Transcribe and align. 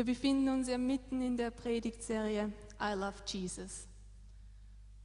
Wir 0.00 0.06
befinden 0.06 0.48
uns 0.48 0.66
ja 0.66 0.78
mitten 0.78 1.20
in 1.20 1.36
der 1.36 1.50
Predigtserie 1.50 2.50
I 2.80 2.94
Love 2.94 3.18
Jesus. 3.26 3.86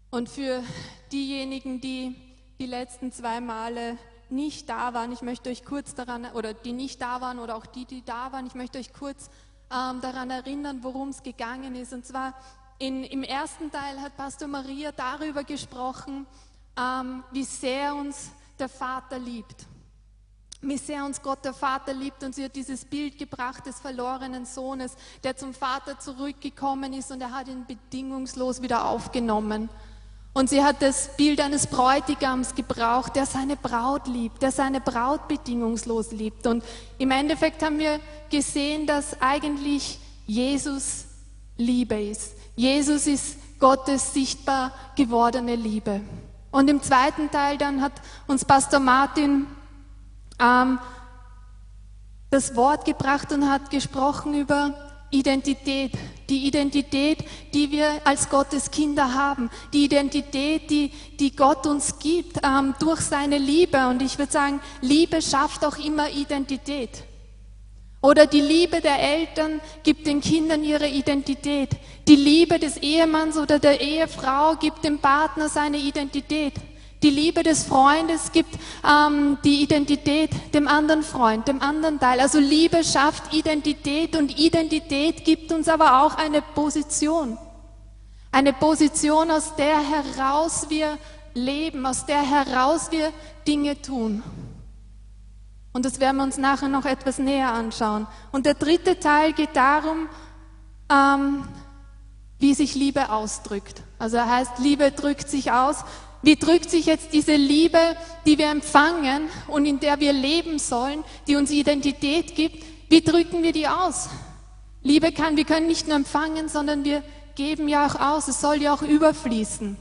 Und 0.09 0.29
für 0.29 0.63
diejenigen, 1.11 1.81
die 1.81 2.15
die 2.61 2.65
letzten 2.65 3.11
zwei 3.11 3.41
Male 3.41 3.97
nicht 4.29 4.69
da 4.69 4.93
waren, 4.93 5.11
ich 5.11 5.21
möchte 5.21 5.49
euch 5.49 5.65
kurz 5.65 5.95
daran, 5.95 6.27
oder 6.27 6.53
die 6.53 6.71
nicht 6.71 7.01
da 7.01 7.19
waren 7.19 7.39
oder 7.39 7.57
auch 7.57 7.65
die, 7.65 7.83
die 7.83 8.05
da 8.05 8.31
waren, 8.31 8.47
ich 8.47 8.55
möchte 8.55 8.79
euch 8.79 8.93
kurz 8.93 9.29
ähm, 9.69 9.99
daran 9.99 10.29
erinnern, 10.29 10.79
worum 10.81 11.09
es 11.09 11.21
gegangen 11.23 11.75
ist. 11.75 11.91
Und 11.91 12.05
zwar 12.05 12.33
in, 12.79 13.03
im 13.03 13.23
ersten 13.23 13.71
Teil 13.71 13.99
hat 13.99 14.15
Pastor 14.15 14.47
Maria 14.47 14.93
darüber 14.93 15.43
gesprochen, 15.43 16.25
ähm, 16.79 17.21
wie 17.33 17.43
sehr 17.43 17.93
uns 17.95 18.31
der 18.57 18.69
Vater 18.69 19.19
liebt 19.19 19.67
wie 20.67 20.77
sehr 20.77 21.05
uns 21.05 21.21
Gott 21.21 21.43
der 21.45 21.53
Vater 21.53 21.93
liebt 21.93 22.23
und 22.23 22.35
sie 22.35 22.43
hat 22.45 22.55
dieses 22.55 22.85
Bild 22.85 23.17
gebracht 23.17 23.65
des 23.65 23.79
verlorenen 23.79 24.45
Sohnes, 24.45 24.95
der 25.23 25.35
zum 25.35 25.53
Vater 25.53 25.99
zurückgekommen 25.99 26.93
ist 26.93 27.11
und 27.11 27.21
er 27.21 27.31
hat 27.31 27.47
ihn 27.47 27.65
bedingungslos 27.65 28.61
wieder 28.61 28.85
aufgenommen. 28.85 29.69
Und 30.33 30.49
sie 30.49 30.61
hat 30.61 30.81
das 30.81 31.15
Bild 31.15 31.39
eines 31.39 31.67
Bräutigams 31.67 32.55
gebraucht, 32.55 33.15
der 33.15 33.25
seine 33.25 33.55
Braut 33.55 34.05
liebt, 34.07 34.41
der 34.41 34.51
seine 34.51 34.81
Braut 34.81 35.29
bedingungslos 35.29 36.11
liebt. 36.11 36.45
Und 36.45 36.61
im 36.97 37.11
Endeffekt 37.11 37.63
haben 37.63 37.79
wir 37.79 38.01
gesehen, 38.29 38.85
dass 38.85 39.21
eigentlich 39.21 39.97
Jesus 40.25 41.05
Liebe 41.55 42.01
ist. 42.01 42.33
Jesus 42.57 43.07
ist 43.07 43.37
Gottes 43.61 44.13
sichtbar 44.13 44.73
gewordene 44.97 45.55
Liebe. 45.55 46.01
Und 46.51 46.69
im 46.69 46.81
zweiten 46.81 47.31
Teil 47.31 47.57
dann 47.57 47.81
hat 47.81 47.93
uns 48.27 48.43
Pastor 48.43 48.81
Martin 48.81 49.47
ähm, 50.39 50.79
das 52.29 52.55
Wort 52.55 52.85
gebracht 52.85 53.31
und 53.31 53.49
hat 53.49 53.69
gesprochen 53.69 54.33
über 54.33 54.73
Identität. 55.11 55.91
Die 56.29 56.47
Identität, 56.47 57.23
die 57.53 57.71
wir 57.71 58.01
als 58.03 58.29
Gottes 58.29 58.71
Kinder 58.71 59.13
haben. 59.13 59.49
Die 59.73 59.85
Identität, 59.85 60.69
die, 60.69 60.91
die 61.19 61.35
Gott 61.35 61.67
uns 61.67 61.99
gibt 61.99 62.39
ähm, 62.43 62.73
durch 62.79 63.01
seine 63.01 63.37
Liebe. 63.37 63.87
Und 63.87 64.01
ich 64.01 64.17
würde 64.17 64.31
sagen, 64.31 64.59
Liebe 64.81 65.21
schafft 65.21 65.63
auch 65.63 65.77
immer 65.77 66.09
Identität. 66.09 67.03
Oder 68.01 68.27
die 68.27 68.41
Liebe 68.41 68.81
der 68.81 68.99
Eltern 68.99 69.61
gibt 69.83 70.05
den 70.05 70.21
Kindern 70.21 70.63
ihre 70.63 70.87
Identität. 70.87 71.69
Die 72.07 72.15
Liebe 72.15 72.59
des 72.59 72.77
Ehemanns 72.77 73.37
oder 73.37 73.57
der 73.57 73.81
Ehefrau 73.81 74.55
gibt 74.55 74.83
dem 74.83 74.99
Partner 74.99 75.49
seine 75.49 75.77
Identität. 75.77 76.53
Die 77.05 77.11
Liebe 77.11 77.43
des 77.43 77.65
Freundes 77.65 78.31
gibt 78.31 78.57
ähm, 78.83 79.37
die 79.43 79.61
Identität 79.61 80.31
dem 80.55 80.67
anderen 80.67 81.03
Freund, 81.03 81.47
dem 81.47 81.61
anderen 81.61 81.99
Teil. 81.99 82.19
Also 82.19 82.39
Liebe 82.39 82.83
schafft 82.83 83.31
Identität 83.31 84.15
und 84.15 84.39
Identität 84.39 85.23
gibt 85.23 85.51
uns 85.51 85.69
aber 85.69 86.01
auch 86.01 86.15
eine 86.15 86.41
Position. 86.41 87.37
Eine 88.31 88.53
Position, 88.53 89.29
aus 89.29 89.55
der 89.55 89.77
heraus 89.81 90.65
wir 90.69 90.97
leben, 91.35 91.85
aus 91.85 92.07
der 92.07 92.23
heraus 92.23 92.89
wir 92.89 93.11
Dinge 93.47 93.79
tun. 93.79 94.23
Und 95.73 95.85
das 95.85 95.99
werden 95.99 96.17
wir 96.17 96.23
uns 96.23 96.39
nachher 96.39 96.69
noch 96.69 96.85
etwas 96.85 97.19
näher 97.19 97.53
anschauen. 97.53 98.07
Und 98.31 98.47
der 98.47 98.55
dritte 98.55 98.99
Teil 98.99 99.33
geht 99.33 99.55
darum, 99.55 100.09
ähm, 100.91 101.47
wie 102.39 102.55
sich 102.55 102.73
Liebe 102.73 103.11
ausdrückt. 103.11 103.83
Also 103.99 104.19
heißt, 104.19 104.57
Liebe 104.57 104.91
drückt 104.91 105.29
sich 105.29 105.51
aus 105.51 105.85
wie 106.25 106.35
drückt 106.35 106.71
sich 106.71 106.87
jetzt 106.87 107.13
diese 107.13 107.35
Liebe, 107.35 107.79
die 108.25 108.39
wir 108.39 108.49
empfangen 108.49 109.29
und 109.47 109.65
in 109.65 109.79
der 109.79 109.99
wir 109.99 110.11
leben 110.11 110.57
sollen, 110.57 111.03
die 111.27 111.35
uns 111.35 111.51
Identität 111.51 112.35
gibt, 112.35 112.65
wie 112.89 113.01
drücken 113.01 113.43
wir 113.43 113.51
die 113.51 113.67
aus? 113.67 114.09
Liebe 114.81 115.11
kann, 115.11 115.37
wir 115.37 115.45
können 115.45 115.67
nicht 115.67 115.87
nur 115.87 115.95
empfangen, 115.95 116.49
sondern 116.49 116.83
wir 116.83 117.03
geben 117.35 117.67
ja 117.67 117.85
auch 117.85 117.99
aus. 117.99 118.27
Es 118.27 118.41
soll 118.41 118.61
ja 118.61 118.73
auch 118.73 118.81
überfließen. 118.81 119.77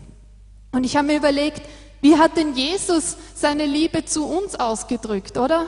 Und 0.72 0.84
ich 0.84 0.96
habe 0.96 1.06
mir 1.06 1.16
überlegt, 1.16 1.62
wie 2.02 2.18
hat 2.18 2.36
denn 2.36 2.54
Jesus 2.54 3.16
seine 3.34 3.64
Liebe 3.64 4.04
zu 4.04 4.26
uns 4.26 4.54
ausgedrückt, 4.54 5.38
oder? 5.38 5.66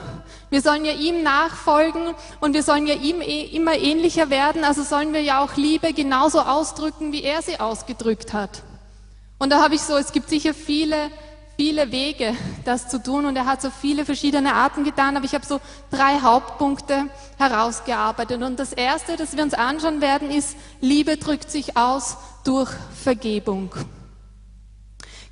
Wir 0.51 0.61
sollen 0.61 0.85
ja 0.85 0.93
ihm 0.93 1.23
nachfolgen 1.23 2.13
und 2.39 2.53
wir 2.53 2.61
sollen 2.61 2.85
ja 2.85 2.93
ihm 2.93 3.21
eh 3.21 3.45
immer 3.45 3.73
ähnlicher 3.73 4.29
werden, 4.29 4.63
also 4.63 4.83
sollen 4.83 5.13
wir 5.13 5.21
ja 5.21 5.43
auch 5.43 5.55
Liebe 5.55 5.93
genauso 5.93 6.41
ausdrücken, 6.41 7.11
wie 7.11 7.23
er 7.23 7.41
sie 7.41 7.59
ausgedrückt 7.59 8.33
hat. 8.33 8.61
Und 9.39 9.51
da 9.51 9.61
habe 9.61 9.75
ich 9.75 9.81
so, 9.81 9.95
es 9.97 10.11
gibt 10.11 10.29
sicher 10.29 10.53
viele, 10.53 11.11
viele 11.55 11.91
Wege, 11.91 12.35
das 12.65 12.89
zu 12.89 13.01
tun. 13.01 13.25
Und 13.25 13.35
er 13.35 13.45
hat 13.45 13.61
so 13.61 13.69
viele 13.69 14.05
verschiedene 14.05 14.53
Arten 14.53 14.83
getan, 14.83 15.15
aber 15.15 15.25
ich 15.25 15.33
habe 15.33 15.45
so 15.45 15.59
drei 15.91 16.19
Hauptpunkte 16.19 17.09
herausgearbeitet. 17.37 18.41
Und 18.41 18.59
das 18.59 18.73
erste, 18.73 19.15
das 19.15 19.35
wir 19.35 19.43
uns 19.43 19.53
anschauen 19.53 20.01
werden, 20.01 20.31
ist, 20.31 20.55
Liebe 20.81 21.17
drückt 21.17 21.51
sich 21.51 21.77
aus 21.77 22.17
durch 22.43 22.71
Vergebung. 23.03 23.71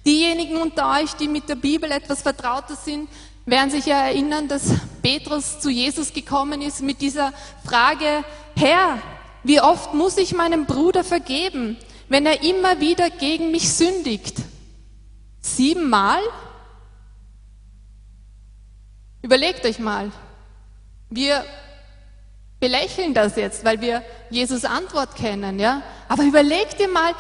Diejenigen 0.06 0.58
unter 0.58 0.92
euch, 1.02 1.14
die 1.16 1.28
mit 1.28 1.50
der 1.50 1.56
Bibel 1.56 1.92
etwas 1.92 2.22
vertrauter 2.22 2.76
sind, 2.76 3.10
werden 3.48 3.72
sich 3.72 3.88
ja 3.88 3.98
erinnern, 3.98 4.48
dass 4.48 4.74
Petrus 5.02 5.60
zu 5.60 5.70
Jesus 5.70 6.14
gekommen 6.14 6.62
ist 6.62 6.82
mit 6.82 7.02
dieser 7.02 7.34
Frage, 7.64 8.24
Herr, 8.56 9.00
wie 9.44 9.62
oft 9.62 9.94
muss 9.94 10.18
ich 10.18 10.34
meinem 10.34 10.66
Bruder 10.66 11.04
vergeben? 11.04 11.78
Wenn 12.10 12.26
er 12.26 12.44
immer 12.44 12.80
wieder 12.80 13.10
gegen 13.10 13.52
mich 13.52 13.72
sündigt? 13.72 14.38
Siebenmal? 15.42 16.20
Überlegt 19.22 19.66
euch 19.66 19.80
mal. 19.80 20.12
Wir 21.10 21.44
belächeln 22.60 23.14
das 23.14 23.36
jetzt, 23.36 23.64
weil 23.64 23.82
wir 23.82 24.04
Jesus 24.30 24.66
Antwort 24.66 25.16
kennen, 25.16 25.60
ja? 25.60 25.82
Aber 26.08 26.24
überleg 26.24 26.78
dir 26.78 26.88
mal, 26.88 27.14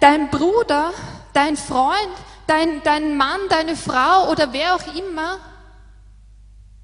dein 0.00 0.30
Bruder, 0.30 0.92
dein 1.32 1.56
Freund, 1.56 2.14
dein, 2.46 2.82
dein 2.82 3.16
Mann, 3.16 3.40
deine 3.48 3.76
Frau 3.76 4.30
oder 4.30 4.52
wer 4.52 4.74
auch 4.74 4.94
immer 4.94 5.38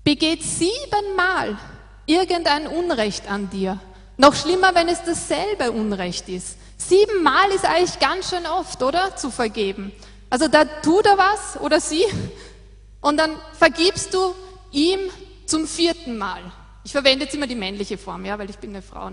begeht 0.05 0.45
siebenmal 0.45 1.59
irgendein 2.07 2.69
Unrecht 2.69 3.29
an 3.29 3.51
dir. 3.51 3.81
Noch 4.17 4.37
schlimmer, 4.37 4.75
wenn 4.75 4.89
es 4.89 5.03
dasselbe 5.03 5.73
Unrecht 5.73 6.29
ist. 6.29 6.57
Siebenmal 6.77 7.51
ist 7.51 7.65
eigentlich 7.65 7.99
ganz 7.99 8.31
schön 8.31 8.47
oft, 8.47 8.83
oder? 8.83 9.17
Zu 9.17 9.31
vergeben. 9.31 9.93
Also 10.31 10.49
da 10.49 10.65
tut 10.65 11.07
er 11.07 11.17
was 11.17 11.61
oder 11.61 11.81
sie 11.81 12.05
und 13.01 13.17
dann 13.17 13.31
vergibst 13.59 14.13
du 14.13 14.35
ihm 14.73 14.99
zum 15.47 15.67
vierten 15.67 16.19
Mal. 16.19 16.41
Ich 16.85 16.93
verwende 16.93 17.25
jetzt 17.25 17.35
immer 17.35 17.47
die 17.47 17.55
männliche 17.55 17.99
Form, 17.99 18.25
ja, 18.25 18.39
weil 18.39 18.51
ich 18.51 18.59
bin 18.59 18.71
eine 18.71 18.83
Frau. 18.83 19.11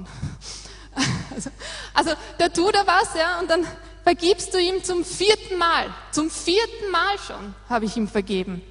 Also, 1.36 1.50
also 1.96 2.12
da 2.38 2.50
tut 2.50 2.76
er 2.76 2.86
was, 2.86 3.16
ja, 3.16 3.40
und 3.40 3.50
dann 3.50 3.66
vergibst 4.04 4.54
du 4.54 4.60
ihm 4.60 4.84
zum 4.84 5.04
vierten 5.04 5.58
Mal. 5.58 5.92
Zum 6.12 6.30
vierten 6.30 6.92
Mal 6.92 7.18
schon 7.26 7.56
habe 7.68 7.86
ich 7.86 7.98
ihm 7.98 8.08
vergeben. 8.08 8.62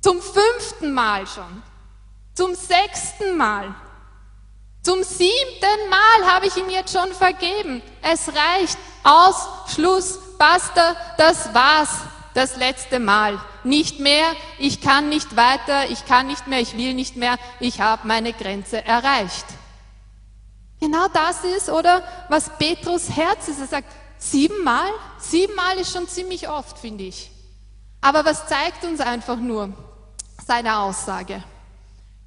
Zum 0.00 0.22
fünften 0.22 0.94
Mal 0.94 1.26
schon. 1.26 1.62
Zum 2.34 2.54
sechsten 2.54 3.36
Mal. 3.36 3.74
Zum 4.82 5.02
siebten 5.02 5.90
Mal 5.90 6.32
habe 6.32 6.46
ich 6.46 6.56
ihm 6.56 6.70
jetzt 6.70 6.92
schon 6.92 7.12
vergeben. 7.12 7.82
Es 8.02 8.28
reicht. 8.28 8.78
Aus, 9.02 9.48
Schluss, 9.74 10.18
basta, 10.38 10.96
das 11.16 11.52
war's. 11.54 11.90
Das 12.32 12.56
letzte 12.56 12.98
Mal. 12.98 13.40
Nicht 13.64 13.98
mehr, 13.98 14.24
ich 14.58 14.80
kann 14.80 15.08
nicht 15.08 15.36
weiter, 15.36 15.90
ich 15.90 16.06
kann 16.06 16.28
nicht 16.28 16.46
mehr, 16.46 16.60
ich 16.60 16.76
will 16.76 16.94
nicht 16.94 17.16
mehr, 17.16 17.36
ich 17.58 17.80
habe 17.80 18.06
meine 18.06 18.32
Grenze 18.32 18.84
erreicht. 18.84 19.44
Genau 20.80 21.08
das 21.08 21.44
ist, 21.44 21.68
oder 21.68 22.02
was 22.28 22.56
Petrus 22.56 23.10
Herz 23.10 23.48
ist. 23.48 23.60
Er 23.60 23.66
sagt, 23.66 23.92
siebenmal? 24.16 24.88
Siebenmal 25.18 25.76
ist 25.76 25.92
schon 25.92 26.08
ziemlich 26.08 26.48
oft, 26.48 26.78
finde 26.78 27.04
ich. 27.04 27.30
Aber 28.00 28.24
was 28.24 28.46
zeigt 28.46 28.84
uns 28.84 29.00
einfach 29.00 29.36
nur 29.36 29.72
seine 30.46 30.78
Aussage? 30.78 31.42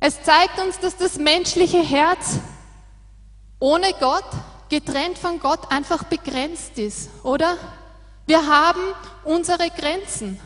Es 0.06 0.22
zeigt 0.22 0.60
uns, 0.60 0.80
dass 0.80 0.98
das 0.98 1.18
menschliche 1.18 1.82
Herz 1.82 2.38
ohne 3.58 3.94
Gott, 4.02 4.26
getrennt 4.68 5.18
von 5.18 5.40
Gott, 5.40 5.72
einfach 5.72 6.04
begrenzt 6.04 6.78
ist, 6.78 7.10
oder? 7.24 7.56
Wir 8.26 8.46
haben 8.46 8.82
unsere 9.24 9.70
Grenzen. 9.70 10.42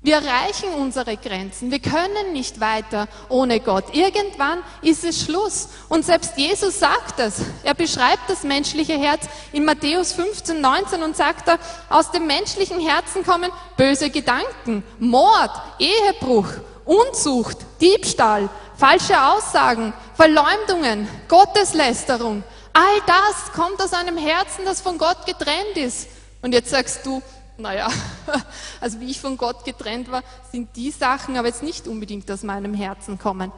Wir 0.00 0.14
erreichen 0.14 0.72
unsere 0.74 1.18
Grenzen. 1.18 1.70
Wir 1.70 1.80
können 1.80 2.32
nicht 2.32 2.60
weiter 2.60 3.08
ohne 3.28 3.60
Gott. 3.60 3.94
Irgendwann 3.94 4.60
ist 4.80 5.04
es 5.04 5.22
Schluss. 5.22 5.68
Und 5.90 6.06
selbst 6.06 6.38
Jesus 6.38 6.78
sagt 6.78 7.18
das. 7.18 7.42
Er 7.64 7.74
beschreibt 7.74 8.30
das 8.30 8.42
menschliche 8.42 8.98
Herz 8.98 9.28
in 9.52 9.66
Matthäus 9.66 10.14
15, 10.14 10.62
19 10.62 11.02
und 11.02 11.14
sagt 11.14 11.46
da, 11.46 11.58
aus 11.90 12.10
dem 12.10 12.26
menschlichen 12.26 12.80
Herzen 12.80 13.22
kommen 13.22 13.50
böse 13.76 14.08
Gedanken, 14.08 14.82
Mord, 14.98 15.50
Ehebruch, 15.78 16.48
Unzucht, 16.84 17.58
Diebstahl, 17.80 18.48
falsche 18.76 19.20
Aussagen, 19.20 19.92
Verleumdungen, 20.14 21.08
Gotteslästerung. 21.28 22.42
All 22.72 23.00
das 23.06 23.52
kommt 23.52 23.80
aus 23.82 23.92
einem 23.92 24.16
Herzen, 24.16 24.64
das 24.64 24.80
von 24.80 24.98
Gott 24.98 25.26
getrennt 25.26 25.76
ist. 25.76 26.08
Und 26.40 26.52
jetzt 26.52 26.70
sagst 26.70 27.04
du, 27.06 27.22
naja, 27.58 27.88
also 28.80 29.00
wie 29.00 29.10
ich 29.10 29.20
von 29.20 29.36
Gott 29.36 29.64
getrennt 29.64 30.10
war, 30.10 30.22
sind 30.50 30.74
die 30.76 30.90
Sachen 30.90 31.36
aber 31.36 31.48
jetzt 31.48 31.62
nicht 31.62 31.86
unbedingt 31.86 32.30
aus 32.30 32.42
meinem 32.42 32.74
Herzen 32.74 33.18
kommen. 33.18 33.52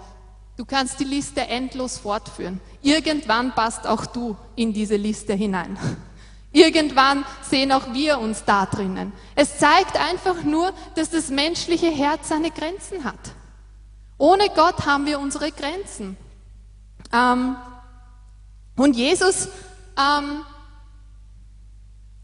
Du 0.57 0.65
kannst 0.65 1.01
die 1.01 1.05
Liste 1.05 1.41
endlos 1.41 1.99
fortführen. 1.99 2.61
Irgendwann 2.83 3.55
passt 3.55 3.87
auch 3.87 4.07
du 4.07 4.37
in 4.55 4.73
diese 4.73 4.97
Liste 4.97 5.33
hinein. 5.35 5.77
Irgendwann 6.55 7.27
sehen 7.43 7.73
auch 7.73 7.93
wir 7.95 8.21
uns 8.21 8.45
da 8.45 8.65
drinnen. 8.65 9.13
Es 9.35 9.59
zeigt 9.59 9.99
einfach 9.99 10.45
nur, 10.45 10.73
dass 10.95 11.11
das 11.11 11.29
menschliche 11.29 11.91
Herz 11.91 12.29
seine 12.29 12.53
Grenzen 12.53 13.03
hat. 13.03 13.19
Ohne 14.19 14.49
Gott 14.51 14.87
haben 14.87 15.05
wir 15.05 15.19
unsere 15.19 15.51
Grenzen. 15.51 16.17
Ähm, 17.13 17.57
und 18.77 18.95
Jesus 18.95 19.49
ähm, 19.99 20.43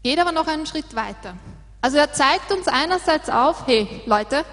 geht 0.01 0.17
aber 0.17 0.31
noch 0.31 0.47
einen 0.47 0.65
Schritt 0.65 0.95
weiter. 0.95 1.35
Also 1.81 1.97
er 1.97 2.13
zeigt 2.13 2.53
uns 2.53 2.69
einerseits 2.69 3.29
auf, 3.29 3.67
hey 3.67 4.01
Leute, 4.05 4.45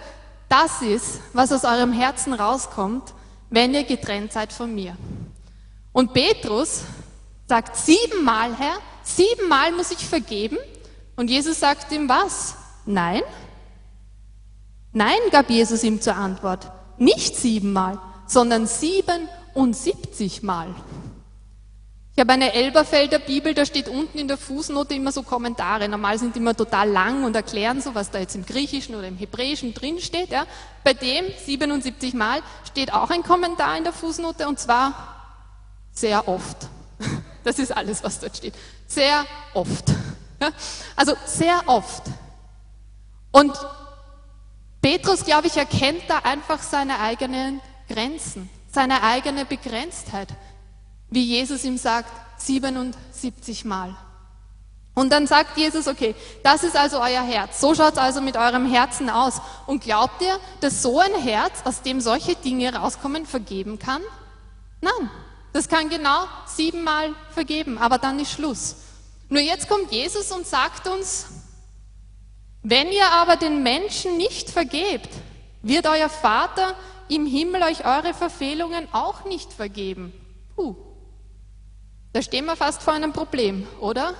das 0.48 0.82
ist, 0.82 1.20
was 1.34 1.52
aus 1.52 1.62
eurem 1.64 1.92
Herzen 1.92 2.32
rauskommt, 2.32 3.14
wenn 3.48 3.74
ihr 3.74 3.84
getrennt 3.84 4.32
seid 4.32 4.52
von 4.52 4.74
mir. 4.74 4.96
Und 5.92 6.14
Petrus 6.14 6.82
sagt 7.46 7.76
siebenmal, 7.76 8.56
Herr, 8.56 8.78
siebenmal 9.16 9.72
muss 9.72 9.90
ich 9.90 10.06
vergeben. 10.06 10.56
Und 11.16 11.30
Jesus 11.30 11.60
sagt 11.60 11.92
ihm 11.92 12.08
was? 12.08 12.54
Nein. 12.86 13.20
Nein, 14.92 15.18
gab 15.30 15.50
Jesus 15.50 15.84
ihm 15.84 16.00
zur 16.00 16.16
Antwort. 16.16 16.72
Nicht 16.96 17.36
siebenmal, 17.36 17.98
sondern 18.26 18.66
siebenundsiebzigmal. 18.66 20.74
Ich 22.18 22.20
habe 22.20 22.32
eine 22.32 22.52
Elberfelder 22.52 23.20
Bibel, 23.20 23.54
da 23.54 23.64
steht 23.64 23.88
unten 23.88 24.18
in 24.18 24.26
der 24.26 24.36
Fußnote 24.36 24.92
immer 24.92 25.12
so 25.12 25.22
Kommentare. 25.22 25.88
Normal 25.88 26.18
sind 26.18 26.34
die 26.34 26.40
immer 26.40 26.56
total 26.56 26.90
lang 26.90 27.22
und 27.22 27.36
erklären 27.36 27.80
so, 27.80 27.94
was 27.94 28.10
da 28.10 28.18
jetzt 28.18 28.34
im 28.34 28.44
Griechischen 28.44 28.96
oder 28.96 29.06
im 29.06 29.16
Hebräischen 29.16 29.72
drin 29.72 30.00
steht. 30.00 30.30
Ja. 30.30 30.44
Bei 30.82 30.94
dem 30.94 31.26
77 31.46 32.14
Mal 32.14 32.40
steht 32.68 32.92
auch 32.92 33.10
ein 33.10 33.22
Kommentar 33.22 33.76
in 33.76 33.84
der 33.84 33.92
Fußnote 33.92 34.48
und 34.48 34.58
zwar 34.58 34.94
sehr 35.92 36.26
oft. 36.26 36.56
Das 37.44 37.60
ist 37.60 37.74
alles, 37.74 38.02
was 38.02 38.20
dort 38.20 38.36
steht. 38.36 38.52
Sehr 38.88 39.24
oft. 39.54 39.84
Also 40.96 41.14
sehr 41.26 41.62
oft. 41.66 42.02
Und 43.30 43.52
Petrus, 44.82 45.24
glaube 45.24 45.46
ich, 45.46 45.56
erkennt 45.56 46.02
da 46.08 46.18
einfach 46.18 46.60
seine 46.60 46.98
eigenen 46.98 47.60
Grenzen, 47.88 48.50
seine 48.68 49.04
eigene 49.04 49.44
Begrenztheit 49.44 50.28
wie 51.10 51.24
Jesus 51.24 51.64
ihm 51.64 51.78
sagt, 51.78 52.10
77 52.40 53.64
Mal. 53.64 53.96
Und 54.94 55.10
dann 55.10 55.26
sagt 55.26 55.56
Jesus, 55.56 55.86
okay, 55.86 56.14
das 56.42 56.64
ist 56.64 56.76
also 56.76 56.98
euer 56.98 57.22
Herz. 57.22 57.60
So 57.60 57.74
schaut 57.74 57.92
es 57.92 57.98
also 57.98 58.20
mit 58.20 58.36
eurem 58.36 58.68
Herzen 58.68 59.08
aus. 59.08 59.40
Und 59.66 59.82
glaubt 59.82 60.20
ihr, 60.22 60.38
dass 60.60 60.82
so 60.82 60.98
ein 60.98 61.14
Herz, 61.14 61.62
aus 61.64 61.82
dem 61.82 62.00
solche 62.00 62.34
Dinge 62.34 62.74
rauskommen, 62.74 63.24
vergeben 63.24 63.78
kann? 63.78 64.02
Nein, 64.80 65.10
das 65.58 65.68
kann 65.68 65.88
genau 65.88 66.28
siebenmal 66.46 67.16
vergeben, 67.32 67.78
aber 67.78 67.98
dann 67.98 68.20
ist 68.20 68.30
Schluss. 68.30 68.76
Nur 69.28 69.42
jetzt 69.42 69.68
kommt 69.68 69.90
Jesus 69.90 70.30
und 70.30 70.46
sagt 70.46 70.86
uns, 70.86 71.26
wenn 72.62 72.92
ihr 72.92 73.10
aber 73.10 73.34
den 73.34 73.64
Menschen 73.64 74.16
nicht 74.18 74.50
vergebt, 74.50 75.08
wird 75.62 75.88
euer 75.88 76.08
Vater 76.08 76.76
im 77.08 77.26
Himmel 77.26 77.64
euch 77.64 77.84
eure 77.84 78.14
Verfehlungen 78.14 78.86
auch 78.92 79.24
nicht 79.24 79.52
vergeben. 79.52 80.12
Puh. 80.54 80.76
Da 82.12 82.22
stehen 82.22 82.44
wir 82.44 82.54
fast 82.54 82.80
vor 82.80 82.92
einem 82.92 83.12
Problem, 83.12 83.66
oder? 83.80 84.14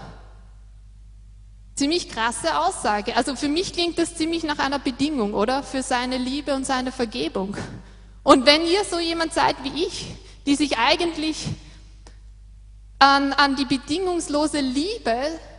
Ziemlich 1.76 2.08
krasse 2.08 2.58
Aussage. 2.58 3.14
Also 3.14 3.36
für 3.36 3.48
mich 3.48 3.72
klingt 3.72 3.96
das 4.00 4.16
ziemlich 4.16 4.42
nach 4.42 4.58
einer 4.58 4.80
Bedingung, 4.80 5.34
oder? 5.34 5.62
Für 5.62 5.84
seine 5.84 6.18
Liebe 6.18 6.56
und 6.56 6.66
seine 6.66 6.90
Vergebung. 6.90 7.56
Und 8.24 8.44
wenn 8.44 8.66
ihr 8.66 8.84
so 8.84 8.98
jemand 8.98 9.32
seid 9.32 9.54
wie 9.62 9.84
ich, 9.84 10.16
die 10.48 10.54
sich 10.54 10.78
eigentlich 10.78 11.44
an, 12.98 13.34
an 13.34 13.54
die 13.54 13.66
bedingungslose 13.66 14.60
Liebe 14.60 15.14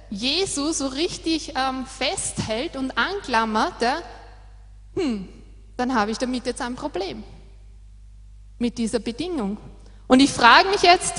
Jesu 0.09 0.71
so 0.71 0.87
richtig 0.87 1.53
ähm, 1.55 1.85
festhält 1.85 2.75
und 2.75 2.97
anklammert, 2.97 3.79
ja, 3.83 4.01
hm, 4.95 5.29
dann 5.77 5.93
habe 5.93 6.09
ich 6.09 6.17
damit 6.17 6.47
jetzt 6.47 6.59
ein 6.61 6.73
Problem. 6.73 7.23
Mit 8.57 8.79
dieser 8.79 8.97
Bedingung. 8.97 9.57
Und 10.07 10.21
ich 10.21 10.31
frage 10.31 10.69
mich 10.69 10.81
jetzt, 10.81 11.13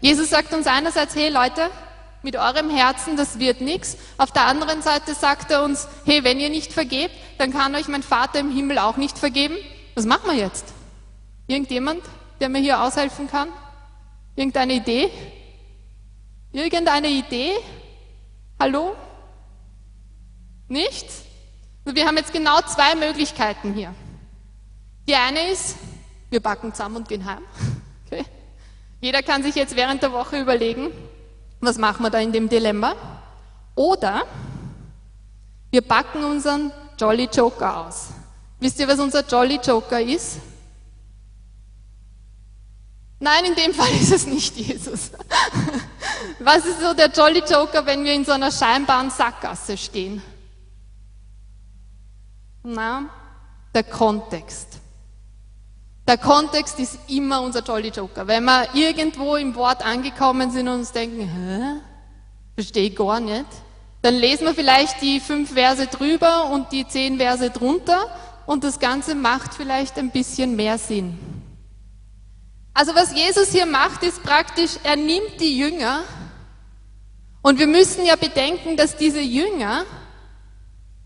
Jesus 0.00 0.30
sagt 0.30 0.52
uns 0.52 0.66
einerseits, 0.66 1.14
hey 1.14 1.28
Leute, 1.28 1.70
mit 2.24 2.34
eurem 2.34 2.70
Herzen, 2.70 3.16
das 3.16 3.38
wird 3.38 3.60
nichts. 3.60 3.96
Auf 4.18 4.32
der 4.32 4.46
anderen 4.46 4.82
Seite 4.82 5.14
sagt 5.14 5.52
er 5.52 5.62
uns, 5.62 5.86
hey, 6.04 6.24
wenn 6.24 6.40
ihr 6.40 6.50
nicht 6.50 6.72
vergebt, 6.72 7.14
dann 7.38 7.52
kann 7.52 7.76
euch 7.76 7.86
mein 7.86 8.02
Vater 8.02 8.40
im 8.40 8.50
Himmel 8.50 8.78
auch 8.78 8.96
nicht 8.96 9.16
vergeben. 9.16 9.54
Was 9.94 10.06
machen 10.06 10.28
wir 10.28 10.36
jetzt? 10.36 10.64
Irgendjemand, 11.46 12.02
der 12.42 12.48
mir 12.48 12.58
hier 12.58 12.82
aushelfen 12.82 13.28
kann? 13.30 13.48
Irgendeine 14.34 14.72
Idee? 14.72 15.10
Irgendeine 16.50 17.08
Idee? 17.08 17.52
Hallo? 18.58 18.96
Nichts? 20.66 21.22
Also 21.84 21.94
wir 21.94 22.04
haben 22.04 22.16
jetzt 22.16 22.32
genau 22.32 22.60
zwei 22.62 22.96
Möglichkeiten 22.96 23.74
hier. 23.74 23.94
Die 25.06 25.14
eine 25.14 25.50
ist, 25.50 25.76
wir 26.30 26.40
backen 26.40 26.74
zusammen 26.74 26.96
und 26.96 27.08
gehen 27.08 27.24
heim. 27.24 27.42
Okay? 28.06 28.24
Jeder 29.00 29.22
kann 29.22 29.44
sich 29.44 29.54
jetzt 29.54 29.76
während 29.76 30.02
der 30.02 30.12
Woche 30.12 30.40
überlegen, 30.40 30.90
was 31.60 31.78
machen 31.78 32.02
wir 32.02 32.10
da 32.10 32.18
in 32.18 32.32
dem 32.32 32.48
Dilemma? 32.48 32.94
Oder 33.76 34.24
wir 35.70 35.80
packen 35.80 36.24
unseren 36.24 36.72
Jolly 36.98 37.28
Joker 37.32 37.86
aus. 37.86 38.08
Wisst 38.58 38.80
ihr, 38.80 38.88
was 38.88 38.98
unser 38.98 39.24
Jolly 39.24 39.60
Joker 39.64 40.00
ist? 40.00 40.38
Nein, 43.22 43.44
in 43.44 43.54
dem 43.54 43.72
Fall 43.78 43.90
ist 44.00 44.12
es 44.12 44.26
nicht 44.26 44.56
Jesus. 44.56 45.12
Was 46.40 46.66
ist 46.66 46.80
so 46.80 46.92
der 46.92 47.08
Jolly 47.08 47.42
Joker, 47.48 47.86
wenn 47.86 48.02
wir 48.04 48.14
in 48.14 48.24
so 48.24 48.32
einer 48.32 48.50
scheinbaren 48.50 49.10
Sackgasse 49.10 49.76
stehen? 49.76 50.20
Na, 52.64 53.08
der 53.72 53.84
Kontext. 53.84 54.80
Der 56.08 56.18
Kontext 56.18 56.80
ist 56.80 56.98
immer 57.08 57.42
unser 57.42 57.62
Jolly 57.62 57.90
Joker. 57.90 58.26
Wenn 58.26 58.42
wir 58.44 58.74
irgendwo 58.74 59.36
im 59.36 59.54
Wort 59.54 59.86
angekommen 59.86 60.50
sind 60.50 60.66
und 60.66 60.80
uns 60.80 60.90
denken, 60.90 61.28
hä, 61.28 61.80
verstehe 62.56 62.90
gar 62.90 63.20
nicht, 63.20 63.46
dann 64.02 64.14
lesen 64.14 64.46
wir 64.46 64.54
vielleicht 64.54 65.00
die 65.00 65.20
fünf 65.20 65.52
Verse 65.52 65.86
drüber 65.86 66.50
und 66.50 66.72
die 66.72 66.88
zehn 66.88 67.18
Verse 67.18 67.50
drunter 67.50 68.00
und 68.46 68.64
das 68.64 68.80
Ganze 68.80 69.14
macht 69.14 69.54
vielleicht 69.54 69.96
ein 69.96 70.10
bisschen 70.10 70.56
mehr 70.56 70.76
Sinn. 70.76 71.41
Also 72.74 72.94
was 72.94 73.12
Jesus 73.14 73.50
hier 73.50 73.66
macht, 73.66 74.02
ist 74.02 74.22
praktisch, 74.22 74.72
er 74.82 74.96
nimmt 74.96 75.40
die 75.40 75.58
Jünger 75.58 76.04
und 77.42 77.58
wir 77.58 77.66
müssen 77.66 78.06
ja 78.06 78.16
bedenken, 78.16 78.76
dass 78.76 78.96
diese 78.96 79.20
Jünger, 79.20 79.84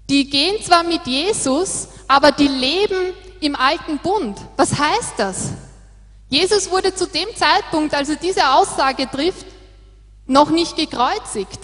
die 0.08 0.30
gehen 0.30 0.62
zwar 0.62 0.84
mit 0.84 1.06
Jesus, 1.06 1.88
aber 2.06 2.30
die 2.30 2.46
leben 2.46 3.14
im 3.40 3.56
alten 3.56 3.98
Bund. 3.98 4.38
Was 4.56 4.78
heißt 4.78 5.14
das? 5.16 5.52
Jesus 6.28 6.70
wurde 6.70 6.94
zu 6.94 7.06
dem 7.06 7.28
Zeitpunkt, 7.34 7.94
als 7.94 8.08
er 8.10 8.16
diese 8.16 8.50
Aussage 8.50 9.08
trifft, 9.10 9.46
noch 10.26 10.50
nicht 10.50 10.76
gekreuzigt. 10.76 11.60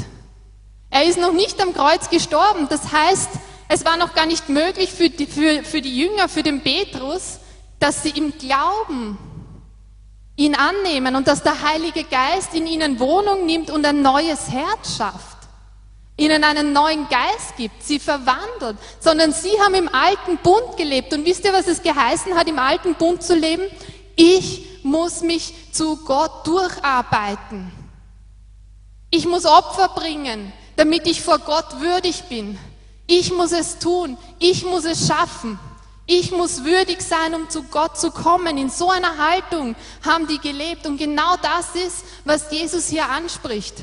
Er 0.90 1.04
ist 1.04 1.18
noch 1.18 1.32
nicht 1.32 1.60
am 1.60 1.74
Kreuz 1.74 2.10
gestorben. 2.10 2.68
Das 2.68 2.92
heißt, 2.92 3.30
es 3.68 3.84
war 3.84 3.96
noch 3.96 4.14
gar 4.14 4.26
nicht 4.26 4.48
möglich 4.48 4.90
für 4.90 5.10
die, 5.10 5.26
für, 5.26 5.64
für 5.64 5.80
die 5.80 5.96
Jünger, 5.96 6.28
für 6.28 6.42
den 6.42 6.60
Petrus, 6.60 7.38
dass 7.78 8.02
sie 8.02 8.10
im 8.10 8.36
Glauben 8.38 9.18
ihn 10.44 10.54
annehmen 10.54 11.16
und 11.16 11.28
dass 11.28 11.42
der 11.42 11.62
Heilige 11.62 12.04
Geist 12.04 12.54
in 12.54 12.66
ihnen 12.66 12.98
Wohnung 12.98 13.46
nimmt 13.46 13.70
und 13.70 13.84
ein 13.86 14.02
neues 14.02 14.50
Herz 14.50 14.96
schafft 14.96 15.32
ihnen 16.16 16.44
einen 16.44 16.72
neuen 16.72 17.08
Geist 17.08 17.56
gibt, 17.56 17.82
sie 17.82 17.98
verwandelt, 17.98 18.76
sondern 19.00 19.32
sie 19.32 19.60
haben 19.60 19.74
im 19.74 19.88
alten 19.88 20.36
Bund 20.38 20.76
gelebt. 20.76 21.12
Und 21.12 21.24
wisst 21.24 21.44
ihr, 21.44 21.52
was 21.52 21.66
es 21.66 21.82
geheißen 21.82 22.34
hat, 22.34 22.48
im 22.48 22.58
alten 22.58 22.94
Bund 22.94 23.22
zu 23.22 23.34
leben? 23.34 23.64
Ich 24.14 24.84
muss 24.84 25.22
mich 25.22 25.54
zu 25.72 25.96
Gott 26.04 26.46
durcharbeiten. 26.46 27.72
Ich 29.10 29.26
muss 29.26 29.44
Opfer 29.44 29.88
bringen, 29.88 30.52
damit 30.76 31.06
ich 31.06 31.22
vor 31.22 31.38
Gott 31.38 31.80
würdig 31.80 32.24
bin. 32.24 32.58
Ich 33.06 33.32
muss 33.32 33.52
es 33.52 33.78
tun. 33.78 34.16
Ich 34.38 34.64
muss 34.64 34.84
es 34.84 35.06
schaffen. 35.06 35.58
Ich 36.06 36.32
muss 36.32 36.64
würdig 36.64 37.00
sein, 37.00 37.34
um 37.34 37.48
zu 37.48 37.62
Gott 37.64 37.98
zu 37.98 38.10
kommen. 38.10 38.58
In 38.58 38.70
so 38.70 38.90
einer 38.90 39.18
Haltung 39.18 39.76
haben 40.04 40.26
die 40.26 40.38
gelebt. 40.38 40.86
Und 40.86 40.98
genau 40.98 41.36
das 41.36 41.74
ist, 41.74 42.04
was 42.24 42.50
Jesus 42.50 42.88
hier 42.88 43.08
anspricht. 43.08 43.76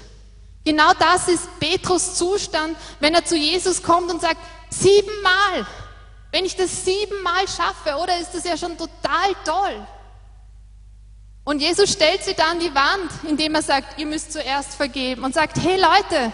Genau 0.65 0.91
das 0.99 1.27
ist 1.27 1.47
Petrus 1.59 2.15
Zustand, 2.15 2.77
wenn 2.99 3.15
er 3.15 3.23
zu 3.23 3.35
Jesus 3.35 3.81
kommt 3.81 4.11
und 4.11 4.21
sagt, 4.21 4.39
siebenmal, 4.69 5.65
wenn 6.31 6.45
ich 6.45 6.55
das 6.55 6.85
siebenmal 6.85 7.47
schaffe, 7.47 7.97
oder 8.01 8.17
ist 8.19 8.31
das 8.33 8.43
ja 8.43 8.57
schon 8.57 8.77
total 8.77 9.33
toll. 9.45 9.87
Und 11.45 11.61
Jesus 11.61 11.91
stellt 11.91 12.23
sie 12.23 12.35
dann 12.35 12.59
die 12.59 12.75
Wand, 12.75 13.11
indem 13.27 13.55
er 13.55 13.63
sagt, 13.63 13.97
ihr 13.97 14.05
müsst 14.05 14.33
zuerst 14.33 14.75
vergeben 14.75 15.23
und 15.23 15.33
sagt, 15.33 15.57
hey 15.57 15.79
Leute, 15.79 16.31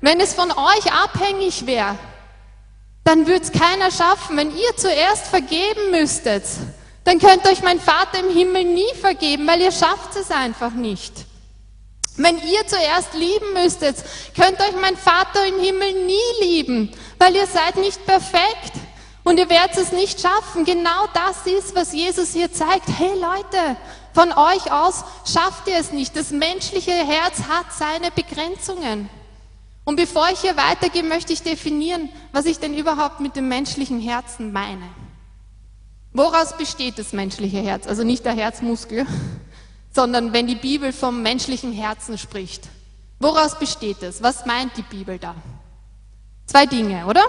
wenn 0.00 0.20
es 0.20 0.32
von 0.32 0.50
euch 0.50 0.92
abhängig 0.92 1.66
wäre, 1.66 1.98
dann 3.04 3.26
würde 3.26 3.44
es 3.44 3.52
keiner 3.52 3.90
schaffen. 3.90 4.36
Wenn 4.36 4.50
ihr 4.50 4.76
zuerst 4.76 5.26
vergeben 5.26 5.90
müsstet, 5.90 6.44
dann 7.04 7.18
könnt 7.18 7.46
euch 7.46 7.62
mein 7.62 7.78
Vater 7.78 8.18
im 8.18 8.34
Himmel 8.34 8.64
nie 8.64 8.94
vergeben, 9.00 9.46
weil 9.46 9.60
ihr 9.60 9.72
schafft 9.72 10.16
es 10.18 10.30
einfach 10.30 10.72
nicht. 10.72 11.12
Wenn 12.16 12.38
ihr 12.38 12.66
zuerst 12.66 13.12
lieben 13.14 13.52
müsstet, 13.54 13.96
könnt 14.36 14.60
euch 14.60 14.80
mein 14.80 14.96
Vater 14.96 15.46
im 15.46 15.60
Himmel 15.60 16.06
nie 16.06 16.44
lieben, 16.44 16.92
weil 17.18 17.34
ihr 17.34 17.46
seid 17.46 17.76
nicht 17.76 18.06
perfekt 18.06 18.72
und 19.24 19.38
ihr 19.38 19.50
werdet 19.50 19.76
es 19.76 19.90
nicht 19.90 20.20
schaffen. 20.20 20.64
Genau 20.64 21.08
das 21.12 21.46
ist, 21.52 21.74
was 21.74 21.92
Jesus 21.92 22.32
hier 22.32 22.52
zeigt. 22.52 22.88
Hey 22.88 23.14
Leute, 23.14 23.76
von 24.14 24.32
euch 24.32 24.70
aus 24.70 25.04
schafft 25.26 25.66
ihr 25.66 25.76
es 25.76 25.90
nicht. 25.90 26.14
Das 26.16 26.30
menschliche 26.30 26.92
Herz 26.92 27.40
hat 27.48 27.66
seine 27.76 28.12
Begrenzungen. 28.12 29.10
Und 29.84 29.96
bevor 29.96 30.28
ich 30.30 30.40
hier 30.40 30.56
weitergehe, 30.56 31.02
möchte 31.02 31.32
ich 31.32 31.42
definieren, 31.42 32.08
was 32.32 32.46
ich 32.46 32.58
denn 32.58 32.74
überhaupt 32.76 33.20
mit 33.20 33.36
dem 33.36 33.48
menschlichen 33.48 34.00
Herzen 34.00 34.52
meine. 34.52 34.88
Woraus 36.12 36.56
besteht 36.56 36.98
das 36.98 37.12
menschliche 37.12 37.58
Herz? 37.58 37.86
Also 37.86 38.02
nicht 38.02 38.24
der 38.24 38.32
Herzmuskel, 38.32 39.06
sondern 39.92 40.32
wenn 40.32 40.46
die 40.46 40.54
Bibel 40.54 40.92
vom 40.92 41.22
menschlichen 41.22 41.72
Herzen 41.72 42.16
spricht. 42.18 42.68
Woraus 43.20 43.58
besteht 43.58 44.02
es? 44.02 44.22
Was 44.22 44.46
meint 44.46 44.76
die 44.76 44.82
Bibel 44.82 45.18
da? 45.18 45.34
Zwei 46.46 46.66
Dinge, 46.66 47.06
oder? 47.06 47.24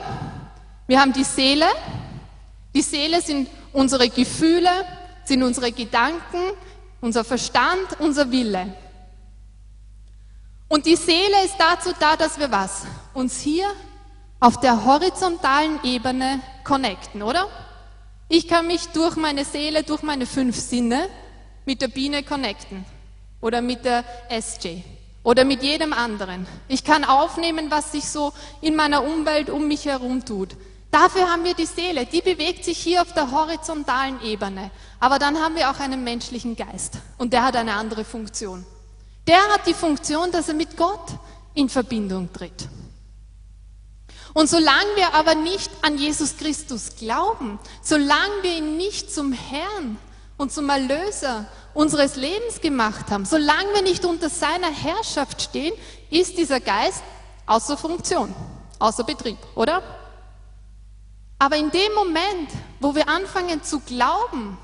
Wir 0.88 1.00
haben 1.00 1.13
die 1.13 1.24
Seele. 1.24 1.65
Die 2.74 2.81
Seele 2.81 3.21
sind 3.21 3.50
unsere 3.74 4.09
Gefühle, 4.09 4.69
sind 5.24 5.43
unsere 5.43 5.71
Gedanken, 5.71 6.38
unser 7.01 7.24
Verstand, 7.24 8.00
unser 8.00 8.31
Wille. 8.31 8.74
Und 10.67 10.86
die 10.86 10.95
Seele 10.95 11.45
ist 11.45 11.55
dazu 11.60 11.91
da, 12.00 12.15
dass 12.15 12.39
wir 12.39 12.51
was? 12.51 12.84
Uns 13.13 13.39
hier 13.39 13.67
auf 14.39 14.60
der 14.60 14.86
horizontalen 14.86 15.79
Ebene 15.84 16.39
connecten, 16.63 17.22
oder? 17.22 17.48
Ich 18.27 18.48
kann 18.48 18.67
mich 18.67 18.88
durch 18.88 19.15
meine 19.15 19.45
Seele, 19.45 19.84
durch 19.84 20.01
meine 20.01 20.25
fünf 20.25 20.55
Sinne 20.55 21.07
mit 21.65 21.81
der 21.81 21.88
Biene 21.88 22.24
connecten 22.24 22.86
oder 23.41 23.62
mit 23.62 23.86
der 23.86 24.03
SJ 24.29 24.79
oder 25.24 25.45
mit 25.45 25.62
jedem 25.62 25.93
anderen. 25.93 26.48
Ich 26.67 26.84
kann 26.84 27.03
aufnehmen, 27.03 27.69
was 27.69 27.91
sich 27.91 28.10
so 28.10 28.34
in 28.62 28.75
meiner 28.75 29.03
Umwelt 29.03 29.51
um 29.51 29.67
mich 29.67 29.86
herum 29.86 30.25
tut. 30.25 30.55
Dafür 30.89 31.31
haben 31.31 31.43
wir 31.43 31.53
die 31.53 31.65
Seele, 31.65 32.05
die 32.05 32.22
bewegt 32.22 32.63
sich 32.63 32.77
hier 32.77 33.01
auf 33.01 33.13
der 33.13 33.31
horizontalen 33.31 34.22
Ebene. 34.24 34.72
Aber 35.00 35.19
dann 35.19 35.38
haben 35.38 35.55
wir 35.55 35.69
auch 35.69 35.79
einen 35.79 36.03
menschlichen 36.03 36.55
Geist 36.55 37.00
und 37.17 37.34
der 37.34 37.43
hat 37.43 37.55
eine 37.55 37.74
andere 37.74 38.05
Funktion. 38.05 38.65
Der 39.27 39.41
hat 39.53 39.65
die 39.65 39.74
Funktion, 39.74 40.32
dass 40.32 40.48
er 40.48 40.53
mit 40.53 40.77
Gott 40.77 41.17
in 41.53 41.70
Verbindung 41.70 42.32
tritt. 42.32 42.67
Und 44.34 44.50
solange 44.50 44.96
wir 44.96 45.13
aber 45.13 45.34
nicht 45.34 45.72
an 45.82 45.98
Jesus 45.98 46.36
Christus 46.38 46.98
glauben, 46.98 47.58
solange 47.82 48.44
wir 48.44 48.58
ihn 48.58 48.75
nicht 48.75 49.13
zum 49.13 49.32
Herrn 49.32 49.98
und 50.38 50.51
zum 50.51 50.70
Erlöser 50.70 51.46
unseres 51.74 52.17
Lebens 52.17 52.60
gemacht 52.60 53.10
haben, 53.10 53.24
solange 53.24 53.74
wir 53.74 53.82
nicht 53.82 54.03
unter 54.03 54.29
seiner 54.29 54.70
Herrschaft 54.70 55.41
stehen, 55.41 55.74
ist 56.10 56.38
dieser 56.38 56.60
Geist 56.60 57.01
außer 57.46 57.77
Funktion, 57.77 58.36
außer 58.77 59.05
Betrieb, 59.05 59.38
oder? 59.55 59.82
Aber 61.39 61.55
in 61.55 61.72
dem 61.72 61.94
Moment, 61.94 62.50
wo 62.82 62.94
wir 62.94 63.08
anfangen 63.08 63.63
zu 63.63 63.79
glauben, 63.79 64.58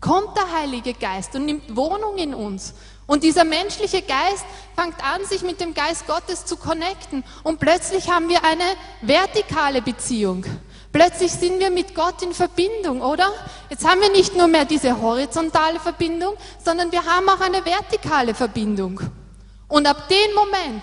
kommt 0.00 0.36
der 0.36 0.52
Heilige 0.52 0.94
Geist 0.94 1.34
und 1.34 1.44
nimmt 1.44 1.76
Wohnung 1.76 2.16
in 2.16 2.34
uns 2.34 2.74
und 3.08 3.24
dieser 3.24 3.44
menschliche 3.44 4.02
Geist 4.02 4.44
fängt 4.76 5.02
an, 5.02 5.24
sich 5.24 5.40
mit 5.40 5.62
dem 5.62 5.72
Geist 5.72 6.06
Gottes 6.06 6.44
zu 6.44 6.58
connecten. 6.58 7.24
Und 7.42 7.58
plötzlich 7.58 8.10
haben 8.10 8.28
wir 8.28 8.44
eine 8.44 8.64
vertikale 9.00 9.80
Beziehung. 9.80 10.44
Plötzlich 10.92 11.32
sind 11.32 11.58
wir 11.58 11.70
mit 11.70 11.94
Gott 11.94 12.20
in 12.22 12.34
Verbindung, 12.34 13.00
oder? 13.00 13.30
Jetzt 13.70 13.88
haben 13.88 14.02
wir 14.02 14.10
nicht 14.10 14.36
nur 14.36 14.46
mehr 14.46 14.66
diese 14.66 15.00
horizontale 15.00 15.80
Verbindung, 15.80 16.34
sondern 16.62 16.92
wir 16.92 17.02
haben 17.02 17.26
auch 17.30 17.40
eine 17.40 17.64
vertikale 17.64 18.34
Verbindung. 18.34 19.00
Und 19.68 19.86
ab 19.86 20.06
dem 20.10 20.34
Moment 20.34 20.82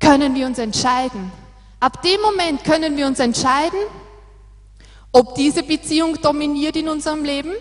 können 0.00 0.34
wir 0.34 0.44
uns 0.44 0.58
entscheiden. 0.58 1.32
Ab 1.80 2.02
dem 2.02 2.20
Moment 2.20 2.62
können 2.62 2.94
wir 2.98 3.06
uns 3.06 3.20
entscheiden, 3.20 3.80
ob 5.12 5.34
diese 5.34 5.62
Beziehung 5.62 6.20
dominiert 6.20 6.76
in 6.76 6.90
unserem 6.90 7.24
Leben 7.24 7.54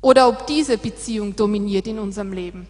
oder 0.00 0.28
ob 0.28 0.46
diese 0.46 0.78
Beziehung 0.78 1.36
dominiert 1.36 1.86
in 1.86 1.98
unserem 1.98 2.32
Leben. 2.32 2.66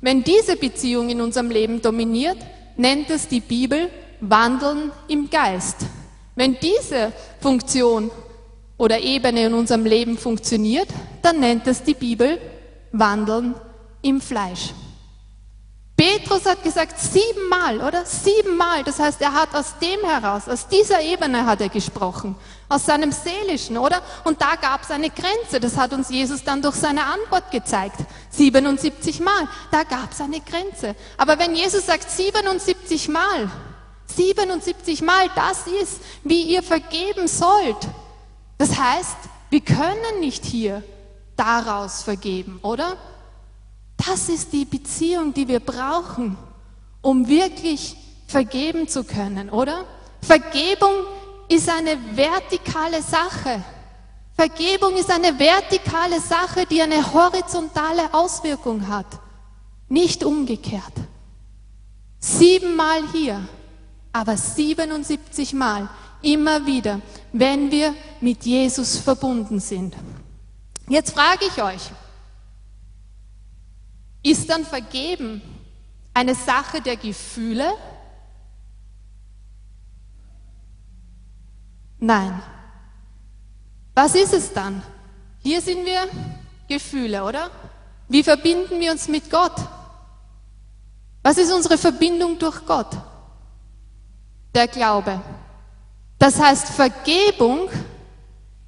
Wenn 0.00 0.22
diese 0.22 0.56
Beziehung 0.56 1.10
in 1.10 1.20
unserem 1.20 1.50
Leben 1.50 1.80
dominiert, 1.82 2.38
nennt 2.76 3.10
es 3.10 3.28
die 3.28 3.40
Bibel 3.40 3.88
Wandeln 4.20 4.92
im 5.08 5.28
Geist. 5.28 5.78
Wenn 6.34 6.56
diese 6.60 7.12
Funktion 7.40 8.10
oder 8.78 9.00
Ebene 9.00 9.46
in 9.46 9.54
unserem 9.54 9.84
Leben 9.84 10.16
funktioniert, 10.16 10.88
dann 11.20 11.40
nennt 11.40 11.66
es 11.66 11.82
die 11.82 11.94
Bibel 11.94 12.38
Wandeln 12.92 13.54
im 14.02 14.20
Fleisch. 14.20 14.72
Petrus 16.02 16.46
hat 16.46 16.64
gesagt 16.64 16.98
siebenmal, 16.98 17.80
oder? 17.80 18.04
Siebenmal. 18.04 18.82
Das 18.82 18.98
heißt, 18.98 19.20
er 19.20 19.32
hat 19.34 19.54
aus 19.54 19.78
dem 19.78 20.00
heraus, 20.04 20.48
aus 20.48 20.66
dieser 20.66 21.00
Ebene 21.00 21.46
hat 21.46 21.60
er 21.60 21.68
gesprochen 21.68 22.34
aus 22.68 22.86
seinem 22.86 23.12
Seelischen, 23.12 23.78
oder? 23.78 24.02
Und 24.24 24.40
da 24.40 24.56
gab 24.60 24.82
es 24.82 24.90
eine 24.90 25.10
Grenze. 25.10 25.60
Das 25.60 25.76
hat 25.76 25.92
uns 25.92 26.08
Jesus 26.08 26.42
dann 26.42 26.60
durch 26.60 26.74
seine 26.74 27.04
Antwort 27.04 27.52
gezeigt. 27.52 27.98
77 28.30 29.20
Mal. 29.20 29.46
Da 29.70 29.84
gab 29.84 30.10
es 30.10 30.20
eine 30.20 30.40
Grenze. 30.40 30.96
Aber 31.18 31.38
wenn 31.38 31.54
Jesus 31.54 31.86
sagt 31.86 32.10
77 32.10 33.08
Mal, 33.08 33.48
77 34.06 35.02
Mal, 35.02 35.30
das 35.36 35.68
ist, 35.82 36.00
wie 36.24 36.42
ihr 36.42 36.64
vergeben 36.64 37.28
sollt. 37.28 37.88
Das 38.58 38.76
heißt, 38.76 39.18
wir 39.50 39.60
können 39.60 40.18
nicht 40.18 40.44
hier 40.44 40.82
daraus 41.36 42.02
vergeben, 42.02 42.58
oder? 42.62 42.96
Das 44.06 44.28
ist 44.28 44.52
die 44.52 44.64
Beziehung, 44.64 45.32
die 45.32 45.46
wir 45.46 45.60
brauchen, 45.60 46.36
um 47.02 47.28
wirklich 47.28 47.96
vergeben 48.26 48.88
zu 48.88 49.04
können, 49.04 49.50
oder? 49.50 49.84
Vergebung 50.22 50.92
ist 51.48 51.68
eine 51.68 51.98
vertikale 52.16 53.02
Sache. 53.02 53.62
Vergebung 54.34 54.96
ist 54.96 55.10
eine 55.10 55.38
vertikale 55.38 56.20
Sache, 56.20 56.66
die 56.66 56.80
eine 56.80 57.12
horizontale 57.12 58.12
Auswirkung 58.12 58.88
hat, 58.88 59.06
nicht 59.88 60.24
umgekehrt. 60.24 60.94
Siebenmal 62.18 63.02
hier, 63.12 63.46
aber 64.12 64.36
77 64.36 65.52
Mal 65.54 65.88
immer 66.22 66.66
wieder, 66.66 67.00
wenn 67.32 67.70
wir 67.70 67.94
mit 68.20 68.44
Jesus 68.44 68.96
verbunden 68.96 69.60
sind. 69.60 69.94
Jetzt 70.88 71.12
frage 71.12 71.44
ich 71.46 71.62
euch, 71.62 71.90
ist 74.22 74.48
dann 74.48 74.64
Vergeben 74.64 75.42
eine 76.14 76.34
Sache 76.34 76.80
der 76.80 76.96
Gefühle 76.96 77.72
Nein. 82.02 82.42
Was 83.94 84.16
ist 84.16 84.34
es 84.34 84.52
dann? 84.52 84.82
Hier 85.38 85.60
sind 85.60 85.86
wir 85.86 86.08
Gefühle, 86.66 87.22
oder? 87.22 87.48
Wie 88.08 88.24
verbinden 88.24 88.80
wir 88.80 88.90
uns 88.90 89.06
mit 89.06 89.30
Gott? 89.30 89.54
Was 91.22 91.38
ist 91.38 91.52
unsere 91.52 91.78
Verbindung 91.78 92.40
durch 92.40 92.66
Gott? 92.66 92.90
Der 94.52 94.66
Glaube. 94.66 95.20
Das 96.18 96.40
heißt, 96.40 96.70
Vergebung 96.70 97.68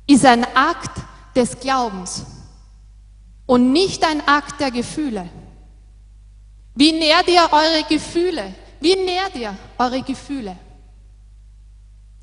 ist 0.07 0.25
ein 0.25 0.45
Akt 0.55 0.97
des 1.35 1.59
Glaubens 1.59 2.25
und 3.47 3.73
nicht 3.73 4.05
ein 4.05 4.21
Akt 4.29 4.61
der 4.61 4.71
Gefühle. 4.71 5.29
Wie 6.75 6.93
nährt 6.93 7.29
ihr 7.29 7.49
eure 7.53 7.85
Gefühle? 7.89 8.55
Wie 8.81 8.97
nährt 8.97 9.37
ihr 9.37 9.57
eure 9.79 10.03
Gefühle? 10.03 10.57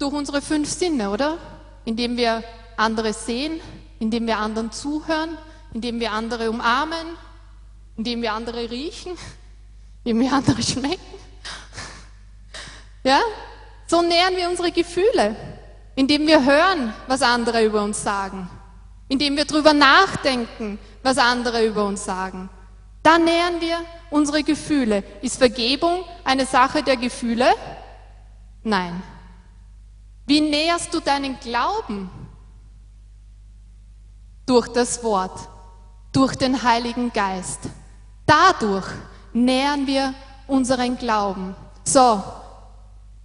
durch 0.01 0.13
unsere 0.13 0.41
fünf 0.41 0.67
Sinne, 0.67 1.11
oder? 1.11 1.37
Indem 1.85 2.17
wir 2.17 2.43
andere 2.75 3.13
sehen, 3.13 3.61
indem 3.99 4.25
wir 4.25 4.37
anderen 4.37 4.71
zuhören, 4.71 5.37
indem 5.73 5.99
wir 5.99 6.11
andere 6.11 6.49
umarmen, 6.49 7.05
indem 7.97 8.23
wir 8.23 8.33
andere 8.33 8.71
riechen, 8.71 9.13
indem 10.03 10.21
wir 10.21 10.33
andere 10.33 10.61
schmecken. 10.61 10.99
Ja? 13.03 13.19
So 13.87 14.03
nähern 14.03 14.35
wir 14.35 14.47
unsere 14.47 14.71
Gefühle, 14.71 15.35
indem 15.95 16.27
wir 16.27 16.45
hören, 16.45 16.93
was 17.07 17.23
andere 17.23 17.65
über 17.65 17.83
uns 17.83 18.03
sagen, 18.03 18.47
indem 19.07 19.35
wir 19.37 19.45
darüber 19.45 19.73
nachdenken, 19.73 20.77
was 21.01 21.17
andere 21.17 21.65
über 21.65 21.83
uns 21.85 22.05
sagen. 22.05 22.47
Da 23.01 23.17
nähern 23.17 23.59
wir 23.59 23.79
unsere 24.11 24.43
Gefühle. 24.43 25.03
Ist 25.23 25.37
Vergebung 25.37 26.03
eine 26.23 26.45
Sache 26.45 26.83
der 26.83 26.97
Gefühle? 26.97 27.51
Nein. 28.63 29.01
Wie 30.27 30.41
näherst 30.41 30.93
du 30.93 30.99
deinen 30.99 31.39
Glauben? 31.39 32.09
Durch 34.45 34.67
das 34.67 35.03
Wort, 35.03 35.49
durch 36.11 36.35
den 36.35 36.61
Heiligen 36.61 37.11
Geist. 37.11 37.61
Dadurch 38.25 38.85
nähern 39.33 39.87
wir 39.87 40.13
unseren 40.47 40.97
Glauben. 40.97 41.55
So, 41.83 42.21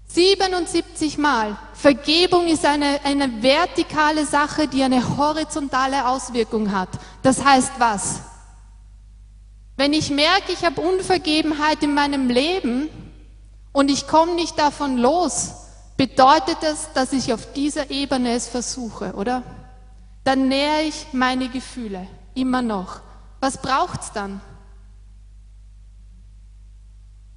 77 0.07 1.19
Mal. 1.19 1.57
Vergebung 1.75 2.47
ist 2.47 2.65
eine, 2.65 3.01
eine 3.05 3.43
vertikale 3.43 4.25
Sache, 4.25 4.69
die 4.69 4.83
eine 4.83 5.17
horizontale 5.17 6.07
Auswirkung 6.09 6.73
hat. 6.73 6.89
Das 7.23 7.45
heißt 7.45 7.73
was? 7.79 8.23
Wenn 9.77 9.93
ich 9.93 10.11
merke, 10.11 10.53
ich 10.53 10.65
habe 10.65 10.81
Unvergebenheit 10.81 11.83
in 11.83 11.93
meinem 11.93 12.31
Leben 12.31 12.89
und 13.73 13.91
ich 13.91 14.07
komme 14.07 14.35
nicht 14.35 14.59
davon 14.59 14.97
los, 14.97 15.53
bedeutet 15.97 16.59
das, 16.63 16.93
dass 16.95 17.13
ich 17.13 17.33
auf 17.33 17.53
dieser 17.53 17.91
Ebene 17.91 18.33
es 18.33 18.49
versuche, 18.49 19.13
oder? 19.15 19.43
Dann 20.25 20.49
nähere 20.49 20.83
ich 20.83 21.07
meine 21.13 21.49
Gefühle 21.49 22.07
immer 22.35 22.63
noch. 22.63 23.01
Was 23.41 23.59
braucht 23.59 24.01
es 24.01 24.13
dann? 24.13 24.41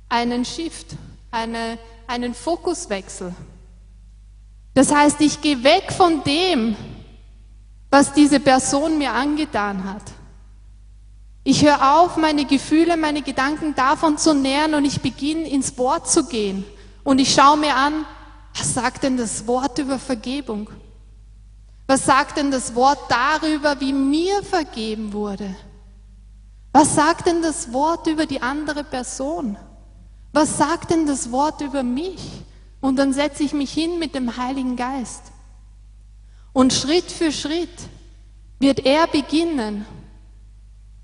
Einen 0.07 0.45
Shift, 0.45 0.87
eine, 1.29 1.77
einen 2.07 2.33
Fokuswechsel. 2.33 3.35
Das 4.73 4.93
heißt, 4.93 5.19
ich 5.21 5.41
gehe 5.41 5.63
weg 5.63 5.91
von 5.91 6.23
dem, 6.23 6.75
was 7.89 8.13
diese 8.13 8.39
Person 8.39 8.97
mir 8.97 9.11
angetan 9.11 9.83
hat. 9.83 10.03
Ich 11.49 11.65
höre 11.65 11.95
auf, 11.97 12.15
meine 12.15 12.45
Gefühle, 12.45 12.95
meine 12.95 13.23
Gedanken 13.23 13.73
davon 13.73 14.19
zu 14.19 14.35
nähern 14.35 14.75
und 14.75 14.85
ich 14.85 15.01
beginne 15.01 15.49
ins 15.49 15.75
Wort 15.79 16.07
zu 16.07 16.27
gehen. 16.27 16.63
Und 17.03 17.17
ich 17.17 17.33
schaue 17.33 17.57
mir 17.57 17.75
an, 17.75 18.05
was 18.55 18.75
sagt 18.75 19.01
denn 19.01 19.17
das 19.17 19.47
Wort 19.47 19.79
über 19.79 19.97
Vergebung? 19.97 20.69
Was 21.87 22.05
sagt 22.05 22.37
denn 22.37 22.51
das 22.51 22.75
Wort 22.75 22.99
darüber, 23.09 23.79
wie 23.79 23.93
mir 23.93 24.43
vergeben 24.43 25.11
wurde? 25.11 25.55
Was 26.71 26.93
sagt 26.93 27.25
denn 27.25 27.41
das 27.41 27.73
Wort 27.73 28.05
über 28.05 28.27
die 28.27 28.43
andere 28.43 28.83
Person? 28.83 29.57
Was 30.31 30.59
sagt 30.59 30.91
denn 30.91 31.07
das 31.07 31.31
Wort 31.31 31.61
über 31.61 31.81
mich? 31.81 32.21
Und 32.79 32.97
dann 32.97 33.11
setze 33.11 33.41
ich 33.41 33.53
mich 33.53 33.73
hin 33.73 33.97
mit 33.97 34.13
dem 34.13 34.37
Heiligen 34.37 34.75
Geist. 34.75 35.23
Und 36.53 36.73
Schritt 36.73 37.11
für 37.11 37.31
Schritt 37.31 37.89
wird 38.59 38.85
er 38.85 39.07
beginnen, 39.07 39.87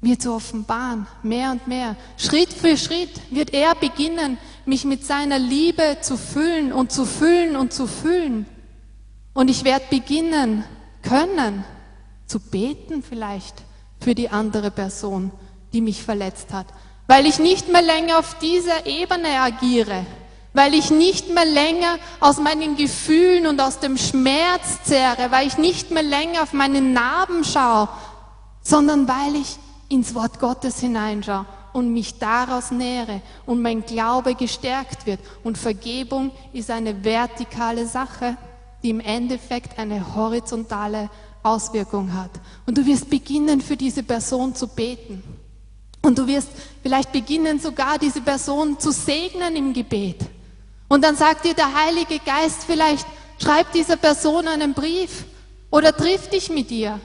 mir 0.02 0.20
zu 0.20 0.34
offenbaren, 0.34 1.08
mehr 1.24 1.52
und 1.52 1.68
mehr. 1.68 1.96
Schritt 2.18 2.54
für 2.54 2.78
Schritt 2.78 3.10
wird 3.32 3.54
er 3.54 3.76
beginnen, 3.76 4.38
mich 4.66 4.86
mit 4.86 5.06
seiner 5.06 5.40
Liebe 5.40 5.98
zu 6.02 6.18
füllen 6.18 6.72
und 6.74 6.92
zu 6.92 7.06
füllen 7.06 7.56
und 7.56 7.74
zu 7.74 7.88
füllen. 7.88 8.46
Und 9.34 9.50
ich 9.50 9.64
werde 9.64 9.86
beginnen 9.90 10.64
können, 11.02 11.64
zu 12.26 12.40
beten 12.40 13.04
vielleicht 13.04 13.64
für 14.00 14.16
die 14.16 14.30
andere 14.30 14.72
Person, 14.72 15.32
die 15.74 15.82
mich 15.82 16.04
verletzt 16.04 16.54
hat, 16.54 16.68
weil 17.08 17.26
ich 17.26 17.40
nicht 17.40 17.72
mehr 17.72 17.82
länger 17.82 18.20
auf 18.20 18.38
dieser 18.40 18.86
Ebene 18.86 19.40
agiere, 19.40 20.06
weil 20.54 20.74
ich 20.74 20.90
nicht 20.90 21.34
mehr 21.34 21.46
länger 21.46 21.98
aus 22.20 22.38
meinen 22.38 22.78
Gefühlen 22.78 23.46
und 23.46 23.60
aus 23.60 23.80
dem 23.80 23.98
Schmerz 23.98 24.84
zehre, 24.84 25.32
weil 25.32 25.48
ich 25.48 25.58
nicht 25.58 25.92
mehr 25.92 26.04
länger 26.04 26.44
auf 26.44 26.54
meine 26.54 26.82
Narben 26.82 27.44
schaue, 27.44 27.90
sondern 28.62 29.08
weil 29.08 29.36
ich 29.36 29.58
ins 29.90 30.16
Wort 30.16 30.40
Gottes 30.40 30.80
hineinschaue 30.80 31.46
und 31.74 31.92
mich 31.92 32.20
daraus 32.20 32.72
nähere 32.72 33.22
und 33.46 33.62
mein 33.62 33.86
Glaube 33.86 34.36
gestärkt 34.36 35.06
wird. 35.06 35.20
Und 35.44 35.58
Vergebung 35.58 36.32
ist 36.54 36.72
eine 36.72 37.04
vertikale 37.04 37.86
Sache, 37.86 38.38
die 38.82 38.92
im 38.92 39.00
Endeffekt 39.00 39.78
eine 39.78 40.16
horizontale 40.16 41.10
Auswirkung 41.44 42.14
hat. 42.14 42.32
Und 42.66 42.78
du 42.78 42.86
wirst 42.86 43.10
beginnen, 43.10 43.62
für 43.62 43.76
diese 43.76 44.04
Person 44.04 44.56
zu 44.56 44.68
beten. 44.68 45.22
Und 46.02 46.18
du 46.18 46.28
wirst 46.28 46.50
vielleicht 46.82 47.12
beginnen, 47.12 47.60
sogar 47.60 47.98
diese 47.98 48.22
Person 48.22 48.80
zu 48.80 48.92
segnen 48.92 49.56
im 49.56 49.74
Gebet. 49.74 50.20
Und 50.88 51.04
dann 51.04 51.16
sagt 51.16 51.46
dir 51.46 51.54
der 51.54 51.74
Heilige 51.74 52.20
Geist 52.20 52.64
vielleicht, 52.66 53.06
schreib 53.42 53.72
dieser 53.74 53.98
Person 53.98 54.48
einen 54.48 54.74
Brief 54.74 55.26
oder 55.72 55.96
triff 55.96 56.30
dich 56.30 56.50
mit 56.50 56.72
ihr. 56.72 57.00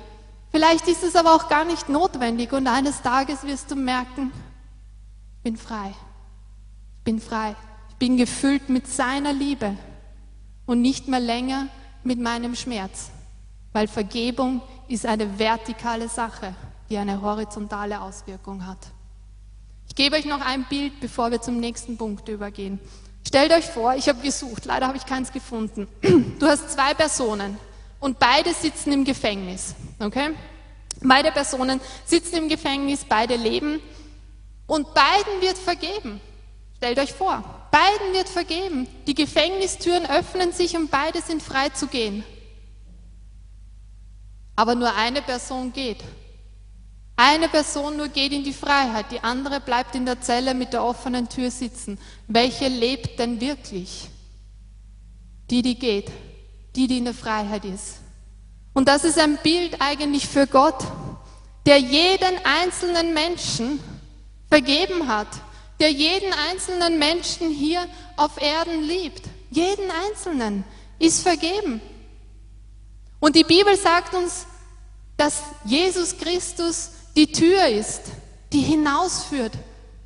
Vielleicht 0.51 0.89
ist 0.89 1.05
es 1.05 1.15
aber 1.15 1.35
auch 1.35 1.49
gar 1.49 1.65
nicht 1.65 1.89
notwendig 1.89 2.53
und 2.53 2.67
eines 2.67 3.03
Tages 3.03 3.45
wirst 3.45 3.71
du 3.71 3.77
merken, 3.77 4.33
ich 5.39 5.43
bin 5.45 5.57
frei. 5.57 5.95
Ich 6.99 7.05
bin 7.05 7.21
frei. 7.21 7.55
Ich 7.91 7.97
bin 7.97 8.17
gefüllt 8.17 8.69
mit 8.69 8.87
seiner 8.87 9.33
Liebe 9.33 9.77
und 10.67 10.81
nicht 10.81 11.09
mehr 11.09 11.21
länger 11.21 11.69
mit 12.03 12.19
meinem 12.19 12.57
Schmerz, 12.57 13.11
weil 13.73 13.87
Vergebung 13.89 14.61
ist 14.89 15.07
eine 15.07 15.39
vertikale 15.39 16.09
Sache, 16.09 16.55
die 16.89 16.99
eine 16.99 17.23
horizontale 17.23 18.01
Auswirkung 18.01 18.67
hat. 18.67 18.79
Ich 19.87 19.95
gebe 19.95 20.17
euch 20.17 20.25
noch 20.25 20.41
ein 20.41 20.65
Bild, 20.69 21.01
bevor 21.01 21.31
wir 21.31 21.41
zum 21.41 21.59
nächsten 21.59 21.97
Punkt 21.97 22.29
übergehen. 22.29 22.81
Stellt 23.27 23.53
euch 23.53 23.67
vor, 23.67 23.95
ich 23.95 24.09
habe 24.09 24.21
gesucht, 24.21 24.65
leider 24.65 24.87
habe 24.87 24.97
ich 24.97 25.07
keins 25.07 25.31
gefunden. 25.31 25.87
Du 26.39 26.47
hast 26.47 26.71
zwei 26.71 26.95
Personen 26.95 27.57
und 28.01 28.19
beide 28.19 28.53
sitzen 28.55 28.93
im 28.93 29.05
Gefängnis. 29.05 29.75
Okay? 30.01 30.35
Beide 31.03 31.31
Personen 31.31 31.81
sitzen 32.05 32.37
im 32.37 32.49
Gefängnis, 32.49 33.05
beide 33.05 33.37
leben 33.37 33.81
und 34.67 34.93
beiden 34.95 35.41
wird 35.41 35.57
vergeben. 35.57 36.21
Stellt 36.77 36.99
euch 36.99 37.13
vor, 37.13 37.45
beiden 37.71 38.15
wird 38.15 38.29
vergeben. 38.29 38.89
Die 39.07 39.15
Gefängnistüren 39.15 40.07
öffnen 40.07 40.53
sich 40.53 40.77
und 40.77 40.91
beide 40.91 41.21
sind 41.21 41.43
frei 41.43 41.69
zu 41.69 41.87
gehen. 41.87 42.25
Aber 44.57 44.75
nur 44.75 44.95
eine 44.95 45.23
Person 45.23 45.73
geht. 45.73 46.03
Eine 47.17 47.49
Person 47.49 47.99
nur 47.99 48.09
geht 48.09 48.33
in 48.33 48.45
die 48.45 48.53
Freiheit, 48.55 49.07
die 49.11 49.21
andere 49.21 49.61
bleibt 49.61 49.95
in 49.95 50.07
der 50.07 50.23
Zelle 50.23 50.55
mit 50.55 50.73
der 50.73 50.83
offenen 50.83 51.29
Tür 51.29 51.51
sitzen. 51.51 51.99
Welche 52.29 52.69
lebt 52.69 53.19
denn 53.19 53.41
wirklich? 53.43 54.09
Die, 55.51 55.61
die 55.61 55.79
geht, 55.79 56.11
die, 56.77 56.87
die 56.87 56.99
in 56.99 57.05
der 57.05 57.15
Freiheit 57.15 57.67
ist. 57.67 57.97
Und 58.73 58.89
das 58.89 59.05
ist 59.05 59.19
ein 59.19 59.39
Bild 59.43 59.81
eigentlich 59.81 60.29
für 60.29 60.47
Gott, 60.47 60.85
der 61.67 61.79
jeden 61.79 62.39
einzelnen 62.45 63.13
Menschen 63.15 63.81
vergeben 64.49 65.09
hat, 65.09 65.29
der 65.81 65.91
jeden 65.91 66.33
einzelnen 66.33 66.99
Menschen 66.99 67.51
hier 67.51 67.87
auf 68.17 68.41
Erden 68.41 68.83
liebt. 68.83 69.23
Jeden 69.51 69.91
einzelnen 69.91 70.65
ist 70.99 71.23
vergeben. 71.23 71.81
Und 73.19 73.37
die 73.37 73.45
Bibel 73.45 73.77
sagt 73.77 74.15
uns, 74.15 74.47
dass 75.17 75.43
Jesus 75.65 76.17
Christus 76.17 76.91
die 77.17 77.31
Tür 77.31 77.67
ist, 77.67 78.03
die 78.53 78.63
hinausführt 78.63 79.53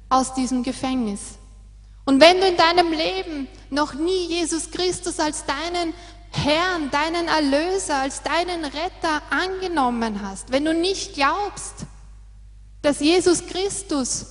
aus 0.09 0.35
diesem 0.35 0.63
Gefängnis. 0.63 1.21
Und 2.05 2.21
wenn 2.21 2.41
du 2.41 2.47
in 2.47 2.57
deinem 2.57 2.93
Leben 2.93 3.49
noch 3.71 3.95
nie 3.95 4.27
Jesus 4.27 4.71
Christus 4.71 5.19
als 5.19 5.45
deinen 5.47 5.95
Herrn, 6.37 6.91
deinen 6.91 7.29
Erlöser, 7.29 7.97
als 7.97 8.23
deinen 8.23 8.65
Retter 8.65 9.23
angenommen 9.31 10.21
hast, 10.23 10.51
wenn 10.51 10.65
du 10.65 10.75
nicht 10.75 11.15
glaubst, 11.15 11.87
dass 12.83 13.01
Jesus 13.01 13.47
Christus 13.47 14.27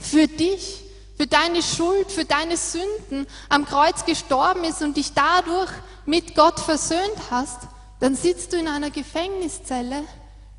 für 0.00 0.26
dich, 0.26 0.82
für 1.16 1.26
deine 1.26 1.62
Schuld, 1.62 2.10
für 2.10 2.24
deine 2.24 2.56
Sünden 2.56 3.26
am 3.48 3.64
Kreuz 3.64 4.04
gestorben 4.04 4.64
ist 4.64 4.82
und 4.82 4.96
dich 4.96 5.12
dadurch 5.14 5.70
mit 6.04 6.34
Gott 6.34 6.58
versöhnt 6.60 7.30
hast, 7.30 7.60
dann 8.00 8.16
sitzt 8.16 8.52
du 8.52 8.58
in 8.58 8.68
einer 8.68 8.90
Gefängniszelle 8.90 10.02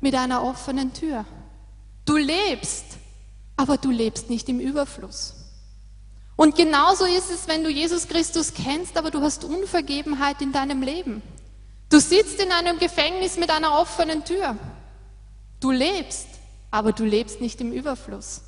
mit 0.00 0.14
einer 0.14 0.42
offenen 0.42 0.92
Tür. 0.94 1.24
Du 2.06 2.16
lebst, 2.16 2.84
aber 3.56 3.76
du 3.76 3.90
lebst 3.90 4.30
nicht 4.30 4.48
im 4.48 4.58
Überfluss. 4.58 5.35
Und 6.36 6.54
genauso 6.54 7.06
ist 7.06 7.30
es, 7.30 7.48
wenn 7.48 7.64
du 7.64 7.70
Jesus 7.70 8.08
Christus 8.08 8.52
kennst, 8.52 8.96
aber 8.98 9.10
du 9.10 9.22
hast 9.22 9.44
Unvergebenheit 9.44 10.42
in 10.42 10.52
deinem 10.52 10.82
Leben. 10.82 11.22
Du 11.88 11.98
sitzt 11.98 12.40
in 12.40 12.52
einem 12.52 12.78
Gefängnis 12.78 13.38
mit 13.38 13.50
einer 13.50 13.78
offenen 13.78 14.24
Tür. 14.24 14.56
Du 15.60 15.70
lebst, 15.70 16.26
aber 16.70 16.92
du 16.92 17.04
lebst 17.04 17.40
nicht 17.40 17.60
im 17.60 17.72
Überfluss. 17.72 18.42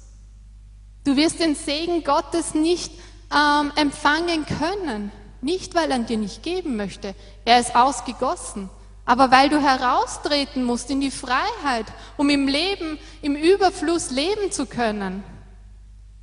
Du 1.05 1.17
wirst 1.17 1.41
den 1.41 1.55
Segen 1.55 2.05
Gottes 2.05 2.55
nicht 2.55 2.93
ähm, 3.33 3.73
empfangen 3.77 4.45
können. 4.45 5.11
Nicht, 5.41 5.75
weil 5.75 5.91
er 5.91 6.01
dir 6.01 6.19
nicht 6.19 6.43
geben 6.43 6.77
möchte. 6.77 7.15
Er 7.45 7.61
ist 7.61 7.75
ausgegossen. 7.75 8.69
Aber 9.07 9.31
weil 9.31 9.49
du 9.49 9.59
heraustreten 9.63 10.65
musst 10.65 10.91
in 10.91 11.01
die 11.01 11.11
Freiheit, 11.11 11.87
um 12.19 12.29
im 12.29 12.47
Leben, 12.47 12.99
im 13.23 13.37
Überfluss 13.37 14.11
leben 14.11 14.53
zu 14.53 14.67
können. 14.67 15.25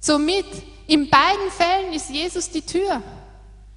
Somit, 0.05 0.45
in 0.85 1.09
beiden 1.09 1.49
Fällen 1.49 1.91
ist 1.91 2.11
Jesus 2.11 2.51
die 2.51 2.61
Tür. 2.61 3.01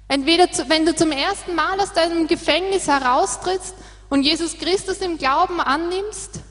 Entweder, 0.07 0.47
wenn 0.67 0.85
du 0.85 0.95
zum 0.95 1.11
ersten 1.11 1.55
Mal 1.55 1.79
aus 1.81 1.91
deinem 1.91 2.27
Gefängnis 2.27 2.87
heraustrittst 2.87 3.73
und 4.11 4.21
Jesus 4.21 4.55
Christus 4.59 4.97
im 4.97 5.17
Glauben 5.17 5.59
annimmst, 5.59 6.41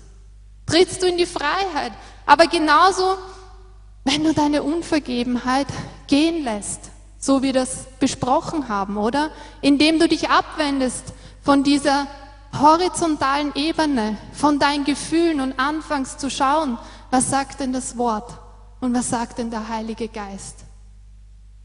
trittst 0.66 1.00
du 1.00 1.06
in 1.06 1.16
die 1.16 1.26
Freiheit. 1.26 1.92
Aber 2.26 2.48
genauso, 2.48 3.18
wenn 4.02 4.24
du 4.24 4.34
deine 4.34 4.64
Unvergebenheit 4.64 5.68
gehen 6.08 6.42
lässt, 6.42 6.90
so 7.16 7.42
wie 7.42 7.46
wir 7.46 7.52
das 7.52 7.86
besprochen 8.00 8.68
haben, 8.68 8.96
oder? 8.96 9.30
Indem 9.60 10.00
du 10.00 10.08
dich 10.08 10.28
abwendest 10.28 11.04
von 11.40 11.62
dieser 11.62 12.08
horizontalen 12.60 13.54
Ebene 13.54 14.16
von 14.32 14.58
deinen 14.58 14.82
Gefühlen 14.82 15.40
und 15.40 15.60
anfängst 15.60 16.18
zu 16.18 16.30
schauen, 16.30 16.78
was 17.12 17.30
sagt 17.30 17.60
denn 17.60 17.72
das 17.72 17.96
Wort 17.96 18.37
und 18.80 18.94
was 18.94 19.08
sagt 19.10 19.38
denn 19.38 19.50
der 19.50 19.68
Heilige 19.68 20.08
Geist. 20.08 20.64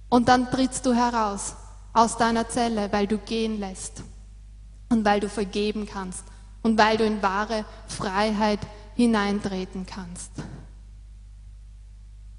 Und 0.10 0.28
dann 0.30 0.50
trittst 0.52 0.86
du 0.86 0.94
heraus 0.94 1.56
aus 1.94 2.18
deiner 2.18 2.48
Zelle, 2.48 2.92
weil 2.92 3.08
du 3.08 3.18
gehen 3.18 3.60
lässt 3.60 4.04
und 4.90 5.06
weil 5.06 5.20
du 5.20 5.30
vergeben 5.30 5.86
kannst 5.86 6.24
und 6.62 6.78
weil 6.78 6.98
du 6.98 7.06
in 7.06 7.22
wahre 7.22 7.66
Freiheit 7.88 8.60
hineintreten 8.96 9.86
kannst. 9.86 10.32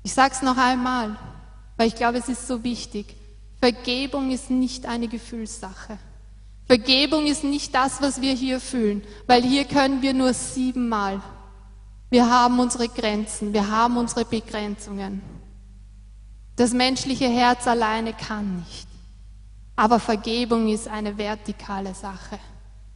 Ich 0.02 0.12
sage 0.12 0.34
es 0.34 0.42
noch 0.42 0.56
einmal, 0.56 1.16
weil 1.76 1.88
ich 1.88 1.94
glaube, 1.94 2.18
es 2.18 2.28
ist 2.28 2.46
so 2.46 2.62
wichtig. 2.62 3.16
Vergebung 3.58 4.30
ist 4.30 4.50
nicht 4.50 4.86
eine 4.86 5.08
Gefühlssache. 5.08 5.98
Vergebung 6.66 7.26
ist 7.26 7.44
nicht 7.44 7.74
das, 7.74 8.00
was 8.00 8.20
wir 8.20 8.34
hier 8.34 8.60
fühlen, 8.60 9.02
weil 9.26 9.42
hier 9.42 9.64
können 9.64 10.02
wir 10.02 10.14
nur 10.14 10.32
siebenmal. 10.32 11.20
Wir 12.14 12.30
haben 12.30 12.60
unsere 12.60 12.86
Grenzen, 12.86 13.52
wir 13.52 13.68
haben 13.68 13.96
unsere 13.96 14.24
Begrenzungen. 14.24 15.20
Das 16.54 16.72
menschliche 16.72 17.26
Herz 17.26 17.66
alleine 17.66 18.12
kann 18.12 18.60
nicht. 18.60 18.86
Aber 19.74 19.98
Vergebung 19.98 20.68
ist 20.68 20.86
eine 20.86 21.18
vertikale 21.18 21.92
Sache. 21.92 22.38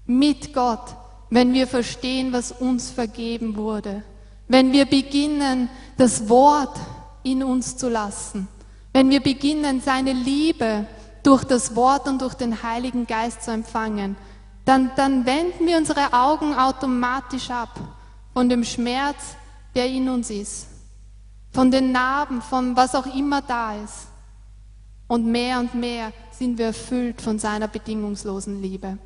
Mit 0.07 0.55
Gott, 0.55 0.95
wenn 1.31 1.53
wir 1.53 1.67
verstehen, 1.67 2.33
was 2.33 2.53
uns 2.53 2.93
vergeben 2.93 3.57
wurde. 3.57 4.05
Wenn 4.47 4.71
wir 4.71 4.87
beginnen, 4.87 5.69
das 5.97 6.29
Wort 6.29 6.79
in 7.25 7.43
uns 7.43 7.77
zu 7.77 7.89
lassen. 7.89 8.47
Wenn 8.93 9.11
wir 9.11 9.21
beginnen, 9.21 9.81
seine 9.81 10.13
Liebe 10.13 10.87
durch 11.25 11.43
das 11.43 11.75
Wort 11.75 12.07
und 12.07 12.23
durch 12.23 12.35
den 12.35 12.63
Heiligen 12.63 13.05
Geist 13.05 13.43
zu 13.43 13.51
empfangen, 13.51 14.15
dann, 14.65 14.93
dann 14.95 15.27
wenden 15.27 15.67
wir 15.67 15.77
unsere 15.77 16.13
Augen 16.13 16.55
automatisch 16.55 17.51
ab 17.51 17.81
von 18.33 18.49
dem 18.49 18.65
Schmerz, 18.65 19.37
der 19.75 19.87
in 19.87 20.09
uns 20.09 20.31
ist, 20.31 20.69
von 21.53 21.71
den 21.71 21.93
Narben, 21.93 22.43
von 22.43 22.77
was 22.77 22.95
auch 22.95 23.07
immer 23.15 23.43
da 23.43 23.75
ist. 23.77 24.09
Und 25.07 25.27
mehr 25.27 25.59
und 25.59 25.75
mehr 25.75 26.13
sind 26.31 26.59
wir 26.59 26.67
erfüllt 26.67 27.21
von 27.21 27.39
seiner 27.39 27.69
bedingungslosen 27.69 28.61
Liebe. 28.61 28.99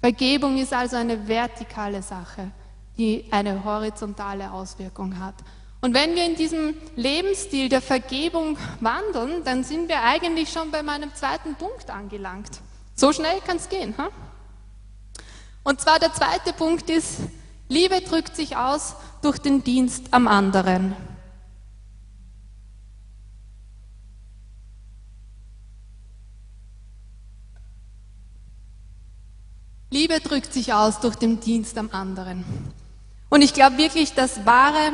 Vergebung 0.00 0.58
ist 0.58 0.72
also 0.72 0.96
eine 0.96 1.28
vertikale 1.28 2.02
Sache, 2.02 2.50
die 2.96 3.26
eine 3.30 3.62
horizontale 3.64 4.50
Auswirkung 4.50 5.18
hat. 5.18 5.34
Und 5.80 5.94
wenn 5.94 6.14
wir 6.14 6.24
in 6.24 6.36
diesem 6.36 6.74
Lebensstil 6.96 7.68
der 7.68 7.82
Vergebung 7.82 8.56
wandeln, 8.80 9.44
dann 9.44 9.64
sind 9.64 9.88
wir 9.88 10.02
eigentlich 10.02 10.50
schon 10.50 10.70
bei 10.70 10.82
meinem 10.82 11.14
zweiten 11.14 11.54
Punkt 11.56 11.90
angelangt. 11.90 12.60
So 12.94 13.12
schnell 13.12 13.40
kann 13.46 13.56
es 13.56 13.68
gehen. 13.68 13.94
Ha? 13.98 14.08
Und 15.64 15.80
zwar 15.80 15.98
der 15.98 16.12
zweite 16.12 16.52
Punkt 16.52 16.88
ist, 16.88 17.18
Liebe 17.72 18.02
drückt 18.02 18.36
sich 18.36 18.54
aus 18.54 18.96
durch 19.22 19.38
den 19.38 19.64
Dienst 19.64 20.08
am 20.10 20.28
anderen. 20.28 20.94
Liebe 29.88 30.20
drückt 30.20 30.52
sich 30.52 30.74
aus 30.74 31.00
durch 31.00 31.16
den 31.16 31.40
Dienst 31.40 31.78
am 31.78 31.88
anderen. 31.92 32.44
Und 33.30 33.40
ich 33.40 33.54
glaube 33.54 33.78
wirklich, 33.78 34.12
dass 34.12 34.44
wahre, 34.44 34.92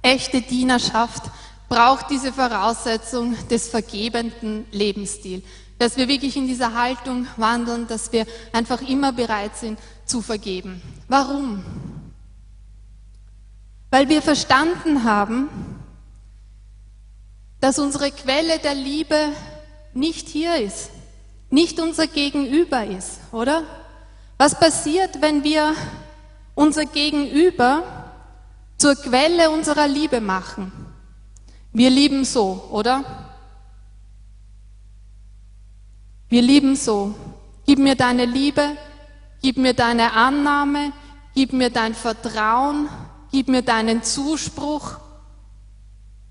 echte 0.00 0.40
Dienerschaft 0.40 1.24
braucht 1.68 2.08
diese 2.08 2.32
Voraussetzung 2.32 3.36
des 3.48 3.68
vergebenden 3.68 4.64
Lebensstils. 4.72 5.44
Dass 5.78 5.98
wir 5.98 6.08
wirklich 6.08 6.34
in 6.34 6.46
dieser 6.46 6.72
Haltung 6.72 7.26
wandeln, 7.36 7.86
dass 7.88 8.10
wir 8.10 8.26
einfach 8.54 8.80
immer 8.80 9.12
bereit 9.12 9.54
sind 9.58 9.78
zu 10.10 10.20
vergeben. 10.22 10.82
Warum? 11.08 11.64
Weil 13.90 14.08
wir 14.08 14.22
verstanden 14.22 15.04
haben, 15.04 15.48
dass 17.60 17.78
unsere 17.78 18.10
Quelle 18.10 18.58
der 18.58 18.74
Liebe 18.74 19.28
nicht 19.94 20.28
hier 20.28 20.56
ist, 20.56 20.90
nicht 21.50 21.80
unser 21.80 22.06
Gegenüber 22.06 22.84
ist, 22.84 23.20
oder? 23.32 23.62
Was 24.38 24.58
passiert, 24.58 25.20
wenn 25.20 25.44
wir 25.44 25.74
unser 26.54 26.86
Gegenüber 26.86 27.82
zur 28.78 28.94
Quelle 28.94 29.50
unserer 29.50 29.86
Liebe 29.86 30.20
machen? 30.20 30.72
Wir 31.72 31.90
lieben 31.90 32.24
so, 32.24 32.68
oder? 32.70 33.04
Wir 36.28 36.42
lieben 36.42 36.76
so. 36.76 37.14
Gib 37.66 37.78
mir 37.78 37.94
deine 37.94 38.24
Liebe, 38.24 38.76
gib 39.40 39.56
mir 39.56 39.74
deine 39.74 40.12
Annahme, 40.12 40.92
gib 41.34 41.52
mir 41.52 41.70
dein 41.70 41.94
Vertrauen, 41.94 42.88
gib 43.30 43.48
mir 43.48 43.62
deinen 43.62 44.02
Zuspruch. 44.02 44.98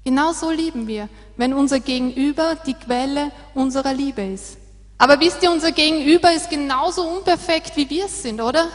Genau 0.04 0.32
so 0.32 0.50
lieben 0.52 0.88
wir, 0.88 1.10
wenn 1.38 1.54
unser 1.54 1.80
Gegenüber 1.80 2.56
die 2.66 2.74
Quelle 2.74 3.32
unserer 3.54 3.94
Liebe 3.94 4.22
ist. 4.24 4.58
Aber 4.98 5.20
wisst 5.20 5.44
ihr, 5.44 5.52
unser 5.52 5.72
Gegenüber 5.72 6.32
ist 6.34 6.50
genauso 6.50 7.04
unperfekt, 7.04 7.78
wie 7.78 7.90
wir 7.90 8.06
es 8.06 8.22
sind, 8.22 8.42
oder? 8.42 8.68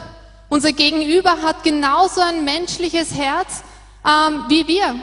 Unser 0.48 0.72
Gegenüber 0.72 1.42
hat 1.42 1.62
genauso 1.64 2.20
ein 2.20 2.44
menschliches 2.44 3.14
Herz 3.14 3.62
ähm, 4.04 4.44
wie 4.48 4.66
wir. 4.68 4.96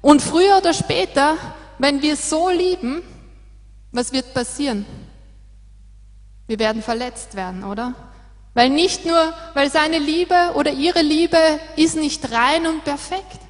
Und 0.00 0.20
früher 0.20 0.58
oder 0.58 0.74
später, 0.74 1.36
wenn 1.78 2.02
wir 2.02 2.16
so 2.16 2.50
lieben, 2.50 3.02
was 3.92 4.12
wird 4.12 4.34
passieren? 4.34 4.84
Wir 6.46 6.58
werden 6.58 6.82
verletzt 6.82 7.34
werden, 7.34 7.64
oder? 7.64 7.94
Weil 8.54 8.68
nicht 8.70 9.06
nur, 9.06 9.32
weil 9.54 9.70
seine 9.70 9.98
Liebe 9.98 10.52
oder 10.54 10.72
ihre 10.72 11.02
Liebe 11.02 11.38
ist 11.76 11.96
nicht 11.96 12.30
rein 12.30 12.66
und 12.66 12.84
perfekt, 12.84 13.40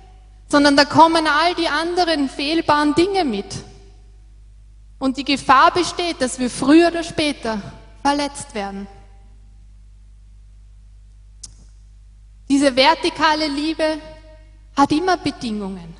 sondern 0.48 0.76
da 0.76 0.84
kommen 0.84 1.26
all 1.26 1.54
die 1.54 1.68
anderen 1.68 2.28
fehlbaren 2.28 2.94
Dinge 2.94 3.24
mit. 3.24 3.46
Und 4.98 5.16
die 5.16 5.24
Gefahr 5.24 5.72
besteht, 5.72 6.20
dass 6.20 6.38
wir 6.38 6.48
früher 6.48 6.88
oder 6.88 7.02
später 7.02 7.60
verletzt 8.02 8.54
werden. 8.54 8.86
Diese 12.48 12.76
vertikale 12.76 13.48
Liebe 13.48 13.98
hat 14.76 14.92
immer 14.92 15.16
Bedingungen. 15.16 15.96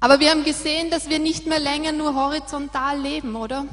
Aber 0.00 0.20
wir 0.20 0.30
haben 0.30 0.44
gesehen, 0.44 0.90
dass 0.90 1.08
wir 1.08 1.18
nicht 1.18 1.46
mehr 1.46 1.58
länger 1.58 1.92
nur 1.92 2.14
horizontal 2.14 3.00
leben, 3.00 3.34
oder? 3.34 3.64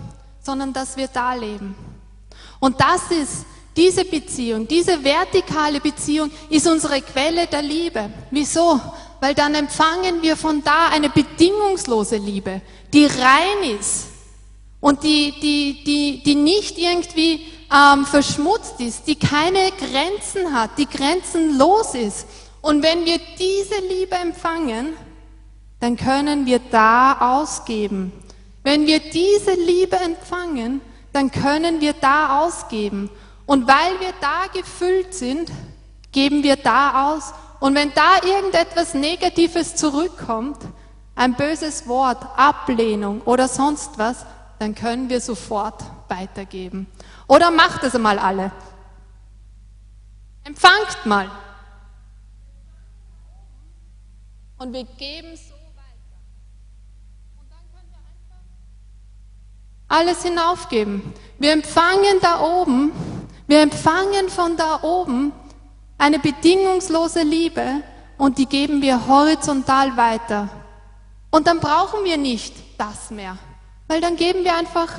Sondern 0.41 0.71
dass 0.71 0.97
wir 0.97 1.07
da 1.07 1.33
leben. 1.33 1.75
Und 2.59 2.79
das 2.79 3.11
ist 3.11 3.45
diese 3.75 4.05
Beziehung, 4.05 4.67
diese 4.67 5.03
vertikale 5.03 5.81
Beziehung 5.81 6.31
ist 6.49 6.67
unsere 6.67 7.01
Quelle 7.01 7.47
der 7.47 7.61
Liebe. 7.61 8.09
Wieso? 8.31 8.79
Weil 9.19 9.33
dann 9.33 9.53
empfangen 9.55 10.21
wir 10.21 10.37
von 10.37 10.63
da 10.63 10.87
eine 10.89 11.09
bedingungslose 11.09 12.17
Liebe, 12.17 12.61
die 12.93 13.05
rein 13.05 13.77
ist 13.79 14.07
und 14.79 15.03
die, 15.03 15.33
die, 15.41 15.83
die, 15.83 16.23
die 16.23 16.35
nicht 16.35 16.77
irgendwie 16.77 17.45
ähm, 17.73 18.05
verschmutzt 18.05 18.79
ist, 18.79 19.07
die 19.07 19.15
keine 19.15 19.71
Grenzen 19.71 20.53
hat, 20.53 20.77
die 20.77 20.87
grenzenlos 20.87 21.95
ist. 21.95 22.27
Und 22.61 22.83
wenn 22.83 23.05
wir 23.05 23.19
diese 23.37 23.79
Liebe 23.89 24.15
empfangen, 24.15 24.93
dann 25.79 25.97
können 25.97 26.45
wir 26.45 26.59
da 26.71 27.41
ausgeben. 27.41 28.11
Wenn 28.63 28.87
wir 28.87 28.99
diese 28.99 29.53
Liebe 29.53 29.97
empfangen, 29.97 30.81
dann 31.13 31.31
können 31.31 31.81
wir 31.81 31.93
da 31.93 32.43
ausgeben. 32.43 33.09
Und 33.45 33.67
weil 33.67 33.99
wir 33.99 34.13
da 34.21 34.47
gefüllt 34.53 35.13
sind, 35.13 35.51
geben 36.11 36.43
wir 36.43 36.55
da 36.55 37.13
aus. 37.13 37.33
Und 37.59 37.75
wenn 37.75 37.93
da 37.93 38.17
irgendetwas 38.23 38.93
Negatives 38.93 39.75
zurückkommt, 39.75 40.57
ein 41.15 41.35
böses 41.35 41.87
Wort, 41.87 42.25
Ablehnung 42.35 43.21
oder 43.21 43.47
sonst 43.47 43.97
was, 43.97 44.25
dann 44.59 44.75
können 44.75 45.09
wir 45.09 45.21
sofort 45.21 45.83
weitergeben. 46.07 46.87
Oder 47.27 47.51
macht 47.51 47.83
es 47.83 47.95
einmal 47.95 48.19
alle. 48.19 48.51
Empfangt 50.43 51.05
mal. 51.05 51.29
Und 54.57 54.73
wir 54.73 54.83
geben 54.83 55.35
so 55.35 55.53
weiter. 55.53 56.19
Alles 59.87 60.23
hinaufgeben. 60.23 61.13
Wir 61.39 61.51
empfangen 61.51 62.19
da 62.21 62.39
oben 62.39 62.91
wir 63.47 63.61
empfangen 63.61 64.29
von 64.29 64.57
da 64.57 64.81
oben 64.81 65.31
eine 65.97 66.19
bedingungslose 66.19 67.21
Liebe 67.21 67.83
und 68.17 68.37
die 68.37 68.45
geben 68.45 68.81
wir 68.81 69.07
horizontal 69.07 69.95
weiter. 69.97 70.49
Und 71.31 71.47
dann 71.47 71.59
brauchen 71.59 72.03
wir 72.03 72.17
nicht 72.17 72.53
das 72.77 73.11
mehr, 73.11 73.37
weil 73.87 74.01
dann 74.01 74.15
geben 74.15 74.43
wir 74.43 74.55
einfach 74.55 74.89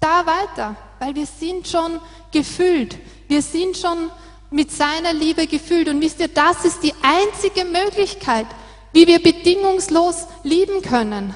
da 0.00 0.24
weiter, 0.26 0.76
weil 0.98 1.14
wir 1.14 1.26
sind 1.26 1.66
schon 1.66 2.00
gefüllt. 2.30 2.98
Wir 3.28 3.42
sind 3.42 3.76
schon 3.76 4.10
mit 4.50 4.70
seiner 4.70 5.12
Liebe 5.12 5.46
gefüllt. 5.46 5.88
Und 5.88 6.00
wisst 6.00 6.20
ihr, 6.20 6.28
das 6.28 6.64
ist 6.64 6.82
die 6.82 6.94
einzige 7.02 7.64
Möglichkeit, 7.64 8.46
wie 8.92 9.06
wir 9.06 9.20
bedingungslos 9.20 10.26
lieben 10.44 10.80
können, 10.82 11.34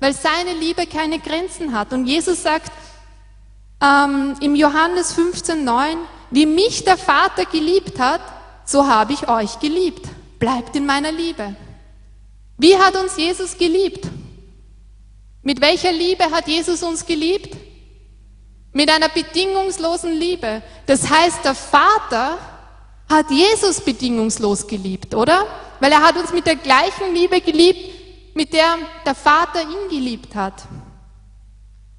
weil 0.00 0.12
seine 0.12 0.52
Liebe 0.58 0.86
keine 0.86 1.20
Grenzen 1.20 1.72
hat. 1.72 1.92
Und 1.92 2.06
Jesus 2.06 2.42
sagt, 2.42 2.72
ähm, 3.80 4.34
im 4.40 4.54
Johannes 4.54 5.16
15,9, 5.16 5.96
wie 6.30 6.46
mich 6.46 6.84
der 6.84 6.96
Vater 6.96 7.44
geliebt 7.44 7.98
hat, 7.98 8.20
so 8.64 8.86
habe 8.86 9.12
ich 9.12 9.28
euch 9.28 9.58
geliebt. 9.60 10.06
Bleibt 10.38 10.76
in 10.76 10.86
meiner 10.86 11.12
Liebe. 11.12 11.54
Wie 12.58 12.76
hat 12.76 12.96
uns 12.96 13.16
Jesus 13.16 13.56
geliebt? 13.56 14.06
Mit 15.42 15.60
welcher 15.60 15.92
Liebe 15.92 16.24
hat 16.30 16.48
Jesus 16.48 16.82
uns 16.82 17.06
geliebt? 17.06 17.56
mit 18.76 18.90
einer 18.90 19.08
bedingungslosen 19.08 20.12
Liebe. 20.12 20.62
Das 20.84 21.08
heißt, 21.08 21.42
der 21.46 21.54
Vater 21.54 22.36
hat 23.08 23.30
Jesus 23.30 23.80
bedingungslos 23.80 24.66
geliebt, 24.66 25.14
oder? 25.14 25.46
Weil 25.80 25.92
er 25.92 26.02
hat 26.02 26.18
uns 26.18 26.30
mit 26.30 26.46
der 26.46 26.56
gleichen 26.56 27.14
Liebe 27.14 27.40
geliebt, 27.40 28.34
mit 28.34 28.52
der 28.52 28.76
der 29.06 29.14
Vater 29.14 29.62
ihn 29.62 29.88
geliebt 29.88 30.34
hat. 30.34 30.64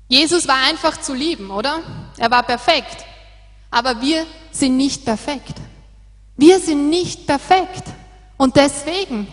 Jesus 0.07 0.47
war 0.47 0.57
einfach 0.67 1.01
zu 1.01 1.13
lieben, 1.13 1.51
oder? 1.51 1.81
Er 2.17 2.31
war 2.31 2.43
perfekt. 2.43 3.05
Aber 3.69 4.01
wir 4.01 4.25
sind 4.51 4.77
nicht 4.77 5.03
perfekt. 5.03 5.55
Wir 6.37 6.59
sind 6.59 6.89
nicht 6.89 7.27
perfekt. 7.27 7.83
Und 8.37 8.55
deswegen, 8.55 9.27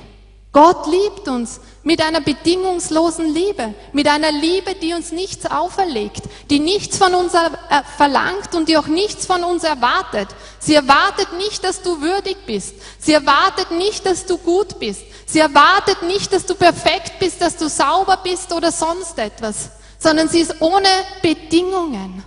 Gott 0.51 0.87
liebt 0.87 1.29
uns 1.29 1.61
mit 1.83 2.01
einer 2.01 2.21
bedingungslosen 2.21 3.35
Liebe, 3.35 3.75
mit 3.93 4.09
einer 4.09 4.33
Liebe, 4.33 4.75
die 4.75 4.95
uns 4.95 5.13
nichts 5.13 5.47
auferlegt, 5.47 6.23
die 6.49 6.61
nichts 6.61 6.97
von 6.97 7.15
uns 7.15 7.35
äh, 7.35 7.51
verlangt 7.97 8.55
und 8.55 8.69
die 8.69 8.79
auch 8.79 8.87
nichts 8.87 9.27
von 9.27 9.45
uns 9.45 9.65
erwartet. 9.65 10.29
Sie 10.59 10.75
erwartet 10.75 11.33
nicht, 11.37 11.63
dass 11.63 11.83
du 11.83 12.01
würdig 12.01 12.39
bist. 12.47 12.75
Sie 12.99 13.13
erwartet 13.13 13.71
nicht, 13.73 14.07
dass 14.07 14.27
du 14.27 14.39
gut 14.39 14.79
bist. 14.79 15.03
Sie 15.27 15.41
erwartet 15.41 16.03
nicht, 16.03 16.33
dass 16.33 16.47
du 16.47 16.55
perfekt 16.55 17.19
bist, 17.19 17.41
dass 17.41 17.57
du 17.57 17.69
sauber 17.69 18.19
bist 18.23 18.53
oder 18.53 18.73
sonst 18.73 19.19
etwas, 19.19 19.71
sondern 20.05 20.29
sie 20.29 20.41
ist 20.41 20.61
ohne 20.61 20.89
Bedingungen. 21.23 22.23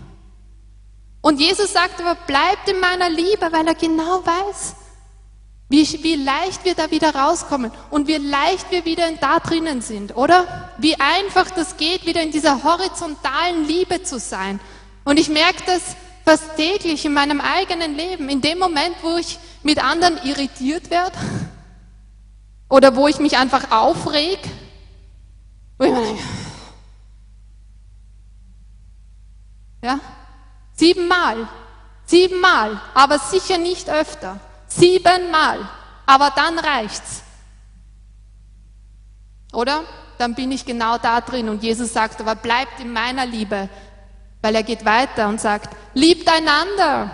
Und 1.22 1.40
Jesus 1.40 1.74
sagt 1.74 2.02
aber, 2.02 2.16
bleibt 2.16 2.68
in 2.68 2.80
meiner 2.80 3.08
Liebe, 3.08 3.52
weil 3.52 3.68
er 3.68 3.76
genau 3.76 4.26
weiß, 4.26 4.76
wie, 5.70 5.84
wie 6.02 6.16
leicht 6.16 6.66
wir 6.66 6.74
da 6.74 6.90
wieder 6.90 7.14
rauskommen 7.14 7.72
und 7.92 8.08
wie 8.08 8.16
leicht 8.16 8.72
wir 8.72 8.84
wieder 8.86 9.12
da 9.22 9.38
drinnen 9.40 9.82
sind, 9.82 10.18
oder? 10.18 10.72
Wie 10.80 11.00
einfach 11.00 11.52
das 11.52 11.78
geht, 11.78 12.08
wieder 12.08 12.24
in 12.24 12.32
dieser 12.32 12.64
horizontalen 12.64 13.68
Liebe 13.68 14.02
zu 14.02 14.18
sein. 14.18 14.60
Und 15.04 15.20
ich 15.20 15.30
merke 15.30 15.62
das 15.68 15.82
fast 16.26 16.56
täglich 16.56 17.06
in 17.06 17.14
meinem 17.14 17.42
eigenen 17.42 17.96
Leben. 17.96 18.28
In 18.30 18.42
dem 18.42 18.58
Moment, 18.58 18.96
wo 19.04 19.18
ich 19.18 19.38
mit 19.62 19.84
anderen 19.84 20.18
irritiert 20.24 20.90
werde 20.90 21.16
oder 22.70 22.96
wo 22.96 23.08
ich 23.08 23.20
mich 23.20 23.38
einfach 23.38 23.70
aufreg, 23.72 24.40
wo 25.78 25.86
ich 25.86 25.92
mir 25.92 26.02
denke, 26.02 26.24
ja, 29.82 30.00
siebenmal, 30.74 31.48
siebenmal, 32.06 32.82
aber 32.94 33.20
sicher 33.20 33.58
nicht 33.58 33.90
öfter. 33.90 34.40
Siebenmal. 34.68 35.60
Aber 36.06 36.32
dann 36.36 36.60
reicht's. 36.60 37.24
Oder? 39.54 39.84
Dann 40.18 40.36
bin 40.36 40.52
ich 40.52 40.66
genau 40.66 40.98
da 40.98 41.22
drin. 41.22 41.50
Und 41.50 41.64
Jesus 41.64 41.94
sagt, 41.94 42.20
aber 42.22 42.36
bleibt 42.36 42.80
in 42.80 42.94
meiner 42.94 43.26
Liebe. 43.26 43.70
Weil 44.42 44.56
er 44.56 44.64
geht 44.64 44.86
weiter 44.86 45.28
und 45.28 45.42
sagt, 45.42 45.76
liebt 45.94 46.30
einander, 46.30 47.12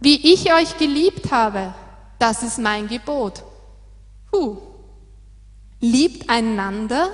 wie 0.00 0.32
ich 0.32 0.52
euch 0.52 0.78
geliebt 0.78 1.30
habe. 1.30 1.74
Das 2.18 2.42
ist 2.42 2.58
mein 2.58 2.88
Gebot. 2.88 3.42
Puh. 4.30 4.58
Liebt 5.80 6.28
einander, 6.30 7.10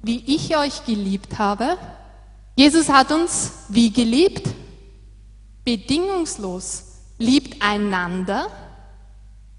wie 0.00 0.22
ich 0.26 0.56
euch 0.56 0.84
geliebt 0.84 1.38
habe. 1.38 1.76
Jesus 2.54 2.88
hat 2.88 3.10
uns 3.10 3.52
wie 3.68 3.90
geliebt? 3.90 4.48
Bedingungslos. 5.64 6.84
Liebt 7.18 7.62
einander, 7.62 8.48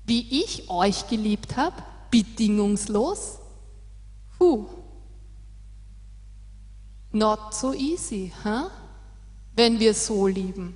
wie 0.06 0.43
ich 0.43 0.69
euch 0.69 1.08
geliebt 1.08 1.56
habe, 1.56 1.82
bedingungslos? 2.12 3.39
Puh. 4.38 4.65
Not 7.12 7.53
so 7.53 7.73
easy, 7.73 8.34
huh? 8.43 8.69
wenn 9.56 9.79
wir 9.79 9.93
so 9.93 10.27
lieben. 10.27 10.75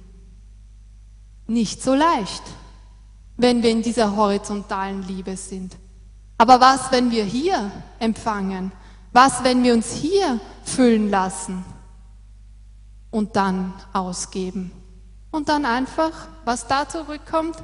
Nicht 1.47 1.81
so 1.81 1.93
leicht, 1.93 2.43
wenn 3.35 3.63
wir 3.63 3.71
in 3.71 3.81
dieser 3.81 4.15
horizontalen 4.15 5.03
Liebe 5.03 5.35
sind. 5.35 5.75
Aber 6.37 6.61
was, 6.61 6.91
wenn 6.91 7.11
wir 7.11 7.25
hier 7.25 7.71
empfangen? 7.99 8.71
Was, 9.11 9.43
wenn 9.43 9.63
wir 9.63 9.73
uns 9.73 9.93
hier 9.93 10.39
füllen 10.63 11.09
lassen 11.09 11.65
und 13.11 13.35
dann 13.35 13.73
ausgeben? 13.93 14.71
Und 15.31 15.49
dann 15.49 15.65
einfach, 15.65 16.27
was 16.45 16.67
da 16.67 16.87
zurückkommt, 16.87 17.57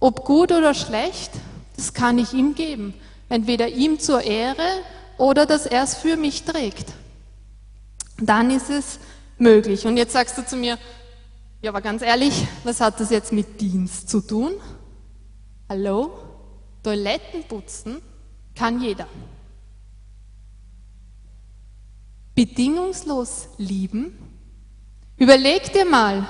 ob 0.00 0.24
gut 0.24 0.52
oder 0.52 0.74
schlecht, 0.74 1.32
das 1.76 1.92
kann 1.92 2.18
ich 2.18 2.32
ihm 2.32 2.54
geben. 2.54 2.94
Entweder 3.28 3.68
ihm 3.68 3.98
zur 3.98 4.22
Ehre 4.22 4.66
oder 5.18 5.44
dass 5.44 5.66
er 5.66 5.82
es 5.82 5.94
für 5.94 6.16
mich 6.16 6.44
trägt. 6.44 6.92
Dann 8.20 8.50
ist 8.50 8.70
es 8.70 8.98
möglich. 9.38 9.86
Und 9.86 9.96
jetzt 9.96 10.12
sagst 10.12 10.38
du 10.38 10.46
zu 10.46 10.56
mir, 10.56 10.78
ja, 11.60 11.70
aber 11.70 11.80
ganz 11.80 12.02
ehrlich, 12.02 12.46
was 12.64 12.80
hat 12.80 13.00
das 13.00 13.10
jetzt 13.10 13.32
mit 13.32 13.60
Dienst 13.60 14.08
zu 14.08 14.20
tun? 14.20 14.52
Hallo? 15.68 16.10
Toiletten 16.82 17.44
putzen 17.44 18.00
kann 18.54 18.80
jeder. 18.80 19.06
Bedingungslos 22.34 23.48
lieben? 23.58 24.27
Überleg 25.18 25.72
dir 25.72 25.84
mal, 25.84 26.26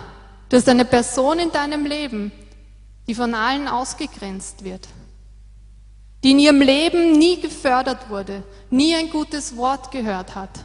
du 0.48 0.56
hast 0.56 0.68
eine 0.68 0.86
Person 0.86 1.38
in 1.38 1.52
deinem 1.52 1.84
Leben, 1.84 2.32
die 3.06 3.14
von 3.14 3.34
allen 3.34 3.68
ausgegrenzt 3.68 4.64
wird, 4.64 4.88
die 6.24 6.30
in 6.30 6.38
ihrem 6.38 6.60
Leben 6.60 7.12
nie 7.18 7.40
gefördert 7.40 8.08
wurde, 8.08 8.42
nie 8.70 8.94
ein 8.94 9.10
gutes 9.10 9.56
Wort 9.56 9.90
gehört 9.90 10.34
hat, 10.34 10.64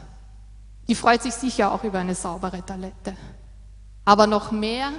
die 0.88 0.94
freut 0.94 1.22
sich 1.22 1.34
sicher 1.34 1.72
auch 1.72 1.84
über 1.84 1.98
eine 1.98 2.14
saubere 2.14 2.64
Toilette. 2.64 3.14
Aber 4.06 4.26
noch 4.26 4.50
mehr 4.52 4.90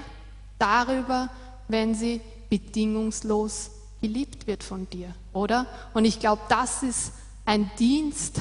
darüber, 0.59 1.29
wenn 1.67 1.95
sie 1.95 2.21
bedingungslos 2.49 3.71
geliebt 4.01 4.45
wird 4.45 4.63
von 4.63 4.87
dir, 4.89 5.13
oder? 5.33 5.65
Und 5.93 6.05
ich 6.05 6.19
glaube, 6.19 6.41
das 6.47 6.83
ist 6.83 7.11
ein 7.45 7.69
Dienst, 7.79 8.39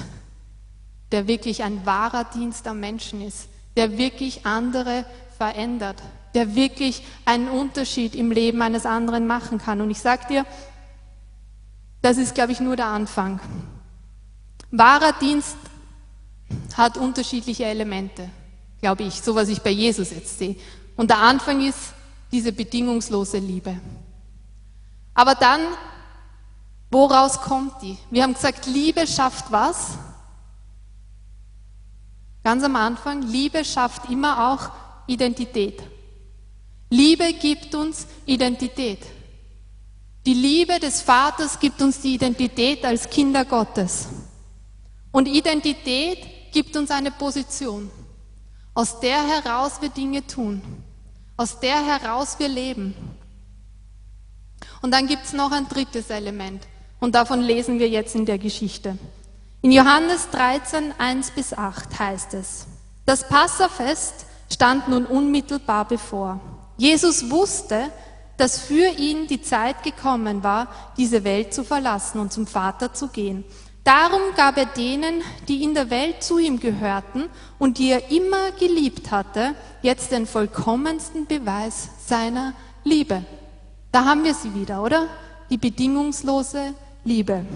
der 1.11 1.27
wirklich 1.27 1.63
ein 1.63 1.85
wahrer 1.87 2.25
Dienst 2.25 2.67
am 2.67 2.81
Menschen 2.81 3.23
ist, 3.23 3.49
der 3.77 3.99
wirklich 3.99 4.47
andere 4.47 5.05
verändert, 5.37 6.03
der 6.35 6.55
wirklich 6.55 7.03
einen 7.25 7.49
Unterschied 7.49 8.15
im 8.15 8.31
Leben 8.31 8.63
eines 8.63 8.87
anderen 8.87 9.27
machen 9.27 9.59
kann. 9.59 9.81
Und 9.81 9.91
ich 9.91 10.01
sage 10.01 10.27
dir, 10.29 10.47
das 12.03 12.19
ist, 12.19 12.35
glaube 12.35 12.53
ich, 12.53 12.61
nur 12.61 12.77
der 12.77 12.87
Anfang. 12.87 13.41
Wahrer 14.71 15.13
Dienst 15.13 15.57
hat 16.77 16.97
unterschiedliche 16.97 17.65
Elemente, 17.65 18.29
glaube 18.81 19.05
ich, 19.05 19.23
so 19.23 19.35
was 19.35 19.49
ich 19.49 19.63
bei 19.63 19.71
Jesus 19.71 20.11
jetzt 20.11 20.39
sehe. 20.39 20.57
Und 20.97 21.11
der 21.11 21.19
Anfang 21.19 21.67
ist 21.67 21.95
diese 22.31 22.53
bedingungslose 22.53 23.39
Liebe. 23.39 23.81
Aber 25.15 25.35
dann, 25.35 25.61
woraus 26.91 27.41
kommt 27.41 27.81
die? 27.83 27.97
Wir 28.11 28.25
haben 28.25 28.35
gesagt, 28.35 28.67
Liebe 28.67 29.07
schafft 29.07 29.51
was? 29.51 29.97
Ganz 32.45 32.63
am 32.63 32.77
Anfang, 32.77 33.23
Liebe 33.23 33.65
schafft 33.65 34.11
immer 34.11 34.53
auch 34.53 34.71
Identität. 35.07 35.83
Liebe 36.91 37.33
gibt 37.33 37.75
uns 37.75 38.07
Identität. 38.27 39.01
Die 40.27 40.35
Liebe 40.35 40.79
des 40.79 41.01
Vaters 41.01 41.59
gibt 41.59 41.81
uns 41.81 42.03
die 42.03 42.15
Identität 42.15 42.85
als 42.85 43.09
Kinder 43.09 43.47
Gottes. 43.47 44.09
Und 45.11 45.27
Identität 45.27 46.53
gibt 46.53 46.77
uns 46.77 46.91
eine 46.91 47.11
Position, 47.11 47.91
aus 48.75 49.01
der 49.01 49.27
heraus 49.27 49.81
wir 49.81 49.89
Dinge 49.89 50.27
tun, 50.27 50.61
aus 51.39 51.59
der 51.61 51.85
heraus 51.85 52.39
wir 52.39 52.49
leben. 52.49 52.95
Und 54.83 54.91
dann 54.91 55.07
gibt 55.07 55.25
es 55.25 55.33
noch 55.33 55.51
ein 55.51 55.67
drittes 55.67 56.11
Element 56.11 56.63
und 57.01 57.15
davon 57.15 57.41
lesen 57.41 57.79
wir 57.79 57.89
jetzt 57.89 58.15
in 58.15 58.27
der 58.27 58.39
Geschichte. 58.39 58.99
In 59.65 59.73
Johannes 59.73 60.29
13, 60.31 60.93
1 60.99 61.31
bis 61.31 61.55
8 61.55 61.99
heißt 61.99 62.35
es, 62.35 62.67
das 63.07 63.27
Passafest 63.27 64.27
stand 64.53 64.89
nun 64.89 65.07
unmittelbar 65.07 65.89
bevor. 65.89 66.39
Jesus 66.77 67.31
wusste, 67.31 67.91
dass 68.37 68.59
für 68.59 68.87
ihn 68.99 69.27
die 69.27 69.41
Zeit 69.41 69.83
gekommen 69.83 70.43
war, 70.43 70.69
diese 70.99 71.25
Welt 71.25 71.55
zu 71.55 71.65
verlassen 71.65 72.19
und 72.19 72.31
zum 72.31 72.47
Vater 72.47 72.93
zu 72.93 73.09
gehen. 73.09 73.43
Darum 73.85 74.21
gab 74.37 74.59
er 74.59 74.67
denen, 74.67 75.23
die 75.49 75.65
in 75.65 75.73
der 75.73 75.89
Welt 75.89 76.23
zu 76.23 76.37
ihm 76.37 76.61
gehörten 76.61 77.31
und 77.59 77.79
die 77.79 77.91
er 77.91 78.11
immer 78.11 78.51
geliebt 78.61 79.11
hatte, 79.11 79.55
jetzt 79.81 80.13
den 80.13 80.27
vollkommensten 80.27 81.25
Beweis 81.25 81.89
seiner 82.07 82.53
Liebe. 82.83 83.25
Da 83.93 84.05
haben 84.05 84.25
wir 84.25 84.35
sie 84.35 84.55
wieder, 84.55 84.83
oder? 84.83 85.07
Die 85.49 85.57
bedingungslose 85.57 86.75
Liebe. 87.03 87.47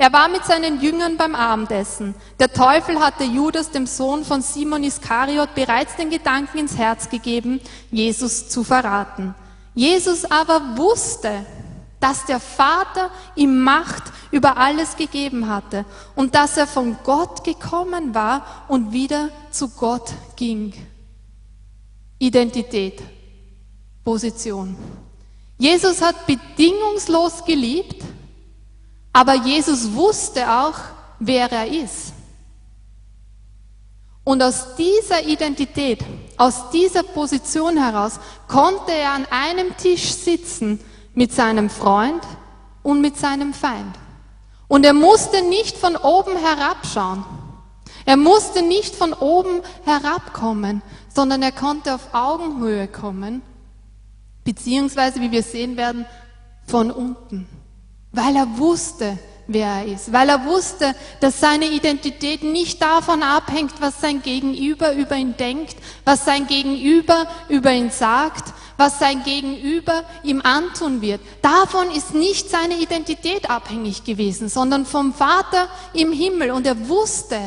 Er 0.00 0.14
war 0.14 0.30
mit 0.30 0.46
seinen 0.46 0.80
Jüngern 0.80 1.18
beim 1.18 1.34
Abendessen. 1.34 2.14
Der 2.38 2.50
Teufel 2.50 3.00
hatte 3.00 3.22
Judas, 3.22 3.70
dem 3.70 3.86
Sohn 3.86 4.24
von 4.24 4.40
Simon 4.40 4.82
Iskariot, 4.82 5.54
bereits 5.54 5.94
den 5.96 6.08
Gedanken 6.08 6.56
ins 6.56 6.78
Herz 6.78 7.10
gegeben, 7.10 7.60
Jesus 7.90 8.48
zu 8.48 8.64
verraten. 8.64 9.34
Jesus 9.74 10.24
aber 10.24 10.78
wusste, 10.78 11.44
dass 12.00 12.24
der 12.24 12.40
Vater 12.40 13.10
ihm 13.34 13.62
Macht 13.62 14.04
über 14.30 14.56
alles 14.56 14.96
gegeben 14.96 15.50
hatte 15.50 15.84
und 16.14 16.34
dass 16.34 16.56
er 16.56 16.66
von 16.66 16.96
Gott 17.04 17.44
gekommen 17.44 18.14
war 18.14 18.64
und 18.68 18.92
wieder 18.92 19.28
zu 19.50 19.68
Gott 19.68 20.14
ging. 20.34 20.72
Identität, 22.18 23.02
Position. 24.02 24.76
Jesus 25.58 26.00
hat 26.00 26.26
bedingungslos 26.26 27.44
geliebt, 27.44 28.02
aber 29.12 29.34
Jesus 29.34 29.92
wusste 29.92 30.50
auch, 30.50 30.74
wer 31.18 31.50
er 31.50 31.66
ist. 31.66 32.12
Und 34.24 34.42
aus 34.42 34.76
dieser 34.76 35.24
Identität, 35.24 36.04
aus 36.36 36.70
dieser 36.70 37.02
Position 37.02 37.76
heraus 37.76 38.20
konnte 38.46 38.92
er 38.92 39.12
an 39.12 39.26
einem 39.30 39.76
Tisch 39.76 40.12
sitzen 40.12 40.80
mit 41.14 41.32
seinem 41.32 41.68
Freund 41.70 42.22
und 42.82 43.00
mit 43.00 43.16
seinem 43.18 43.52
Feind. 43.52 43.96
Und 44.68 44.84
er 44.84 44.94
musste 44.94 45.42
nicht 45.42 45.76
von 45.76 45.96
oben 45.96 46.36
herabschauen. 46.36 47.24
Er 48.04 48.16
musste 48.16 48.62
nicht 48.62 48.94
von 48.94 49.12
oben 49.12 49.62
herabkommen, 49.84 50.82
sondern 51.12 51.42
er 51.42 51.52
konnte 51.52 51.94
auf 51.94 52.14
Augenhöhe 52.14 52.86
kommen, 52.88 53.42
beziehungsweise, 54.44 55.20
wie 55.20 55.32
wir 55.32 55.42
sehen 55.42 55.76
werden, 55.76 56.06
von 56.66 56.90
unten, 56.90 57.48
weil 58.12 58.36
er 58.36 58.58
wusste, 58.58 59.18
wer 59.46 59.66
er 59.66 59.86
ist, 59.86 60.12
weil 60.12 60.28
er 60.28 60.44
wusste, 60.44 60.94
dass 61.20 61.40
seine 61.40 61.66
Identität 61.66 62.42
nicht 62.42 62.80
davon 62.80 63.22
abhängt, 63.22 63.74
was 63.80 64.00
sein 64.00 64.22
Gegenüber 64.22 64.92
über 64.94 65.16
ihn 65.16 65.36
denkt, 65.36 65.76
was 66.04 66.24
sein 66.24 66.46
Gegenüber 66.46 67.26
über 67.48 67.72
ihn 67.72 67.90
sagt, 67.90 68.52
was 68.76 68.98
sein 68.98 69.22
Gegenüber 69.24 70.04
ihm 70.22 70.40
antun 70.42 71.02
wird. 71.02 71.20
Davon 71.42 71.90
ist 71.90 72.14
nicht 72.14 72.48
seine 72.48 72.78
Identität 72.78 73.50
abhängig 73.50 74.04
gewesen, 74.04 74.48
sondern 74.48 74.86
vom 74.86 75.12
Vater 75.12 75.68
im 75.92 76.12
Himmel. 76.12 76.50
Und 76.50 76.66
er 76.66 76.88
wusste, 76.88 77.38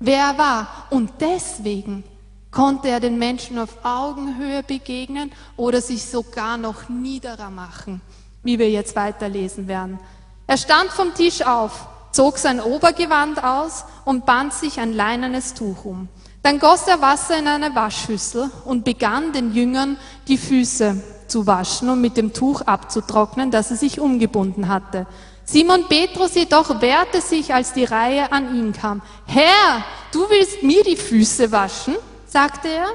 wer 0.00 0.18
er 0.18 0.38
war. 0.38 0.86
Und 0.88 1.10
deswegen 1.20 2.04
konnte 2.50 2.88
er 2.88 3.00
den 3.00 3.18
Menschen 3.18 3.58
auf 3.58 3.84
Augenhöhe 3.84 4.62
begegnen 4.62 5.32
oder 5.56 5.80
sich 5.80 6.04
sogar 6.04 6.56
noch 6.56 6.88
niederer 6.88 7.50
machen, 7.50 8.00
wie 8.42 8.58
wir 8.58 8.70
jetzt 8.70 8.96
weiterlesen 8.96 9.68
werden. 9.68 9.98
Er 10.46 10.56
stand 10.56 10.90
vom 10.90 11.14
Tisch 11.14 11.44
auf, 11.46 11.86
zog 12.10 12.38
sein 12.38 12.60
Obergewand 12.60 13.42
aus 13.42 13.84
und 14.04 14.26
band 14.26 14.52
sich 14.52 14.80
ein 14.80 14.92
leinenes 14.92 15.54
Tuch 15.54 15.84
um. 15.84 16.08
Dann 16.42 16.58
goss 16.58 16.88
er 16.88 17.00
Wasser 17.00 17.38
in 17.38 17.46
eine 17.46 17.74
Waschschüssel 17.74 18.50
und 18.64 18.84
begann 18.84 19.32
den 19.32 19.54
Jüngern 19.54 19.96
die 20.26 20.38
Füße 20.38 21.00
zu 21.28 21.46
waschen 21.46 21.88
und 21.88 22.00
mit 22.00 22.16
dem 22.16 22.32
Tuch 22.32 22.62
abzutrocknen, 22.62 23.50
das 23.50 23.70
er 23.70 23.76
sich 23.76 24.00
umgebunden 24.00 24.68
hatte. 24.68 25.06
Simon 25.44 25.86
Petrus 25.88 26.34
jedoch 26.34 26.80
wehrte 26.80 27.20
sich, 27.20 27.54
als 27.54 27.72
die 27.72 27.84
Reihe 27.84 28.32
an 28.32 28.54
ihn 28.56 28.72
kam. 28.72 29.02
Herr, 29.26 29.84
du 30.12 30.28
willst 30.28 30.62
mir 30.62 30.82
die 30.82 30.96
Füße 30.96 31.50
waschen? 31.52 31.96
sagte 32.26 32.68
er. 32.68 32.88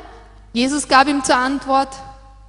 Jesus 0.54 0.88
gab 0.88 1.08
ihm 1.08 1.24
zur 1.24 1.36
Antwort, 1.36 1.90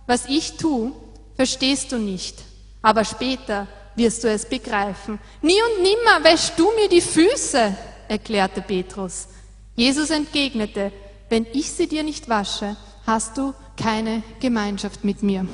was 0.07 0.27
ich 0.27 0.57
tue, 0.57 0.93
verstehst 1.37 1.93
du 1.93 1.99
nicht, 1.99 2.43
aber 2.89 3.05
später 3.05 3.67
wirst 3.97 4.25
du 4.25 4.31
es 4.31 4.49
begreifen. 4.49 5.19
Nie 5.43 5.61
und 5.61 5.83
nimmer 5.83 6.25
wäschst 6.25 6.59
du 6.59 6.71
mir 6.75 6.89
die 6.89 7.03
Füße, 7.03 7.77
erklärte 8.09 8.63
Petrus. 8.63 9.29
Jesus 9.77 10.09
entgegnete, 10.09 10.91
wenn 11.29 11.47
ich 11.53 11.71
sie 11.71 11.87
dir 11.87 12.03
nicht 12.03 12.31
wasche, 12.31 12.77
hast 13.07 13.37
du 13.37 13.53
keine 13.77 14.23
Gemeinschaft 14.41 15.05
mit 15.05 15.23
mir. 15.23 15.47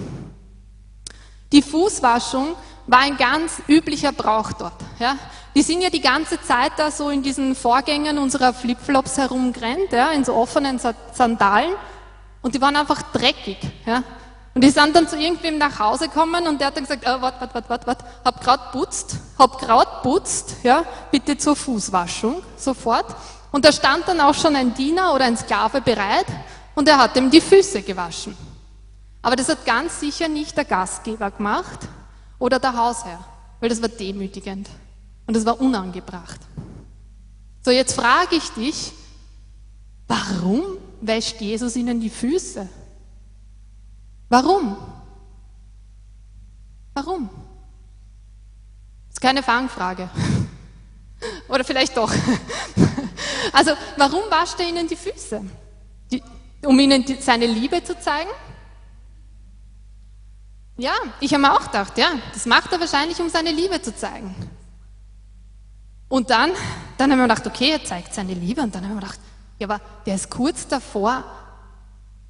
Die 1.51 1.61
Fußwaschung 1.61 2.55
war 2.87 3.01
ein 3.01 3.17
ganz 3.17 3.61
üblicher 3.67 4.13
Brauch 4.13 4.53
dort. 4.53 4.81
Ja. 5.01 5.19
Die 5.57 5.63
sind 5.63 5.83
ja 5.83 5.91
die 5.91 6.01
ganze 6.01 6.41
Zeit 6.41 6.75
da 6.77 6.93
so 6.93 7.11
in 7.11 7.25
diesen 7.25 7.57
Vorgängen 7.57 8.19
unserer 8.19 8.55
Flipflops 8.55 9.19
herumgerannt, 9.19 9.91
ja, 9.91 10.13
in 10.13 10.25
so 10.25 10.35
offenen 10.35 10.79
Sandalen 10.79 11.75
und 12.43 12.55
die 12.55 12.61
waren 12.61 12.77
einfach 12.77 13.03
dreckig. 13.11 13.59
Ja. 13.87 14.05
Und 14.55 14.63
die 14.63 14.71
sind 14.71 14.95
dann 14.95 15.09
zu 15.09 15.19
irgendwem 15.19 15.59
nach 15.59 15.81
Hause 15.81 16.09
gekommen 16.09 16.47
und 16.47 16.61
der 16.61 16.69
hat 16.69 16.77
dann 16.77 16.85
gesagt, 16.85 17.05
äh, 17.05 17.21
wart, 17.21 17.41
wart, 17.41 17.55
wart, 17.55 17.69
wart, 17.69 17.87
wart, 17.89 18.05
hab 18.25 18.41
grad 18.41 18.71
putzt, 18.71 19.17
hab 19.37 19.59
grad 19.59 20.03
putzt, 20.03 20.57
ja, 20.63 20.85
bitte 21.11 21.37
zur 21.37 21.57
Fußwaschung, 21.57 22.41
sofort. 22.57 23.07
Und 23.51 23.65
da 23.65 23.73
stand 23.73 24.07
dann 24.07 24.21
auch 24.21 24.35
schon 24.35 24.55
ein 24.55 24.73
Diener 24.73 25.13
oder 25.13 25.25
ein 25.25 25.37
Sklave 25.37 25.81
bereit 25.81 26.27
und 26.77 26.89
er 26.89 26.99
hat 26.99 27.17
ihm 27.17 27.31
die 27.31 27.41
Füße 27.41 27.83
gewaschen. 27.83 28.37
Aber 29.23 29.35
das 29.35 29.49
hat 29.49 29.65
ganz 29.65 29.99
sicher 29.99 30.29
nicht 30.29 30.57
der 30.57 30.65
Gastgeber 30.65 31.33
gemacht 31.33 31.81
oder 32.39 32.61
der 32.61 32.77
Hausherr, 32.77 33.25
weil 33.59 33.71
das 33.71 33.83
war 33.83 33.89
demütigend 33.89 34.69
und 35.27 35.35
das 35.37 35.45
war 35.45 35.61
unangebracht. 35.61 36.41
So, 37.65 37.73
jetzt 37.73 37.95
frage 37.95 38.37
ich 38.37 38.51
dich, 38.51 38.93
warum 40.07 40.63
wäscht 41.01 41.41
Jesus 41.41 41.75
ihnen 41.75 42.01
die 42.01 42.11
Füße? 42.11 42.69
Warum? 44.29 44.77
Warum? 46.95 47.29
Das 49.09 49.15
ist 49.15 49.21
keine 49.21 49.43
Fangfrage. 49.43 50.09
Oder 51.49 51.65
vielleicht 51.65 51.97
doch. 51.97 52.13
Also, 53.53 53.73
warum 53.99 54.23
wascht 54.31 54.59
er 54.59 54.69
ihnen 54.69 54.89
die 54.89 54.97
Füße? 54.97 55.41
Die, 56.11 56.23
um 56.65 56.79
ihnen 56.79 57.05
die, 57.05 57.17
seine 57.17 57.47
Liebe 57.47 57.85
zu 57.85 57.97
zeigen? 57.99 58.31
Ja, 60.77 60.95
ich 61.21 61.33
habe 61.33 61.43
mir 61.43 61.53
auch 61.53 61.67
gedacht, 61.67 61.97
ja, 61.99 62.09
das 62.33 62.47
macht 62.47 62.73
er 62.73 62.81
wahrscheinlich, 62.81 63.21
um 63.21 63.29
seine 63.29 63.53
Liebe 63.53 63.81
zu 63.81 63.95
zeigen. 63.95 64.35
Und 66.09 66.31
dann, 66.31 66.51
dann 66.99 67.13
haben 67.13 67.19
wir 67.19 67.29
gedacht, 67.29 67.47
okay, 67.47 67.73
er 67.73 67.85
zeigt 67.85 68.15
seine 68.15 68.35
Liebe. 68.35 68.63
Und 68.63 68.75
dann 68.75 68.85
haben 68.85 68.95
wir 68.95 69.01
gedacht, 69.01 69.21
ja, 69.59 69.69
aber 69.69 69.81
der 70.05 70.17
ist 70.17 70.31
kurz 70.31 70.67
davor, 70.67 71.23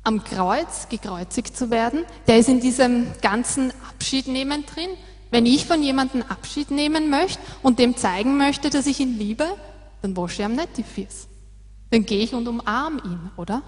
am 0.04 0.22
Kreuz 0.22 0.88
gekreuzigt 0.88 1.56
zu 1.56 1.70
werden. 1.70 2.04
Der 2.26 2.38
ist 2.38 2.48
in 2.48 2.60
diesem 2.60 3.06
ganzen 3.22 3.72
Abschiednehmen 3.88 4.64
drin. 4.66 4.90
Wenn 5.30 5.46
ich 5.46 5.66
von 5.66 5.82
jemandem 5.82 6.22
Abschied 6.22 6.70
nehmen 6.70 7.10
möchte 7.10 7.40
und 7.62 7.78
dem 7.78 7.96
zeigen 7.96 8.36
möchte, 8.36 8.70
dass 8.70 8.86
ich 8.86 9.00
ihn 9.00 9.18
liebe, 9.18 9.46
dann 10.02 10.16
wasche 10.16 10.42
ich 10.42 10.48
ihm 10.48 10.54
nicht 10.54 10.76
die 10.76 10.84
Füße. 10.84 11.26
Dann 11.90 12.04
gehe 12.06 12.22
ich 12.22 12.34
und 12.34 12.46
umarme 12.46 13.02
ihn, 13.04 13.30
oder? 13.36 13.62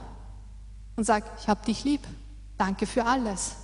Und 0.94 1.04
sage, 1.04 1.26
ich 1.40 1.48
habe 1.48 1.64
dich 1.64 1.84
lieb. 1.84 2.00
Danke 2.58 2.86
für 2.86 3.04
alles. 3.04 3.56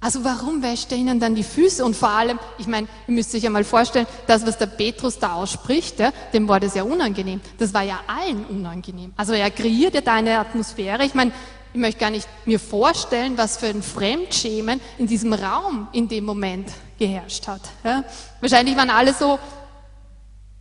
Also 0.00 0.22
warum 0.24 0.62
wäscht 0.62 0.92
er 0.92 0.98
ihnen 0.98 1.18
dann 1.18 1.34
die 1.34 1.42
Füße? 1.42 1.84
Und 1.84 1.96
vor 1.96 2.10
allem, 2.10 2.38
ich 2.58 2.66
meine, 2.66 2.86
ihr 3.08 3.14
müsst 3.14 3.34
euch 3.34 3.42
ja 3.42 3.50
mal 3.50 3.64
vorstellen, 3.64 4.06
das, 4.26 4.46
was 4.46 4.58
der 4.58 4.66
Petrus 4.66 5.18
da 5.18 5.34
ausspricht, 5.34 5.98
ja, 5.98 6.12
dem 6.32 6.46
war 6.48 6.60
das 6.60 6.74
ja 6.74 6.82
unangenehm. 6.82 7.40
Das 7.58 7.72
war 7.72 7.82
ja 7.82 8.00
allen 8.06 8.44
unangenehm. 8.44 9.12
Also 9.16 9.32
er 9.32 9.50
kreiert 9.50 9.94
ja 9.94 10.02
da 10.02 10.14
eine 10.14 10.38
Atmosphäre. 10.38 11.04
Ich 11.04 11.14
meine, 11.14 11.32
ich 11.72 11.80
möchte 11.80 12.00
gar 12.00 12.10
nicht 12.10 12.28
mir 12.44 12.60
vorstellen, 12.60 13.36
was 13.36 13.56
für 13.56 13.66
ein 13.66 13.82
Fremdschämen 13.82 14.80
in 14.98 15.06
diesem 15.06 15.32
Raum 15.32 15.88
in 15.92 16.08
dem 16.08 16.24
Moment 16.24 16.70
geherrscht 16.98 17.46
hat. 17.48 17.60
Ja. 17.84 18.04
Wahrscheinlich 18.40 18.76
waren 18.76 18.90
alle 18.90 19.12
so, 19.12 19.38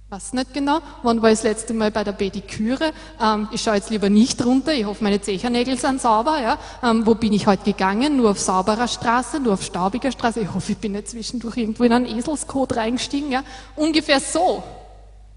weiß 0.09 0.33
nicht 0.33 0.53
genau, 0.53 0.79
wann 1.01 1.21
war 1.21 1.31
ich 1.31 1.39
das 1.39 1.43
letzte 1.43 1.73
Mal 1.73 1.89
bei 1.89 2.03
der 2.03 2.11
Pediküre. 2.11 2.93
Ähm, 3.19 3.47
ich 3.51 3.61
schaue 3.61 3.75
jetzt 3.75 3.89
lieber 3.89 4.09
nicht 4.09 4.43
runter, 4.45 4.73
ich 4.73 4.85
hoffe, 4.85 5.03
meine 5.03 5.19
Zechernägel 5.19 5.79
sind 5.79 5.99
sauber. 5.99 6.39
Ja. 6.39 6.59
Ähm, 6.83 7.05
wo 7.05 7.15
bin 7.15 7.33
ich 7.33 7.47
heute 7.47 7.63
gegangen? 7.63 8.17
Nur 8.17 8.31
auf 8.31 8.39
sauberer 8.39 8.87
Straße, 8.87 9.39
nur 9.39 9.53
auf 9.53 9.63
staubiger 9.63 10.11
Straße. 10.11 10.41
Ich 10.41 10.53
hoffe, 10.53 10.73
ich 10.73 10.77
bin 10.77 10.91
nicht 10.91 11.09
zwischendurch 11.09 11.57
irgendwo 11.57 11.83
in 11.83 11.91
einen 11.91 12.05
Eselskot 12.05 12.75
reingestiegen. 12.75 13.31
Ja. 13.31 13.43
Ungefähr 13.75 14.19
so 14.19 14.63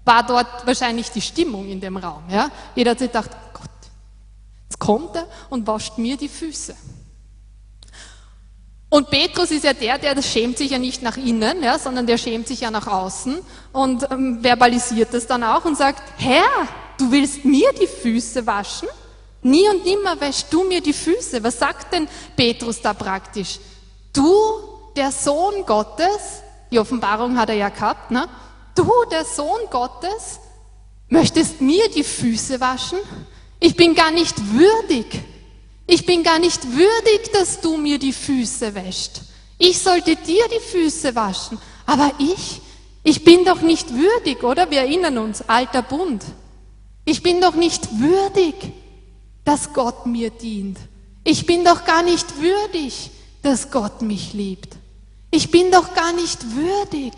war 0.05 0.25
dort 0.25 0.65
wahrscheinlich 0.65 1.09
die 1.11 1.21
Stimmung 1.21 1.67
in 1.67 1.81
dem 1.81 1.97
Raum. 1.97 2.23
Ja. 2.29 2.49
Jeder 2.75 2.91
hat 2.91 2.99
sich 2.99 3.09
gedacht, 3.09 3.31
Gott, 3.53 3.69
jetzt 4.65 4.79
kommt 4.79 5.15
er 5.15 5.27
und 5.49 5.65
wascht 5.65 5.97
mir 5.97 6.15
die 6.15 6.29
Füße. 6.29 6.75
Und 8.89 9.11
Petrus 9.11 9.51
ist 9.51 9.63
ja 9.63 9.73
der, 9.73 9.99
der 9.99 10.19
schämt 10.21 10.57
sich 10.57 10.71
ja 10.71 10.79
nicht 10.79 11.03
nach 11.03 11.15
innen, 11.15 11.61
ja, 11.61 11.77
sondern 11.77 12.07
der 12.07 12.17
schämt 12.17 12.47
sich 12.47 12.61
ja 12.61 12.71
nach 12.71 12.87
außen 12.87 13.37
und 13.71 14.09
ähm, 14.09 14.39
verbalisiert 14.41 15.13
das 15.13 15.27
dann 15.27 15.43
auch 15.43 15.63
und 15.65 15.77
sagt, 15.77 16.01
Herr, 16.17 16.67
du 16.97 17.11
willst 17.11 17.45
mir 17.45 17.71
die 17.79 17.85
Füße 17.85 18.47
waschen? 18.47 18.87
Nie 19.43 19.69
und 19.69 19.85
nimmer 19.85 20.19
wäschst 20.19 20.51
du 20.51 20.63
mir 20.63 20.81
die 20.81 20.93
Füße. 20.93 21.43
Was 21.43 21.59
sagt 21.59 21.93
denn 21.93 22.07
Petrus 22.35 22.81
da 22.81 22.93
praktisch? 22.93 23.59
Du, 24.11 24.33
der 24.95 25.11
Sohn 25.11 25.65
Gottes, 25.67 26.41
die 26.71 26.79
Offenbarung 26.79 27.37
hat 27.37 27.49
er 27.49 27.55
ja 27.55 27.69
gehabt, 27.69 28.09
ne? 28.09 28.27
Du, 28.75 28.91
der 29.11 29.23
Sohn 29.23 29.61
Gottes, 29.69 30.39
möchtest 31.09 31.61
mir 31.61 31.89
die 31.89 32.03
Füße 32.03 32.59
waschen? 32.59 32.99
Ich 33.59 33.75
bin 33.75 33.93
gar 33.93 34.11
nicht 34.11 34.35
würdig. 34.53 35.21
Ich 35.91 36.05
bin 36.05 36.21
gar 36.21 36.37
nicht 36.37 36.63
würdig, 36.71 37.31
dass 37.33 37.61
du 37.61 37.75
mir 37.75 37.97
die 37.97 38.13
Füße 38.13 38.75
wäscht. 38.75 39.21
Ich 39.57 39.79
sollte 39.79 40.15
dir 40.15 40.43
die 40.47 40.59
Füße 40.59 41.15
waschen. 41.15 41.57
Aber 41.87 42.11
ich, 42.19 42.61
ich 43.03 43.23
bin 43.23 43.43
doch 43.43 43.61
nicht 43.61 43.91
würdig, 43.91 44.43
oder? 44.43 44.69
Wir 44.69 44.81
erinnern 44.81 45.17
uns, 45.17 45.41
alter 45.49 45.81
Bund. 45.81 46.23
Ich 47.05 47.23
bin 47.23 47.41
doch 47.41 47.55
nicht 47.55 47.99
würdig, 47.99 48.53
dass 49.43 49.73
Gott 49.73 50.05
mir 50.05 50.29
dient. 50.29 50.77
Ich 51.23 51.47
bin 51.47 51.65
doch 51.65 51.83
gar 51.85 52.03
nicht 52.03 52.39
würdig, 52.39 53.09
dass 53.41 53.71
Gott 53.71 54.03
mich 54.03 54.33
liebt. 54.33 54.75
Ich 55.31 55.49
bin 55.49 55.71
doch 55.71 55.95
gar 55.95 56.13
nicht 56.13 56.55
würdig, 56.55 57.13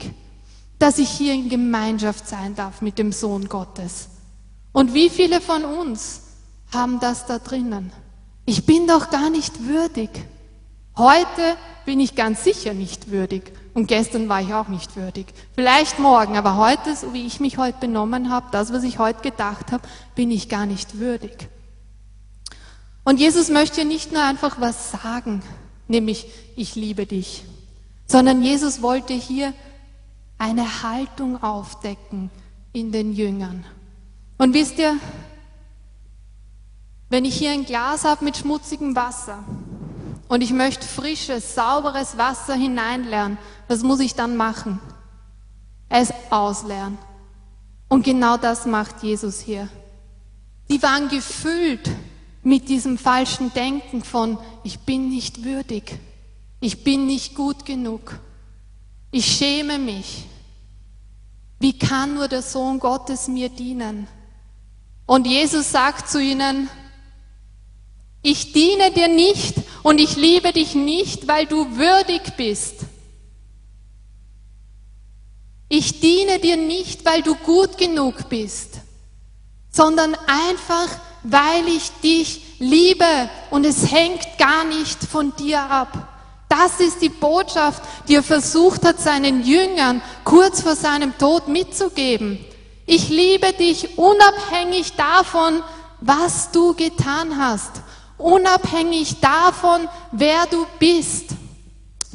dass 0.79 0.97
ich 0.97 1.09
hier 1.09 1.33
in 1.33 1.49
Gemeinschaft 1.49 2.25
sein 2.25 2.55
darf 2.55 2.81
mit 2.81 2.97
dem 2.97 3.11
Sohn 3.11 3.49
Gottes. 3.49 4.07
Und 4.71 4.93
wie 4.93 5.09
viele 5.09 5.41
von 5.41 5.65
uns 5.65 6.21
haben 6.71 7.01
das 7.01 7.25
da 7.25 7.37
drinnen? 7.37 7.91
Ich 8.45 8.65
bin 8.65 8.87
doch 8.87 9.09
gar 9.09 9.29
nicht 9.29 9.67
würdig. 9.67 10.09
Heute 10.97 11.57
bin 11.85 11.99
ich 11.99 12.15
ganz 12.15 12.43
sicher 12.43 12.73
nicht 12.73 13.11
würdig. 13.11 13.53
Und 13.73 13.87
gestern 13.87 14.27
war 14.27 14.41
ich 14.41 14.53
auch 14.53 14.67
nicht 14.67 14.95
würdig. 14.97 15.27
Vielleicht 15.55 15.99
morgen, 15.99 16.35
aber 16.35 16.57
heute, 16.57 16.95
so 16.95 17.13
wie 17.13 17.25
ich 17.25 17.39
mich 17.39 17.57
heute 17.57 17.79
benommen 17.79 18.29
habe, 18.29 18.47
das, 18.51 18.73
was 18.73 18.83
ich 18.83 18.99
heute 18.99 19.21
gedacht 19.21 19.71
habe, 19.71 19.87
bin 20.15 20.29
ich 20.29 20.49
gar 20.49 20.65
nicht 20.65 20.99
würdig. 20.99 21.47
Und 23.03 23.19
Jesus 23.19 23.49
möchte 23.49 23.85
nicht 23.85 24.11
nur 24.11 24.23
einfach 24.23 24.59
was 24.59 24.91
sagen, 24.91 25.41
nämlich 25.87 26.27
ich 26.55 26.75
liebe 26.75 27.05
dich, 27.05 27.43
sondern 28.05 28.43
Jesus 28.43 28.81
wollte 28.81 29.13
hier 29.13 29.53
eine 30.37 30.83
Haltung 30.83 31.41
aufdecken 31.41 32.29
in 32.73 32.91
den 32.91 33.13
Jüngern. 33.13 33.63
Und 34.37 34.53
wisst 34.53 34.77
ihr, 34.79 34.97
wenn 37.11 37.25
ich 37.25 37.35
hier 37.35 37.51
ein 37.51 37.65
Glas 37.65 38.05
habe 38.05 38.23
mit 38.23 38.37
schmutzigem 38.37 38.95
Wasser 38.95 39.43
und 40.29 40.39
ich 40.39 40.53
möchte 40.53 40.87
frisches, 40.87 41.55
sauberes 41.55 42.17
Wasser 42.17 42.53
hineinlernen, 42.53 43.37
was 43.67 43.83
muss 43.83 43.99
ich 43.99 44.15
dann 44.15 44.37
machen? 44.37 44.79
Es 45.89 46.13
ausleeren. 46.29 46.97
Und 47.89 48.05
genau 48.05 48.37
das 48.37 48.65
macht 48.65 49.03
Jesus 49.03 49.41
hier. 49.41 49.67
Die 50.69 50.81
waren 50.81 51.09
gefüllt 51.09 51.89
mit 52.43 52.69
diesem 52.69 52.97
falschen 52.97 53.53
Denken 53.53 54.05
von, 54.05 54.37
ich 54.63 54.79
bin 54.79 55.09
nicht 55.09 55.43
würdig, 55.43 55.99
ich 56.61 56.85
bin 56.85 57.07
nicht 57.07 57.35
gut 57.35 57.65
genug, 57.65 58.19
ich 59.11 59.25
schäme 59.25 59.79
mich. 59.79 60.27
Wie 61.59 61.77
kann 61.77 62.13
nur 62.13 62.29
der 62.29 62.41
Sohn 62.41 62.79
Gottes 62.79 63.27
mir 63.27 63.49
dienen? 63.49 64.07
Und 65.05 65.27
Jesus 65.27 65.73
sagt 65.73 66.09
zu 66.09 66.21
ihnen, 66.21 66.69
ich 68.21 68.53
diene 68.53 68.91
dir 68.91 69.07
nicht 69.07 69.55
und 69.83 69.99
ich 69.99 70.15
liebe 70.15 70.53
dich 70.53 70.75
nicht, 70.75 71.27
weil 71.27 71.45
du 71.45 71.77
würdig 71.77 72.21
bist. 72.37 72.81
Ich 75.69 75.99
diene 75.99 76.39
dir 76.39 76.57
nicht, 76.57 77.05
weil 77.05 77.21
du 77.21 77.33
gut 77.35 77.77
genug 77.77 78.29
bist, 78.29 78.81
sondern 79.71 80.15
einfach, 80.27 80.89
weil 81.23 81.67
ich 81.67 81.89
dich 82.03 82.41
liebe 82.59 83.29
und 83.49 83.65
es 83.65 83.91
hängt 83.91 84.37
gar 84.37 84.65
nicht 84.65 85.03
von 85.03 85.35
dir 85.35 85.61
ab. 85.61 86.09
Das 86.49 86.81
ist 86.81 87.01
die 87.01 87.09
Botschaft, 87.09 87.81
die 88.09 88.15
er 88.15 88.23
versucht 88.23 88.83
hat, 88.83 88.99
seinen 88.99 89.45
Jüngern 89.45 90.01
kurz 90.25 90.61
vor 90.61 90.75
seinem 90.75 91.17
Tod 91.17 91.47
mitzugeben. 91.47 92.43
Ich 92.85 93.07
liebe 93.07 93.53
dich 93.53 93.97
unabhängig 93.97 94.93
davon, 94.97 95.63
was 96.01 96.51
du 96.51 96.73
getan 96.73 97.37
hast, 97.37 97.81
unabhängig 98.21 99.19
davon, 99.19 99.87
wer 100.11 100.45
du 100.47 100.65
bist, 100.79 101.31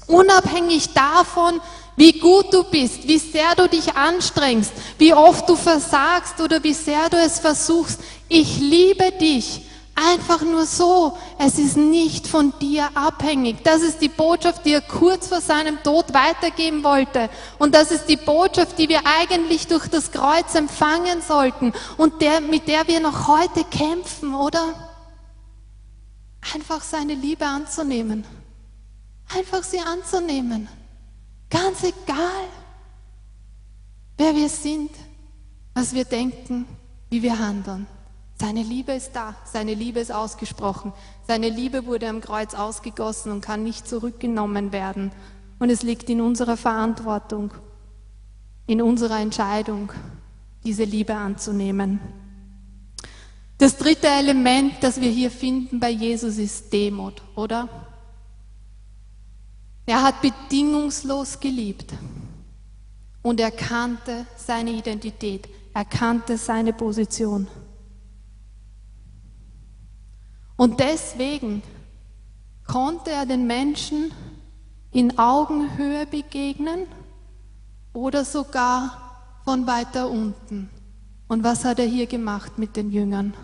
unabhängig 0.07 0.93
davon, 0.95 1.61
wie 1.97 2.19
gut 2.19 2.53
du 2.53 2.63
bist, 2.65 3.09
wie 3.09 3.19
sehr 3.19 3.55
du 3.57 3.69
dich 3.69 3.95
anstrengst, 3.95 4.73
wie 4.99 5.15
oft 5.15 5.49
du 5.49 5.57
versagst 5.57 6.41
oder 6.41 6.63
wie 6.63 6.75
sehr 6.75 7.09
du 7.09 7.17
es 7.17 7.39
versuchst. 7.39 8.01
Ich 8.29 8.59
liebe 8.59 9.13
dich. 9.13 9.63
Einfach 9.99 10.43
nur 10.43 10.67
so. 10.67 11.17
Es 11.39 11.59
ist 11.59 11.79
nicht 11.79 12.27
von 12.27 12.53
dir 12.61 12.87
abhängig. 12.95 13.65
Das 13.65 13.81
ist 13.81 14.03
die 14.03 14.11
Botschaft, 14.11 14.67
die 14.67 14.75
er 14.75 14.83
kurz 14.83 15.29
vor 15.29 15.41
seinem 15.41 15.83
Tod 15.83 16.13
weitergeben 16.13 16.85
wollte. 16.85 17.31
Und 17.59 17.75
das 17.75 17.91
ist 17.91 18.05
die 18.05 18.19
Botschaft, 18.19 18.79
die 18.79 18.91
wir 18.91 19.01
eigentlich 19.07 19.69
durch 19.69 19.89
das 19.89 20.13
Kreuz 20.13 20.55
empfangen 20.55 21.23
sollten 21.27 21.73
und 21.97 22.21
der, 22.21 22.43
mit 22.43 22.69
der 22.69 22.87
wir 22.89 23.01
noch 23.01 23.27
heute 23.27 23.65
kämpfen, 23.65 24.35
oder? 24.35 24.86
Einfach 26.55 26.83
seine 26.83 27.15
Liebe 27.15 27.47
anzunehmen. 27.47 28.25
Einfach 29.35 29.63
sie 29.63 29.81
anzunehmen. 29.81 30.69
Ganz 31.51 31.83
egal, 31.83 32.49
wer 34.17 34.35
wir 34.35 34.49
sind, 34.49 34.91
was 35.75 35.95
wir 35.95 36.05
denken, 36.05 36.67
wie 37.11 37.23
wir 37.23 37.39
handeln. 37.39 37.87
Seine 38.39 38.63
Liebe 38.63 38.93
ist 38.93 39.13
da, 39.13 39.35
seine 39.45 39.75
Liebe 39.75 40.01
ist 40.01 40.13
ausgesprochen, 40.13 40.93
seine 41.27 41.49
Liebe 41.49 41.87
wurde 41.87 42.09
am 42.09 42.21
Kreuz 42.21 42.55
ausgegossen 42.55 43.33
und 43.33 43.41
kann 43.41 43.63
nicht 43.63 43.89
zurückgenommen 43.89 44.73
werden. 44.73 45.11
Und 45.59 45.71
es 45.71 45.83
liegt 45.83 46.11
in 46.11 46.21
unserer 46.21 46.57
Verantwortung, 46.57 47.53
in 48.67 48.83
unserer 48.83 49.21
Entscheidung, 49.21 49.91
diese 50.65 50.85
Liebe 50.85 51.15
anzunehmen. 51.15 52.01
Das 53.59 53.77
dritte 53.77 54.07
Element, 54.07 54.75
das 54.83 55.01
wir 55.01 55.11
hier 55.11 55.31
finden 55.31 55.81
bei 55.81 55.91
Jesus, 55.91 56.37
ist 56.37 56.73
Demut, 56.73 57.23
oder? 57.35 57.69
Er 59.87 60.03
hat 60.03 60.21
bedingungslos 60.21 61.41
geliebt 61.41 61.95
und 63.23 63.41
er 63.41 63.51
kannte 63.51 64.27
seine 64.37 64.73
Identität, 64.73 65.49
er 65.73 65.85
kannte 65.85 66.37
seine 66.37 66.73
Position. 66.73 67.47
Und 70.57 70.81
deswegen 70.81 71.63
konnte 72.67 73.11
er 73.11 73.27
den 73.27 73.47
Menschen 73.47 74.13
in 74.91 75.19
Augenhöhe 75.19 76.07
begegnen 76.07 76.87
oder 77.93 78.25
sogar 78.25 79.41
von 79.45 79.67
weiter 79.67 80.11
unten. 80.11 80.71
Und 81.29 81.43
was 81.43 81.65
hat 81.65 81.79
er 81.79 81.87
hier 81.87 82.07
gemacht 82.07 82.59
mit 82.59 82.77
den 82.77 82.91
Jüngern? 82.91 83.35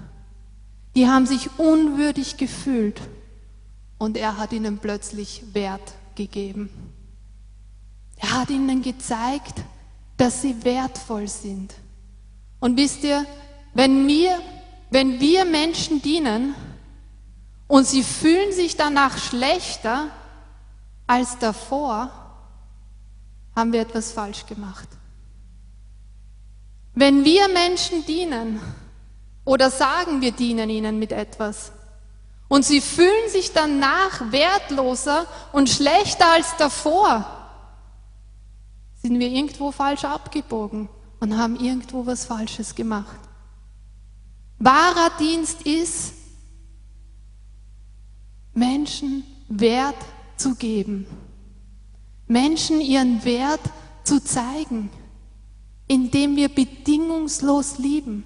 Die 0.95 1.09
haben 1.09 1.27
sich 1.27 1.59
unwürdig 1.59 2.37
gefühlt 2.37 3.01
und 3.99 4.17
er 4.17 4.37
hat 4.37 4.53
ihnen 4.53 4.79
plötzlich 4.79 5.43
Wert 5.55 5.95
gegeben. 6.15 6.69
Er 8.17 8.39
hat 8.39 8.51
ihnen 8.51 8.83
gezeigt, 8.83 9.63
dass 10.17 10.43
sie 10.43 10.65
wertvoll 10.65 11.29
sind. 11.29 11.75
Und 12.61 12.77
wisst 12.77 13.03
ihr, 13.03 13.27
wenn 13.75 14.07
wir, 14.07 14.39
wenn 14.91 15.19
wir 15.19 15.45
Menschen 15.45 16.01
dienen 16.03 16.55
und 17.67 17.87
sie 17.87 18.05
fühlen 18.05 18.53
sich 18.53 18.77
danach 18.77 19.19
schlechter 19.19 20.09
als 21.07 21.39
davor, 21.39 22.11
haben 23.57 23.73
wir 23.73 23.81
etwas 23.81 24.13
falsch 24.13 24.47
gemacht. 24.47 24.89
Wenn 26.95 27.25
wir 27.25 27.49
Menschen 27.49 28.05
dienen 28.07 28.61
oder 29.45 29.71
sagen, 29.71 30.21
wir 30.21 30.33
dienen 30.33 30.71
ihnen 30.71 30.99
mit 30.99 31.13
etwas, 31.13 31.73
und 32.53 32.67
sie 32.67 32.83
fühlen 32.83 33.31
sich 33.31 33.55
danach 33.55 34.31
wertloser 34.31 35.27
und 35.53 35.71
schlechter 35.71 36.33
als 36.33 36.55
davor. 36.59 37.25
Sind 39.01 39.19
wir 39.19 39.29
irgendwo 39.29 39.73
falsch 39.73 40.05
abgebogen 40.05 40.91
und 41.19 41.39
haben 41.39 41.57
irgendwo 41.57 42.05
was 42.05 42.27
Falsches 42.27 42.75
gemacht. 42.75 43.19
Wahrer 44.59 45.13
Dienst 45.19 45.63
ist, 45.63 46.13
Menschen 48.53 49.25
Wert 49.49 49.97
zu 50.37 50.55
geben, 50.55 51.07
Menschen 52.27 52.83
ihren 52.83 53.25
Wert 53.25 53.63
zu 54.05 54.23
zeigen, 54.23 54.91
indem 55.93 56.37
wir 56.37 56.49
bedingungslos 56.49 57.77
lieben, 57.77 58.25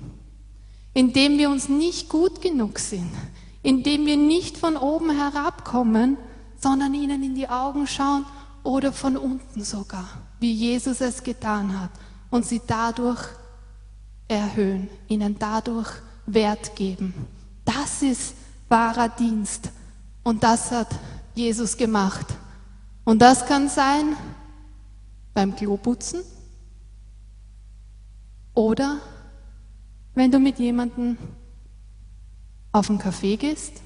indem 0.94 1.36
wir 1.36 1.50
uns 1.50 1.68
nicht 1.68 2.08
gut 2.08 2.40
genug 2.40 2.78
sind, 2.78 3.10
indem 3.64 4.06
wir 4.06 4.16
nicht 4.16 4.56
von 4.56 4.76
oben 4.76 5.10
herabkommen, 5.10 6.16
sondern 6.60 6.94
ihnen 6.94 7.24
in 7.24 7.34
die 7.34 7.48
Augen 7.48 7.88
schauen 7.88 8.24
oder 8.62 8.92
von 8.92 9.16
unten 9.16 9.64
sogar, 9.64 10.06
wie 10.38 10.52
Jesus 10.52 11.00
es 11.00 11.24
getan 11.24 11.80
hat 11.80 11.90
und 12.30 12.46
sie 12.46 12.62
dadurch 12.64 13.20
erhöhen, 14.28 14.88
ihnen 15.08 15.36
dadurch 15.36 15.90
Wert 16.26 16.76
geben. 16.76 17.14
Das 17.64 18.00
ist 18.00 18.36
wahrer 18.68 19.08
Dienst 19.08 19.70
und 20.22 20.44
das 20.44 20.70
hat 20.70 20.90
Jesus 21.34 21.76
gemacht. 21.76 22.26
Und 23.04 23.20
das 23.20 23.44
kann 23.44 23.68
sein 23.68 24.16
beim 25.34 25.56
Kloputzen 25.56 26.22
oder 28.56 29.00
wenn 30.14 30.32
du 30.32 30.40
mit 30.40 30.58
jemandem 30.58 31.18
auf 32.72 32.88
einen 32.88 32.98
Café 32.98 33.36
gehst 33.36 33.82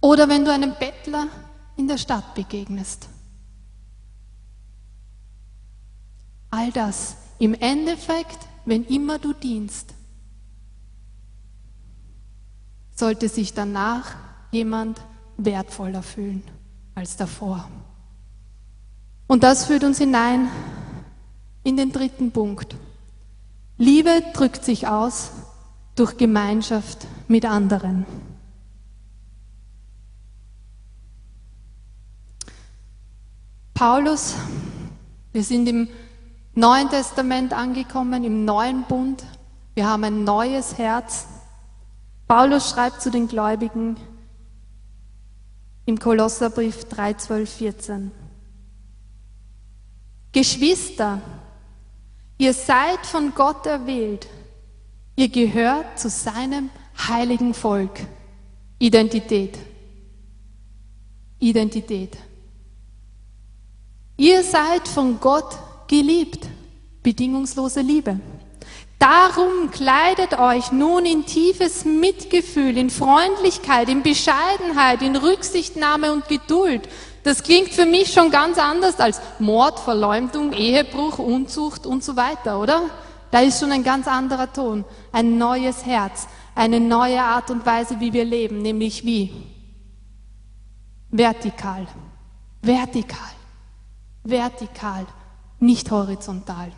oder 0.00 0.28
wenn 0.28 0.44
du 0.44 0.52
einem 0.52 0.74
Bettler 0.80 1.28
in 1.76 1.86
der 1.86 1.98
Stadt 1.98 2.34
begegnest. 2.34 3.08
All 6.50 6.72
das 6.72 7.16
im 7.38 7.52
Endeffekt, 7.52 8.38
wenn 8.64 8.84
immer 8.86 9.18
du 9.18 9.34
dienst, 9.34 9.94
sollte 12.96 13.28
sich 13.28 13.52
danach 13.52 14.16
jemand 14.50 15.00
wertvoller 15.36 16.02
fühlen 16.02 16.42
als 16.94 17.16
davor. 17.16 17.68
Und 19.26 19.42
das 19.42 19.66
führt 19.66 19.84
uns 19.84 19.98
hinein 19.98 20.48
in 21.68 21.76
den 21.76 21.92
dritten 21.92 22.32
Punkt. 22.32 22.76
Liebe 23.76 24.22
drückt 24.32 24.64
sich 24.64 24.88
aus 24.88 25.30
durch 25.96 26.16
Gemeinschaft 26.16 27.06
mit 27.28 27.44
anderen. 27.44 28.06
Paulus, 33.74 34.34
wir 35.32 35.44
sind 35.44 35.68
im 35.68 35.88
Neuen 36.54 36.88
Testament 36.88 37.52
angekommen, 37.52 38.24
im 38.24 38.46
neuen 38.46 38.84
Bund. 38.84 39.22
Wir 39.74 39.86
haben 39.86 40.04
ein 40.04 40.24
neues 40.24 40.78
Herz. 40.78 41.26
Paulus 42.26 42.70
schreibt 42.70 43.02
zu 43.02 43.10
den 43.10 43.28
Gläubigen 43.28 43.96
im 45.84 45.98
Kolosserbrief 45.98 46.86
3, 46.86 47.14
12, 47.14 47.50
14. 47.50 48.10
Geschwister, 50.32 51.20
ihr 52.38 52.54
seid 52.54 53.04
von 53.04 53.34
Gott 53.34 53.66
erwählt. 53.66 54.26
Ihr 55.16 55.28
gehört 55.28 55.98
zu 55.98 56.08
seinem 56.08 56.70
heiligen 57.08 57.52
Volk. 57.52 58.00
Identität. 58.78 59.58
Identität. 61.40 62.16
Ihr 64.16 64.42
seid 64.42 64.86
von 64.88 65.20
Gott 65.20 65.58
geliebt. 65.88 66.46
Bedingungslose 67.02 67.80
Liebe. 67.80 68.20
Darum 68.98 69.70
kleidet 69.70 70.38
euch 70.38 70.72
nun 70.72 71.06
in 71.06 71.24
tiefes 71.24 71.84
Mitgefühl, 71.84 72.76
in 72.76 72.90
Freundlichkeit, 72.90 73.88
in 73.88 74.02
Bescheidenheit, 74.02 75.02
in 75.02 75.14
Rücksichtnahme 75.14 76.12
und 76.12 76.26
Geduld. 76.28 76.88
Das 77.22 77.42
klingt 77.42 77.70
für 77.70 77.86
mich 77.86 78.12
schon 78.12 78.30
ganz 78.30 78.58
anders 78.58 79.00
als 79.00 79.20
Mord, 79.38 79.78
Verleumdung, 79.80 80.52
Ehebruch, 80.52 81.18
Unzucht 81.18 81.86
und 81.86 82.04
so 82.04 82.16
weiter, 82.16 82.60
oder? 82.60 82.82
Da 83.30 83.40
ist 83.40 83.60
schon 83.60 83.72
ein 83.72 83.84
ganz 83.84 84.08
anderer 84.08 84.52
Ton, 84.52 84.84
ein 85.12 85.36
neues 85.36 85.84
Herz, 85.84 86.28
eine 86.54 86.80
neue 86.80 87.22
Art 87.22 87.50
und 87.50 87.66
Weise, 87.66 88.00
wie 88.00 88.12
wir 88.12 88.24
leben, 88.24 88.62
nämlich 88.62 89.04
wie? 89.04 89.32
Vertikal, 91.10 91.86
vertikal, 92.62 93.32
vertikal, 94.24 95.06
nicht 95.58 95.90
horizontal. 95.90 96.72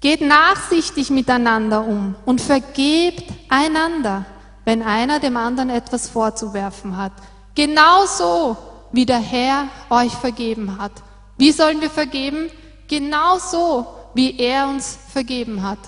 Geht 0.00 0.22
nachsichtig 0.22 1.10
miteinander 1.10 1.84
um 1.84 2.14
und 2.24 2.40
vergebt 2.40 3.24
einander, 3.48 4.24
wenn 4.64 4.82
einer 4.82 5.20
dem 5.20 5.36
anderen 5.36 5.68
etwas 5.68 6.08
vorzuwerfen 6.08 6.96
hat. 6.96 7.12
Genauso 7.54 8.56
wie 8.92 9.06
der 9.06 9.20
Herr 9.20 9.68
euch 9.88 10.12
vergeben 10.12 10.78
hat. 10.78 10.92
Wie 11.36 11.52
sollen 11.52 11.80
wir 11.80 11.90
vergeben? 11.90 12.50
Genauso 12.88 13.86
wie 14.14 14.38
er 14.38 14.68
uns 14.68 14.98
vergeben 15.12 15.62
hat. 15.62 15.78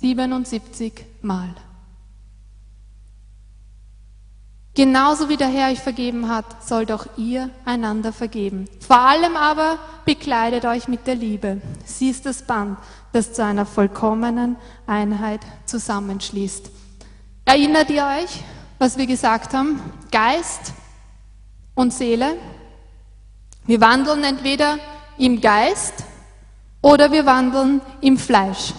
77 0.00 0.92
Mal. 1.22 1.54
Genauso 4.74 5.28
wie 5.28 5.36
der 5.36 5.48
Herr 5.48 5.70
euch 5.70 5.80
vergeben 5.80 6.28
hat, 6.28 6.66
sollt 6.66 6.92
auch 6.92 7.06
ihr 7.16 7.50
einander 7.64 8.12
vergeben. 8.12 8.66
Vor 8.80 8.98
allem 9.00 9.36
aber 9.36 9.78
bekleidet 10.04 10.64
euch 10.64 10.88
mit 10.88 11.06
der 11.06 11.16
Liebe. 11.16 11.60
Sie 11.84 12.08
ist 12.08 12.24
das 12.24 12.42
Band, 12.42 12.78
das 13.12 13.32
zu 13.32 13.44
einer 13.44 13.66
vollkommenen 13.66 14.56
Einheit 14.86 15.40
zusammenschließt. 15.66 16.70
Erinnert 17.44 17.90
ihr 17.90 18.04
euch, 18.04 18.42
was 18.78 18.96
wir 18.96 19.06
gesagt 19.06 19.54
haben? 19.54 19.82
Geist 20.12 20.72
und 21.74 21.92
Seele. 21.92 22.36
Wir 23.66 23.80
wandeln 23.80 24.24
entweder 24.24 24.78
im 25.18 25.40
Geist 25.40 25.94
oder 26.82 27.12
wir 27.12 27.26
wandeln 27.26 27.80
im 28.00 28.16
Fleisch. 28.16 28.72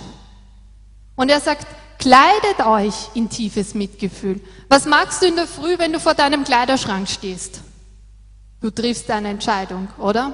Und 1.16 1.30
er 1.30 1.40
sagt, 1.40 1.68
kleidet 2.00 2.66
euch 2.66 3.10
in 3.14 3.30
tiefes 3.30 3.76
Mitgefühl. 3.76 4.42
Was 4.70 4.86
magst 4.86 5.22
du 5.22 5.28
in 5.28 5.36
der 5.36 5.48
Früh, 5.48 5.78
wenn 5.78 5.94
du 5.94 6.00
vor 6.00 6.16
deinem 6.16 6.44
Kleiderschrank 6.44 7.08
stehst? 7.08 7.62
Du 8.60 8.72
triffst 8.72 9.10
eine 9.12 9.30
Entscheidung, 9.30 9.88
oder? 9.98 10.34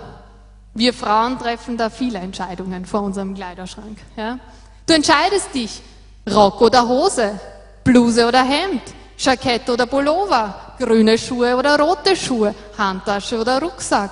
Wir 0.74 0.94
Frauen 0.94 1.40
treffen 1.40 1.78
da 1.78 1.90
viele 1.90 2.20
Entscheidungen 2.20 2.86
vor 2.86 3.02
unserem 3.02 3.34
Kleiderschrank. 3.34 3.98
Ja? 4.16 4.40
Du 4.86 4.94
entscheidest 4.94 5.54
dich, 5.54 5.82
Rock 6.30 6.62
oder 6.62 6.88
Hose, 6.88 7.40
Bluse 7.84 8.28
oder 8.28 8.44
Hemd, 8.44 8.84
Jackett 9.18 9.70
oder 9.70 9.88
Pullover, 9.88 10.76
grüne 10.78 11.18
Schuhe 11.18 11.56
oder 11.56 11.80
rote 11.80 12.16
Schuhe, 12.16 12.54
Handtasche 12.78 13.40
oder 13.40 13.60
Rucksack. 13.60 14.12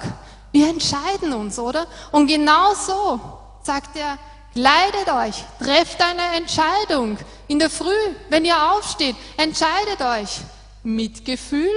Wir 0.52 0.70
entscheiden 0.70 1.34
uns, 1.34 1.60
oder? 1.60 1.86
Und 2.12 2.28
genau 2.28 2.74
so 2.74 3.20
sagt 3.62 3.98
er, 3.98 4.18
kleidet 4.54 5.08
euch, 5.14 5.44
trefft 5.60 6.02
eine 6.02 6.38
Entscheidung. 6.38 7.18
In 7.48 7.60
der 7.60 7.70
Früh, 7.70 8.16
wenn 8.30 8.46
ihr 8.46 8.72
aufsteht, 8.72 9.16
entscheidet 9.38 10.02
euch. 10.02 10.42
Mitgefühl 10.84 11.70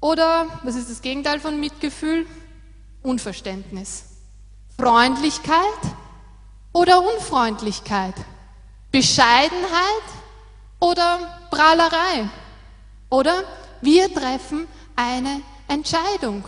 oder, 0.00 0.46
was 0.62 0.76
ist 0.76 0.90
das 0.90 1.02
Gegenteil 1.02 1.40
von 1.40 1.58
Mitgefühl? 1.58 2.26
Unverständnis. 3.02 4.04
Freundlichkeit 4.78 5.56
oder 6.72 7.02
Unfreundlichkeit. 7.02 8.14
Bescheidenheit 8.92 10.04
oder 10.80 11.18
Prahlerei. 11.50 12.28
Oder 13.10 13.44
wir 13.80 14.12
treffen 14.12 14.66
eine 14.94 15.40
Entscheidung, 15.68 16.44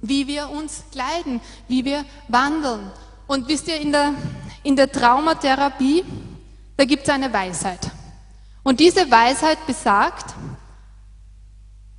wie 0.00 0.26
wir 0.26 0.50
uns 0.50 0.82
kleiden, 0.90 1.40
wie 1.68 1.84
wir 1.84 2.04
wandeln. 2.28 2.90
Und 3.26 3.48
wisst 3.48 3.68
ihr, 3.68 3.80
in 3.80 3.92
der, 3.92 4.14
in 4.62 4.76
der 4.76 4.90
Traumatherapie, 4.90 6.04
da 6.76 6.84
gibt 6.84 7.04
es 7.04 7.08
eine 7.08 7.32
Weisheit. 7.32 7.90
Und 8.62 8.80
diese 8.80 9.10
Weisheit 9.10 9.64
besagt, 9.66 10.34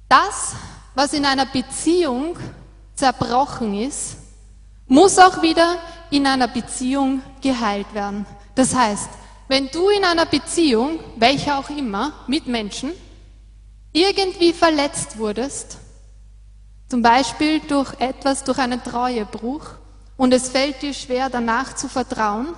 das, 0.09 0.55
was 0.93 1.13
in 1.13 1.25
einer 1.25 1.45
Beziehung 1.45 2.37
zerbrochen 2.95 3.73
ist, 3.75 4.17
muss 4.87 5.17
auch 5.17 5.41
wieder 5.41 5.77
in 6.09 6.27
einer 6.27 6.49
Beziehung 6.49 7.21
geheilt 7.41 7.93
werden. 7.93 8.25
Das 8.55 8.75
heißt, 8.75 9.09
wenn 9.51 9.69
du 9.69 9.89
in 9.89 10.05
einer 10.05 10.25
Beziehung, 10.25 10.97
welcher 11.17 11.59
auch 11.59 11.69
immer, 11.69 12.13
mit 12.25 12.47
Menschen, 12.47 12.93
irgendwie 13.91 14.53
verletzt 14.53 15.17
wurdest, 15.17 15.77
zum 16.87 17.01
Beispiel 17.01 17.59
durch 17.59 17.93
etwas, 17.99 18.45
durch 18.45 18.59
einen 18.59 18.81
Treuebruch, 18.81 19.71
und 20.15 20.31
es 20.33 20.47
fällt 20.47 20.81
dir 20.81 20.93
schwer, 20.93 21.29
danach 21.29 21.75
zu 21.75 21.89
vertrauen, 21.89 22.53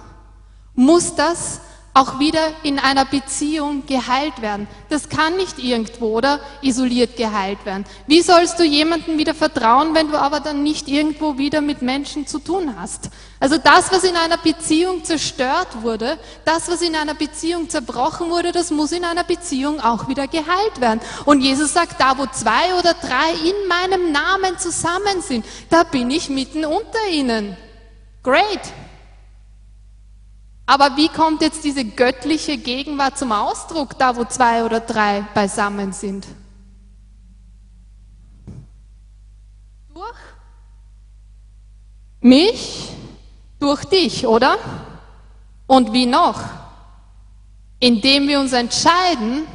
muss 0.75 1.15
das 1.15 1.61
auch 1.93 2.19
wieder 2.19 2.51
in 2.63 2.79
einer 2.79 3.05
Beziehung 3.05 3.85
geheilt 3.85 4.41
werden. 4.41 4.67
Das 4.89 5.09
kann 5.09 5.37
nicht 5.37 5.59
irgendwo 5.59 6.17
oder 6.17 6.39
isoliert 6.61 7.17
geheilt 7.17 7.65
werden. 7.65 7.85
Wie 8.07 8.21
sollst 8.21 8.59
du 8.59 8.63
jemandem 8.63 9.19
wieder 9.19 9.35
vertrauen, 9.35 9.93
wenn 9.93 10.09
du 10.09 10.19
aber 10.19 10.39
dann 10.39 10.63
nicht 10.63 10.87
irgendwo 10.87 11.37
wieder 11.37 11.61
mit 11.61 11.83
Menschen 11.83 12.25
zu 12.25 12.39
tun 12.39 12.75
hast? 12.79 13.09
Also 13.39 13.57
das, 13.57 13.91
was 13.91 14.03
in 14.03 14.15
einer 14.15 14.37
Beziehung 14.37 15.03
zerstört 15.03 15.67
wurde, 15.81 16.17
das, 16.45 16.67
was 16.69 16.81
in 16.81 16.95
einer 16.95 17.13
Beziehung 17.13 17.69
zerbrochen 17.69 18.31
wurde, 18.31 18.51
das 18.51 18.71
muss 18.71 18.91
in 18.91 19.05
einer 19.05 19.23
Beziehung 19.23 19.79
auch 19.79 20.07
wieder 20.07 20.27
geheilt 20.27 20.79
werden. 20.79 20.99
Und 21.25 21.41
Jesus 21.41 21.73
sagt, 21.73 22.01
da 22.01 22.17
wo 22.17 22.25
zwei 22.25 22.73
oder 22.79 22.95
drei 22.95 23.33
in 23.47 23.67
meinem 23.67 24.11
Namen 24.11 24.57
zusammen 24.57 25.21
sind, 25.21 25.45
da 25.69 25.83
bin 25.83 26.09
ich 26.09 26.29
mitten 26.29 26.65
unter 26.65 27.07
ihnen. 27.11 27.55
Great. 28.23 28.61
Aber 30.65 30.95
wie 30.95 31.09
kommt 31.09 31.41
jetzt 31.41 31.63
diese 31.63 31.83
göttliche 31.83 32.57
Gegenwart 32.57 33.17
zum 33.17 33.31
Ausdruck, 33.31 33.97
da 33.97 34.15
wo 34.15 34.23
zwei 34.23 34.63
oder 34.63 34.79
drei 34.79 35.25
beisammen 35.33 35.91
sind? 35.91 36.25
Durch 39.93 40.17
mich, 42.21 42.89
durch 43.59 43.83
dich, 43.85 44.25
oder? 44.25 44.57
Und 45.67 45.91
wie 45.91 46.05
noch? 46.05 46.41
Indem 47.79 48.29
wir 48.29 48.39
uns 48.39 48.53
entscheiden, 48.53 49.45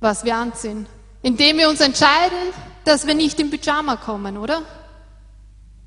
was 0.00 0.24
wir 0.24 0.34
anziehen. 0.34 0.86
Indem 1.22 1.58
wir 1.58 1.68
uns 1.68 1.80
entscheiden, 1.80 2.38
dass 2.84 3.06
wir 3.06 3.14
nicht 3.14 3.38
im 3.38 3.50
Pyjama 3.50 3.96
kommen, 3.96 4.36
oder? 4.36 4.62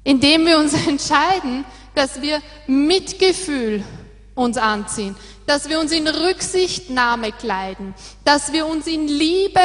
Indem 0.03 0.45
wir 0.45 0.57
uns 0.57 0.73
entscheiden, 0.87 1.65
dass 1.95 2.21
wir 2.21 2.41
Mitgefühl 2.67 3.83
uns 4.35 4.57
anziehen, 4.57 5.15
dass 5.45 5.67
wir 5.67 5.79
uns 5.79 5.91
in 5.91 6.07
Rücksichtnahme 6.07 7.31
kleiden, 7.31 7.93
dass 8.23 8.53
wir 8.53 8.65
uns 8.65 8.87
in 8.87 9.07
Liebe 9.07 9.59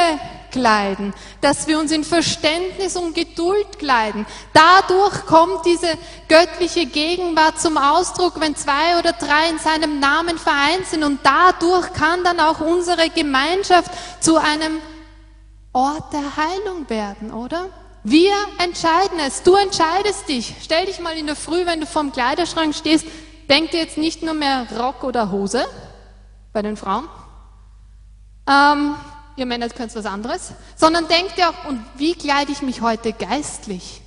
kleiden, 0.50 1.14
dass 1.40 1.66
wir 1.66 1.78
uns 1.78 1.92
in 1.92 2.02
Verständnis 2.02 2.96
und 2.96 3.14
Geduld 3.14 3.78
kleiden. 3.78 4.26
Dadurch 4.52 5.26
kommt 5.26 5.64
diese 5.66 5.88
göttliche 6.28 6.86
Gegenwart 6.86 7.60
zum 7.60 7.76
Ausdruck, 7.76 8.40
wenn 8.40 8.56
zwei 8.56 8.98
oder 8.98 9.12
drei 9.12 9.50
in 9.50 9.58
seinem 9.58 10.00
Namen 10.00 10.38
vereint 10.38 10.86
sind 10.86 11.04
und 11.04 11.20
dadurch 11.22 11.92
kann 11.92 12.24
dann 12.24 12.40
auch 12.40 12.60
unsere 12.60 13.08
Gemeinschaft 13.10 13.90
zu 14.20 14.36
einem 14.36 14.80
Ort 15.72 16.12
der 16.12 16.36
Heilung 16.36 16.88
werden, 16.88 17.32
oder? 17.32 17.68
Wir 18.08 18.34
entscheiden 18.58 19.18
es. 19.18 19.42
Du 19.42 19.56
entscheidest 19.56 20.28
dich. 20.28 20.54
Stell 20.62 20.86
dich 20.86 21.00
mal 21.00 21.18
in 21.18 21.26
der 21.26 21.34
Früh, 21.34 21.66
wenn 21.66 21.80
du 21.80 21.86
vorm 21.86 22.12
Kleiderschrank 22.12 22.72
stehst, 22.72 23.04
denk 23.48 23.72
dir 23.72 23.80
jetzt 23.80 23.98
nicht 23.98 24.22
nur 24.22 24.32
mehr 24.32 24.64
Rock 24.78 25.02
oder 25.02 25.32
Hose 25.32 25.66
bei 26.52 26.62
den 26.62 26.76
Frauen. 26.76 27.08
Ähm, 28.48 28.94
ihr 29.34 29.44
Männer 29.44 29.68
könnt 29.70 29.92
was 29.96 30.06
anderes, 30.06 30.52
sondern 30.76 31.08
denkt 31.08 31.36
ihr 31.36 31.50
auch, 31.50 31.68
und 31.68 31.84
wie 31.96 32.14
kleide 32.14 32.52
ich 32.52 32.62
mich 32.62 32.80
heute 32.80 33.12
geistlich? 33.12 34.02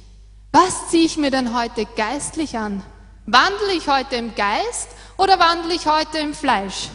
Was 0.54 0.88
ziehe 0.92 1.04
ich 1.04 1.18
mir 1.18 1.30
denn 1.30 1.54
heute 1.54 1.86
geistlich 1.98 2.58
an? 2.58 2.82
Wandle 3.26 3.74
ich 3.76 3.90
heute 3.90 4.16
im 4.16 4.34
Geist 4.34 4.88
oder 5.18 5.40
wandle 5.40 5.74
ich 5.74 5.88
heute 5.88 6.20
im 6.20 6.34
Fleisch? 6.34 6.88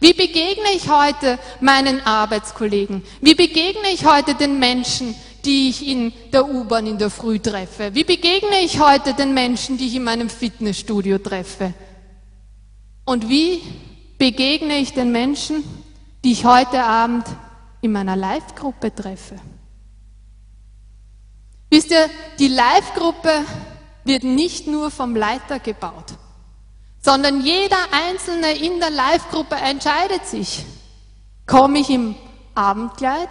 Wie 0.00 0.14
begegne 0.14 0.72
ich 0.74 0.88
heute 0.88 1.38
meinen 1.60 2.00
Arbeitskollegen? 2.06 3.04
Wie 3.20 3.34
begegne 3.34 3.90
ich 3.92 4.06
heute 4.06 4.34
den 4.34 4.58
Menschen, 4.58 5.14
die 5.46 5.68
ich 5.68 5.86
in 5.86 6.12
der 6.32 6.48
U-Bahn 6.48 6.86
in 6.86 6.98
der 6.98 7.10
Früh 7.10 7.38
treffe? 7.38 7.94
Wie 7.94 8.04
begegne 8.04 8.60
ich 8.62 8.80
heute 8.80 9.14
den 9.14 9.32
Menschen, 9.32 9.78
die 9.78 9.86
ich 9.86 9.94
in 9.94 10.04
meinem 10.04 10.28
Fitnessstudio 10.28 11.18
treffe? 11.18 11.72
Und 13.04 13.28
wie 13.28 13.62
begegne 14.18 14.78
ich 14.78 14.92
den 14.92 15.12
Menschen, 15.12 15.62
die 16.24 16.32
ich 16.32 16.44
heute 16.44 16.82
Abend 16.82 17.24
in 17.80 17.92
meiner 17.92 18.16
Live-Gruppe 18.16 18.92
treffe? 18.94 19.36
Wisst 21.70 21.90
ihr, 21.90 22.10
die 22.38 22.48
Live-Gruppe 22.48 23.44
wird 24.04 24.24
nicht 24.24 24.66
nur 24.66 24.90
vom 24.90 25.14
Leiter 25.14 25.60
gebaut, 25.60 26.14
sondern 27.00 27.40
jeder 27.40 27.78
Einzelne 27.92 28.52
in 28.52 28.80
der 28.80 28.90
Live-Gruppe 28.90 29.56
entscheidet 29.56 30.26
sich, 30.26 30.64
komme 31.46 31.78
ich 31.78 31.90
im 31.90 32.16
Abendkleid 32.54 33.28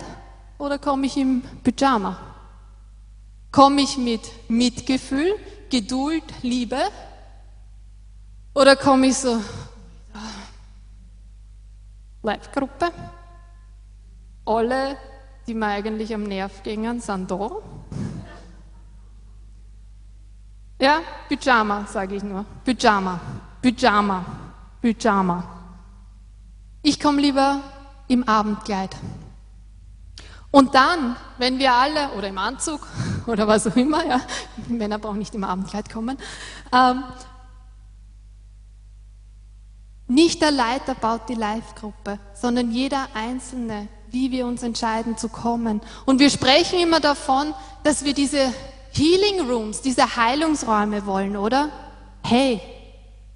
oder 0.58 0.78
komme 0.78 1.06
ich 1.08 1.18
im 1.18 1.41
Pyjama? 1.64 2.18
Komme 3.51 3.82
ich 3.82 3.97
mit 3.97 4.49
Mitgefühl, 4.49 5.36
Geduld, 5.70 6.24
Liebe 6.41 6.80
oder 8.53 8.76
komme 8.76 9.08
ich 9.08 9.18
so, 9.18 9.41
Live-Gruppe, 12.24 12.91
alle, 14.45 14.97
die 15.45 15.53
mir 15.53 15.68
eigentlich 15.68 16.14
am 16.14 16.24
Nerv 16.24 16.64
gingen, 16.64 16.99
sind 16.99 17.30
da. 17.30 17.49
Ja, 20.80 21.01
Pyjama, 21.30 21.86
sage 21.86 22.16
ich 22.16 22.24
nur. 22.24 22.45
Pyjama, 22.64 23.20
Pyjama, 23.62 24.26
Pyjama. 24.82 25.43
Ich 26.82 26.99
komme 26.99 27.22
lieber 27.22 27.62
im 28.08 28.28
Abendkleid. 28.28 28.95
Und 30.56 30.74
dann, 30.74 31.18
wenn 31.38 31.60
wir 31.60 31.74
alle, 31.74 32.12
oder 32.12 32.30
im 32.30 32.38
Anzug, 32.38 32.80
oder 33.28 33.45
was 33.45 33.68
auch 33.68 33.76
immer, 33.76 34.06
ja, 34.06 34.22
Männer 34.70 34.99
brauchen 34.99 35.20
nicht 35.20 35.36
im 35.36 35.43
Abendkleid 35.43 35.91
kommen, 35.91 36.18
ähm, 36.72 37.03
nicht 40.08 40.41
der 40.41 40.51
Leiter 40.51 40.95
baut 40.95 41.28
die 41.28 41.34
Live-Gruppe, 41.34 42.20
sondern 42.34 42.72
jeder 42.72 43.06
Einzelne, 43.14 43.89
wie 44.12 44.32
wir 44.32 44.47
uns 44.47 44.64
entscheiden 44.64 45.18
zu 45.18 45.28
kommen. 45.28 45.82
Und 46.06 46.20
wir 46.22 46.30
sprechen 46.30 46.80
immer 46.80 47.01
davon, 47.01 47.53
dass 47.84 48.06
wir 48.06 48.14
diese 48.14 48.53
Healing 48.91 49.49
Rooms, 49.49 49.82
diese 49.82 50.16
Heilungsräume 50.16 51.06
wollen, 51.06 51.36
oder? 51.36 51.68
Hey, 52.24 52.62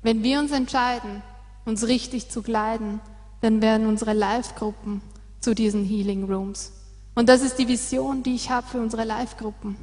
wenn 0.04 0.24
wir 0.24 0.40
uns 0.40 0.52
entscheiden, 0.52 1.22
uns 1.66 1.86
richtig 1.86 2.30
zu 2.30 2.42
kleiden, 2.42 3.02
dann 3.42 3.62
werden 3.62 3.88
unsere 3.88 4.14
Live-Gruppen 4.14 5.02
zu 5.42 5.54
diesen 5.54 5.84
Healing 5.84 6.24
Rooms. 6.24 6.79
Und 7.16 7.30
das 7.30 7.42
ist 7.42 7.58
die 7.58 7.68
Vision, 7.68 8.24
die 8.24 8.36
ich 8.36 8.50
habe 8.50 8.68
für 8.68 8.80
unsere 8.80 9.04
Live-Gruppen. 9.04 9.76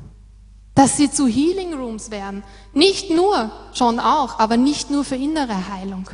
Dass 0.74 0.96
sie 0.96 1.10
zu 1.10 1.26
Healing 1.26 1.74
Rooms 1.74 2.10
werden. 2.10 2.42
Nicht 2.72 3.10
nur, 3.10 3.50
schon 3.72 3.98
auch, 3.98 4.38
aber 4.38 4.56
nicht 4.56 4.90
nur 4.90 5.04
für 5.04 5.16
innere 5.16 5.68
Heilung. 5.72 6.08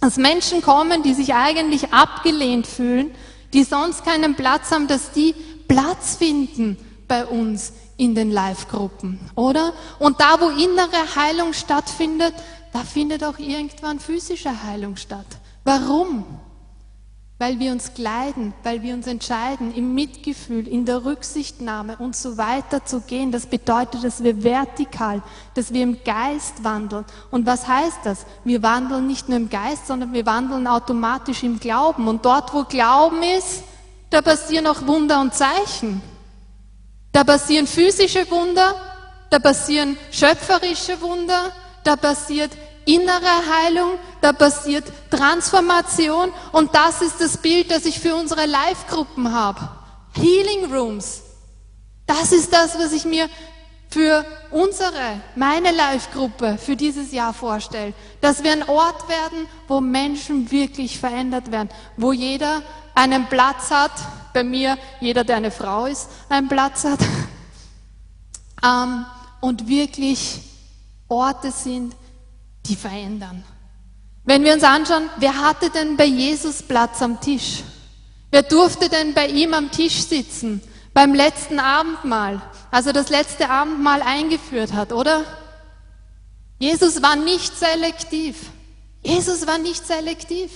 Dass 0.00 0.16
Menschen 0.16 0.62
kommen, 0.62 1.02
die 1.02 1.14
sich 1.14 1.34
eigentlich 1.34 1.92
abgelehnt 1.92 2.66
fühlen, 2.66 3.10
die 3.52 3.64
sonst 3.64 4.04
keinen 4.04 4.34
Platz 4.34 4.70
haben, 4.70 4.86
dass 4.86 5.12
die 5.12 5.34
Platz 5.68 6.16
finden 6.16 6.76
bei 7.08 7.26
uns 7.26 7.72
in 7.96 8.14
den 8.14 8.30
Live-Gruppen, 8.30 9.20
oder? 9.34 9.74
Und 9.98 10.20
da, 10.20 10.40
wo 10.40 10.48
innere 10.48 11.16
Heilung 11.16 11.52
stattfindet, 11.52 12.34
da 12.72 12.80
findet 12.80 13.22
auch 13.24 13.38
irgendwann 13.38 14.00
physische 14.00 14.62
Heilung 14.62 14.96
statt. 14.96 15.26
Warum? 15.64 16.24
Weil 17.40 17.58
wir 17.58 17.72
uns 17.72 17.94
kleiden, 17.94 18.52
weil 18.64 18.82
wir 18.82 18.92
uns 18.92 19.06
entscheiden, 19.06 19.74
im 19.74 19.94
Mitgefühl, 19.94 20.68
in 20.68 20.84
der 20.84 21.06
Rücksichtnahme 21.06 21.96
und 21.96 22.14
so 22.14 22.36
weiter 22.36 22.84
zu 22.84 23.00
gehen. 23.00 23.32
Das 23.32 23.46
bedeutet, 23.46 24.04
dass 24.04 24.22
wir 24.22 24.44
vertikal, 24.44 25.22
dass 25.54 25.72
wir 25.72 25.82
im 25.82 26.04
Geist 26.04 26.62
wandeln. 26.64 27.06
Und 27.30 27.46
was 27.46 27.66
heißt 27.66 28.00
das? 28.04 28.26
Wir 28.44 28.62
wandeln 28.62 29.06
nicht 29.06 29.30
nur 29.30 29.38
im 29.38 29.48
Geist, 29.48 29.86
sondern 29.86 30.12
wir 30.12 30.26
wandeln 30.26 30.66
automatisch 30.66 31.42
im 31.42 31.58
Glauben. 31.58 32.08
Und 32.08 32.26
dort, 32.26 32.52
wo 32.52 32.64
Glauben 32.64 33.22
ist, 33.22 33.64
da 34.10 34.20
passieren 34.20 34.66
auch 34.66 34.86
Wunder 34.86 35.22
und 35.22 35.32
Zeichen. 35.32 36.02
Da 37.10 37.24
passieren 37.24 37.66
physische 37.66 38.30
Wunder, 38.30 38.74
da 39.30 39.38
passieren 39.38 39.96
schöpferische 40.10 41.00
Wunder, 41.00 41.52
da 41.84 41.96
passiert 41.96 42.50
innere 42.84 43.46
Heilung, 43.50 43.98
da 44.20 44.32
passiert 44.32 44.84
Transformation 45.10 46.32
und 46.52 46.74
das 46.74 47.02
ist 47.02 47.20
das 47.20 47.36
Bild, 47.38 47.70
das 47.70 47.84
ich 47.84 48.00
für 48.00 48.14
unsere 48.14 48.46
Live-Gruppen 48.46 49.32
habe. 49.32 49.68
Healing 50.14 50.72
Rooms. 50.72 51.22
Das 52.06 52.32
ist 52.32 52.52
das, 52.52 52.76
was 52.78 52.92
ich 52.92 53.04
mir 53.04 53.28
für 53.88 54.24
unsere, 54.50 55.20
meine 55.34 55.72
Live-Gruppe 55.72 56.58
für 56.58 56.76
dieses 56.76 57.12
Jahr 57.12 57.32
vorstelle. 57.32 57.92
Dass 58.20 58.42
wir 58.42 58.52
ein 58.52 58.68
Ort 58.68 59.08
werden, 59.08 59.46
wo 59.68 59.80
Menschen 59.80 60.50
wirklich 60.50 60.98
verändert 60.98 61.50
werden, 61.50 61.70
wo 61.96 62.12
jeder 62.12 62.62
einen 62.94 63.26
Platz 63.26 63.70
hat, 63.70 63.92
bei 64.32 64.44
mir 64.44 64.78
jeder, 65.00 65.24
der 65.24 65.36
eine 65.36 65.50
Frau 65.50 65.86
ist, 65.86 66.08
einen 66.28 66.48
Platz 66.48 66.84
hat, 66.84 67.00
ähm, 68.64 69.06
und 69.40 69.68
wirklich 69.68 70.40
Orte 71.08 71.50
sind, 71.50 71.96
die 72.66 72.76
verändern. 72.76 73.44
Wenn 74.24 74.44
wir 74.44 74.52
uns 74.52 74.62
anschauen, 74.62 75.08
wer 75.18 75.36
hatte 75.42 75.70
denn 75.70 75.96
bei 75.96 76.04
Jesus 76.04 76.62
Platz 76.62 77.02
am 77.02 77.20
Tisch? 77.20 77.62
Wer 78.30 78.42
durfte 78.42 78.88
denn 78.88 79.14
bei 79.14 79.26
ihm 79.26 79.54
am 79.54 79.70
Tisch 79.70 80.02
sitzen? 80.02 80.62
Beim 80.92 81.14
letzten 81.14 81.58
Abendmahl, 81.58 82.40
als 82.70 82.86
er 82.86 82.92
das 82.92 83.08
letzte 83.08 83.48
Abendmahl 83.48 84.02
eingeführt 84.02 84.72
hat, 84.72 84.92
oder? 84.92 85.24
Jesus 86.58 87.02
war 87.02 87.16
nicht 87.16 87.56
selektiv. 87.58 88.50
Jesus 89.02 89.46
war 89.46 89.58
nicht 89.58 89.86
selektiv. 89.86 90.50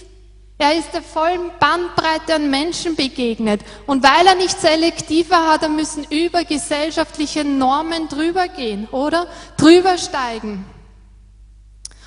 Er 0.59 0.78
ist 0.78 0.92
der 0.92 1.02
vollen 1.02 1.50
Bandbreite 1.59 2.34
an 2.34 2.50
Menschen 2.50 2.94
begegnet. 2.94 3.62
Und 3.86 4.05
weil 4.05 4.26
er 4.26 4.36
nicht 4.36 4.61
selektiv 4.61 5.30
war, 5.30 5.48
hat 5.48 5.62
er 5.62 5.68
müssen 5.68 6.05
über 6.11 6.44
gesellschaftliche 6.44 7.44
Normen 7.44 8.09
drüber 8.09 8.46
gehen, 8.48 8.86
oder? 8.90 9.26
Drüber 9.57 9.98
steigen. 9.98 10.64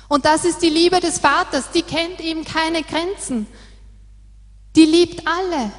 Und 0.08 0.24
das 0.24 0.44
ist 0.44 0.62
die 0.62 0.70
Liebe 0.70 1.00
des 1.00 1.18
Vaters, 1.18 1.70
die 1.70 1.82
kennt 1.82 2.20
eben 2.20 2.44
keine 2.44 2.82
Grenzen. 2.82 3.46
Die 4.74 4.86
liebt 4.86 5.26
alle. 5.26 5.70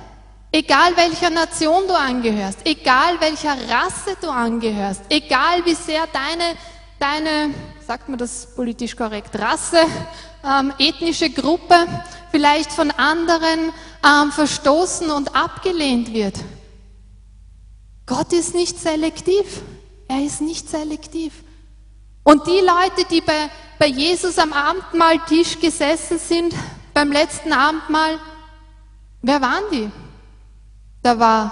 Egal 0.52 0.96
welcher 0.96 1.30
Nation 1.30 1.88
du 1.88 1.96
angehörst, 1.96 2.60
egal 2.64 3.20
welcher 3.20 3.56
Rasse 3.70 4.18
du 4.20 4.30
angehörst, 4.30 5.02
egal 5.10 5.64
wie 5.64 5.76
sehr 5.76 6.08
deine, 6.08 6.56
deine, 6.98 7.54
sagt 7.86 8.10
man 8.10 8.18
das 8.18 8.48
politisch 8.56 8.96
korrekt, 8.96 9.38
Rasse, 9.38 9.82
ähm, 10.44 10.74
ethnische 10.80 11.30
Gruppe 11.30 11.76
vielleicht 12.32 12.72
von 12.72 12.90
anderen 12.92 13.72
ähm, 14.04 14.32
verstoßen 14.32 15.12
und 15.12 15.36
abgelehnt 15.36 16.14
wird. 16.14 16.36
Gott 18.06 18.34
ist 18.34 18.56
nicht 18.56 18.80
selektiv. 18.80 19.62
Er 20.08 20.26
ist 20.26 20.42
nicht 20.42 20.68
selektiv. 20.68 21.44
Und 22.24 22.48
die 22.48 22.60
Leute, 22.60 23.08
die 23.12 23.22
bei, 23.22 23.50
bei 23.80 23.88
Jesus 23.88 24.38
am 24.38 24.52
Abendmahltisch 24.52 25.60
gesessen 25.60 26.20
sind, 26.20 26.54
beim 26.94 27.12
letzten 27.14 27.54
Abendmahl, 27.54 28.20
wer 29.22 29.42
waren 29.42 29.64
die? 29.72 29.90
Da 31.02 31.18
war, 31.18 31.52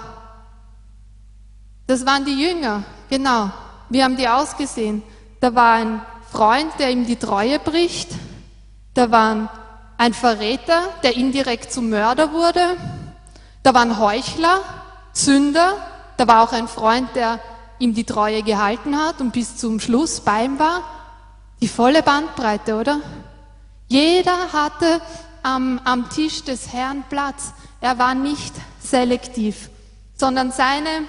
das 1.88 2.06
waren 2.06 2.26
die 2.26 2.40
Jünger, 2.40 2.84
genau. 3.10 3.50
Wie 3.90 4.04
haben 4.04 4.18
die 4.18 4.28
ausgesehen? 4.28 5.02
Da 5.40 5.56
war 5.56 5.76
ein 5.76 6.02
Freund, 6.30 6.72
der 6.80 6.92
ihm 6.92 7.06
die 7.06 7.16
Treue 7.16 7.60
bricht. 7.60 8.10
Da 8.94 9.10
waren 9.10 9.48
ein 9.98 10.14
Verräter, 10.14 10.82
der 11.04 11.16
indirekt 11.16 11.72
zum 11.72 11.90
Mörder 11.90 12.34
wurde. 12.34 12.76
Da 13.64 13.74
waren 13.74 13.98
Heuchler, 13.98 14.60
Sünder. 15.14 15.78
Da 16.18 16.28
war 16.28 16.44
auch 16.44 16.52
ein 16.52 16.68
Freund, 16.68 17.16
der 17.16 17.40
ihm 17.80 17.94
die 17.94 18.04
Treue 18.04 18.44
gehalten 18.44 18.98
hat 18.98 19.22
und 19.22 19.32
bis 19.32 19.56
zum 19.56 19.80
Schluss 19.80 20.20
bei 20.20 20.44
ihm 20.44 20.60
war. 20.60 20.97
Die 21.62 21.68
volle 21.68 22.04
Bandbreite, 22.04 22.76
oder? 22.76 23.02
Jeder 23.88 24.54
hatte 24.54 25.02
am, 25.44 25.80
am 25.84 26.10
Tisch 26.10 26.44
des 26.44 26.74
Herrn 26.74 27.04
Platz. 27.10 27.54
Er 27.82 27.98
war 27.98 28.14
nicht 28.14 28.54
selektiv, 28.80 29.70
sondern 30.16 30.52
seine 30.52 31.04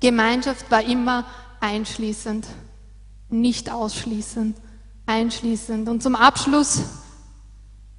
Gemeinschaft 0.00 0.70
war 0.70 0.82
immer 0.82 1.24
einschließend, 1.60 2.46
nicht 3.28 3.70
ausschließend, 3.70 4.56
einschließend. 5.06 5.88
Und 5.88 6.02
zum 6.02 6.16
Abschluss 6.16 6.80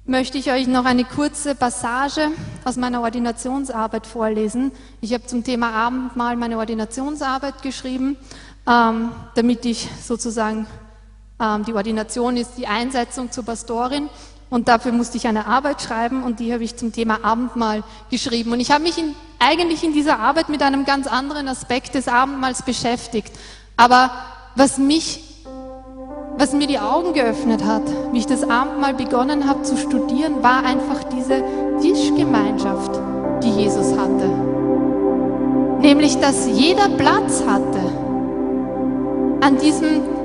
möchte 0.04 0.36
ich 0.36 0.50
euch 0.50 0.66
noch 0.66 0.84
eine 0.84 1.04
kurze 1.04 1.54
Passage 1.54 2.28
aus 2.64 2.76
meiner 2.76 3.02
Ordinationsarbeit 3.02 4.06
vorlesen. 4.06 4.72
Ich 5.00 5.14
habe 5.14 5.26
zum 5.26 5.44
Thema 5.44 5.72
Abendmahl 5.72 6.36
meine 6.36 6.58
Ordinationsarbeit 6.58 7.62
geschrieben, 7.62 8.16
ähm, 8.66 9.10
damit 9.36 9.64
ich 9.64 9.88
sozusagen, 10.04 10.66
die 11.66 11.74
Ordination 11.74 12.36
ist 12.36 12.52
die 12.56 12.68
Einsetzung 12.68 13.32
zur 13.32 13.44
Pastorin 13.44 14.08
und 14.48 14.68
dafür 14.68 14.92
musste 14.92 15.16
ich 15.16 15.26
eine 15.26 15.46
Arbeit 15.46 15.82
schreiben 15.82 16.22
und 16.22 16.38
die 16.38 16.52
habe 16.52 16.62
ich 16.62 16.76
zum 16.76 16.92
Thema 16.92 17.24
Abendmahl 17.24 17.82
geschrieben. 18.10 18.52
Und 18.52 18.60
ich 18.60 18.70
habe 18.70 18.84
mich 18.84 18.96
in, 18.96 19.14
eigentlich 19.40 19.82
in 19.82 19.92
dieser 19.92 20.20
Arbeit 20.20 20.48
mit 20.48 20.62
einem 20.62 20.84
ganz 20.84 21.06
anderen 21.06 21.48
Aspekt 21.48 21.94
des 21.94 22.06
Abendmahls 22.06 22.62
beschäftigt. 22.62 23.32
Aber 23.76 24.10
was 24.54 24.78
mich 24.78 25.32
was 26.38 26.52
mir 26.54 26.66
die 26.66 26.78
Augen 26.78 27.12
geöffnet 27.12 27.62
hat, 27.64 27.82
wie 28.12 28.18
ich 28.18 28.26
das 28.26 28.42
Abendmahl 28.42 28.94
begonnen 28.94 29.48
habe 29.48 29.62
zu 29.62 29.76
studieren, 29.76 30.42
war 30.42 30.64
einfach 30.64 31.04
diese 31.04 31.44
Tischgemeinschaft, 31.80 32.98
die 33.42 33.50
Jesus 33.50 33.92
hatte. 33.98 34.28
Nämlich, 35.80 36.18
dass 36.18 36.46
jeder 36.46 36.88
Platz 36.88 37.44
hatte 37.46 37.80
an 39.40 39.58
diesem 39.58 40.21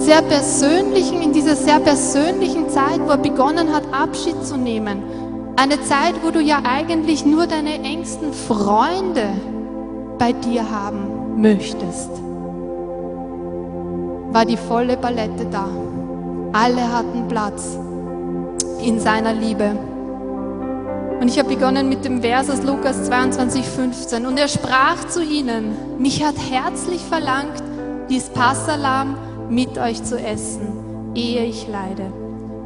sehr 0.00 0.22
persönlichen, 0.22 1.22
in 1.22 1.32
dieser 1.32 1.56
sehr 1.56 1.78
persönlichen 1.78 2.68
Zeit, 2.68 3.00
wo 3.00 3.10
er 3.10 3.18
begonnen 3.18 3.72
hat, 3.72 3.84
Abschied 3.92 4.44
zu 4.44 4.56
nehmen. 4.56 5.02
Eine 5.56 5.80
Zeit, 5.82 6.14
wo 6.22 6.30
du 6.30 6.40
ja 6.40 6.62
eigentlich 6.64 7.24
nur 7.24 7.46
deine 7.46 7.74
engsten 7.74 8.32
Freunde 8.32 9.28
bei 10.18 10.32
dir 10.32 10.70
haben 10.70 11.40
möchtest 11.40 12.10
war 14.32 14.44
die 14.44 14.56
volle 14.56 14.96
Palette 14.96 15.46
da. 15.50 15.68
Alle 16.52 16.92
hatten 16.92 17.28
Platz 17.28 17.76
in 18.82 19.00
seiner 19.00 19.32
Liebe. 19.32 19.76
Und 21.20 21.28
ich 21.28 21.38
habe 21.38 21.50
begonnen 21.50 21.88
mit 21.88 22.04
dem 22.04 22.22
Vers 22.22 22.48
aus 22.48 22.62
Lukas 22.62 23.04
22, 23.04 23.64
15. 23.64 24.26
Und 24.26 24.38
er 24.38 24.48
sprach 24.48 25.06
zu 25.08 25.22
ihnen, 25.22 25.74
mich 25.98 26.24
hat 26.24 26.36
herzlich 26.50 27.02
verlangt, 27.02 27.62
dies 28.08 28.30
Passalam 28.30 29.16
mit 29.50 29.76
euch 29.78 30.02
zu 30.04 30.18
essen, 30.18 31.12
ehe 31.14 31.44
ich 31.44 31.66
leide. 31.68 32.12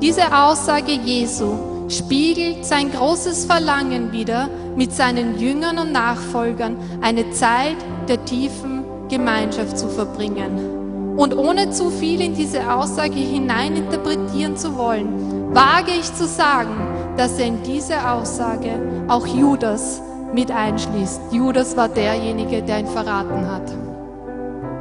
Diese 0.02 0.36
Aussage 0.36 0.92
Jesu 0.92 1.54
spiegelt 1.88 2.64
sein 2.64 2.92
großes 2.92 3.46
Verlangen 3.46 4.12
wider, 4.12 4.48
mit 4.76 4.92
seinen 4.92 5.38
Jüngern 5.38 5.78
und 5.78 5.92
Nachfolgern 5.92 6.76
eine 7.00 7.30
Zeit 7.30 7.76
der 8.08 8.24
tiefen 8.24 8.84
Gemeinschaft 9.08 9.78
zu 9.78 9.88
verbringen. 9.88 11.16
Und 11.16 11.36
ohne 11.36 11.70
zu 11.70 11.90
viel 11.90 12.20
in 12.20 12.34
diese 12.34 12.72
Aussage 12.72 13.14
hineininterpretieren 13.14 14.56
zu 14.56 14.76
wollen, 14.76 15.54
wage 15.54 15.92
ich 15.92 16.12
zu 16.12 16.26
sagen, 16.26 16.76
dass 17.16 17.38
er 17.38 17.46
in 17.46 17.62
diese 17.62 18.10
Aussage 18.10 18.72
auch 19.06 19.26
Judas 19.26 20.02
mit 20.34 20.50
einschließt. 20.50 21.20
Judas 21.30 21.76
war 21.76 21.88
derjenige, 21.88 22.62
der 22.62 22.80
ihn 22.80 22.88
verraten 22.88 23.48
hat. 23.48 23.72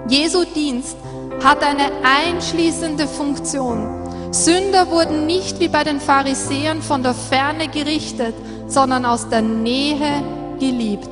Jesu 0.10 0.44
Dienst 0.56 0.98
hat 1.44 1.64
eine 1.64 1.92
einschließende 2.04 3.08
Funktion. 3.08 4.04
Sünder 4.32 4.90
wurden 4.90 5.26
nicht 5.26 5.60
wie 5.60 5.68
bei 5.68 5.84
den 5.84 6.00
Pharisäern 6.00 6.82
von 6.82 7.04
der 7.04 7.14
Ferne 7.14 7.68
gerichtet, 7.68 8.34
sondern 8.68 9.06
aus 9.06 9.30
der 9.30 9.42
Nähe 9.42 10.24
geliebt. 10.60 11.10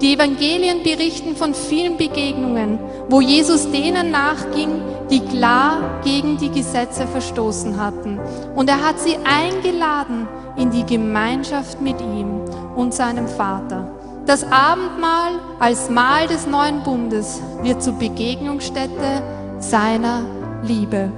Die 0.00 0.14
Evangelien 0.14 0.82
berichten 0.82 1.34
von 1.34 1.54
vielen 1.54 1.96
Begegnungen, 1.96 2.78
wo 3.08 3.20
Jesus 3.20 3.70
denen 3.72 4.12
nachging, 4.12 4.80
die 5.10 5.20
klar 5.20 6.00
gegen 6.04 6.38
die 6.38 6.50
Gesetze 6.50 7.06
verstoßen 7.06 7.80
hatten. 7.80 8.20
Und 8.54 8.68
er 8.68 8.84
hat 8.84 9.00
sie 9.00 9.16
eingeladen 9.24 10.28
in 10.56 10.70
die 10.70 10.84
Gemeinschaft 10.84 11.80
mit 11.80 12.00
ihm 12.00 12.42
und 12.76 12.94
seinem 12.94 13.26
Vater. 13.26 13.90
Das 14.26 14.44
Abendmahl 14.44 15.40
als 15.58 15.88
Mahl 15.90 16.26
des 16.28 16.46
neuen 16.46 16.82
Bundes 16.82 17.40
wird 17.62 17.82
zur 17.82 17.94
Begegnungsstätte 17.94 19.22
seiner 19.58 20.22
Liebe. 20.62 21.10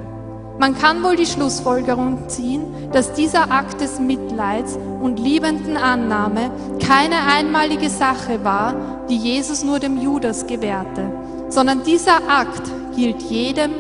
Man 0.59 0.77
kann 0.77 1.03
wohl 1.03 1.17
die 1.17 1.27
Schlussfolgerung 1.27 2.29
ziehen, 2.29 2.65
dass 2.93 3.15
dieser 3.15 3.51
Akt 3.51 3.81
des 3.81 3.99
Mitleids 3.99 4.79
und 5.01 5.19
liebenden 5.19 5.79
Annahme 5.79 6.51
keine 6.87 7.17
einmalige 7.33 7.89
Sache 7.89 8.45
war, 8.45 8.75
die 9.09 9.17
Jesus 9.17 9.65
nur 9.65 9.79
dem 9.79 10.01
Judas 10.01 10.47
gewährte, 10.47 11.11
sondern 11.49 11.83
dieser 11.83 12.17
Akt 12.29 12.71
gilt 12.95 13.23
jedem 13.23 13.71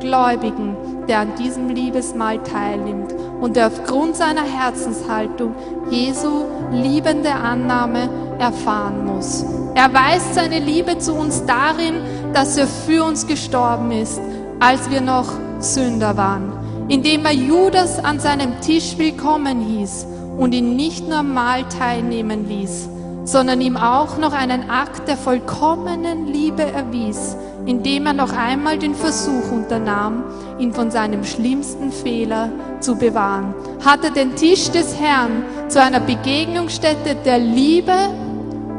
Gläubigen, 0.00 0.76
der 1.06 1.20
an 1.20 1.34
diesem 1.34 1.68
Liebesmahl 1.68 2.42
teilnimmt 2.42 3.14
und 3.42 3.56
der 3.56 3.66
aufgrund 3.66 4.14
seiner 4.14 4.44
Herzenshaltung 4.44 5.56
Jesu 5.90 6.44
liebende 6.70 7.32
Annahme 7.32 8.08
erfahren 8.38 9.04
muss. 9.04 9.44
Er 9.74 9.92
weist 9.92 10.34
seine 10.34 10.60
Liebe 10.60 10.98
zu 10.98 11.12
uns 11.12 11.44
darin, 11.44 11.96
dass 12.32 12.56
er 12.56 12.68
für 12.68 13.02
uns 13.02 13.26
gestorben 13.26 13.90
ist, 13.90 14.20
als 14.60 14.88
wir 14.90 15.00
noch 15.00 15.26
Sünder 15.58 16.16
waren, 16.16 16.52
indem 16.88 17.24
er 17.24 17.32
Judas 17.32 17.98
an 18.02 18.20
seinem 18.20 18.60
Tisch 18.60 18.96
willkommen 18.96 19.60
hieß 19.60 20.06
und 20.38 20.54
ihn 20.54 20.76
nicht 20.76 21.08
Mahl 21.08 21.64
teilnehmen 21.68 22.48
ließ, 22.48 22.88
sondern 23.24 23.60
ihm 23.60 23.76
auch 23.76 24.18
noch 24.18 24.32
einen 24.32 24.68
Akt 24.68 25.06
der 25.08 25.16
vollkommenen 25.16 26.26
Liebe 26.26 26.62
erwies, 26.62 27.36
indem 27.66 28.06
er 28.06 28.12
noch 28.12 28.32
einmal 28.32 28.78
den 28.78 28.94
Versuch 28.94 29.52
unternahm, 29.52 30.24
ihn 30.58 30.72
von 30.72 30.90
seinem 30.90 31.24
schlimmsten 31.24 31.92
Fehler 31.92 32.50
zu 32.80 32.96
bewahren, 32.96 33.54
hatte 33.84 34.10
den 34.10 34.34
Tisch 34.34 34.70
des 34.70 34.98
Herrn 34.98 35.44
zu 35.68 35.80
einer 35.80 36.00
Begegnungsstätte 36.00 37.16
der 37.24 37.38
Liebe 37.38 37.94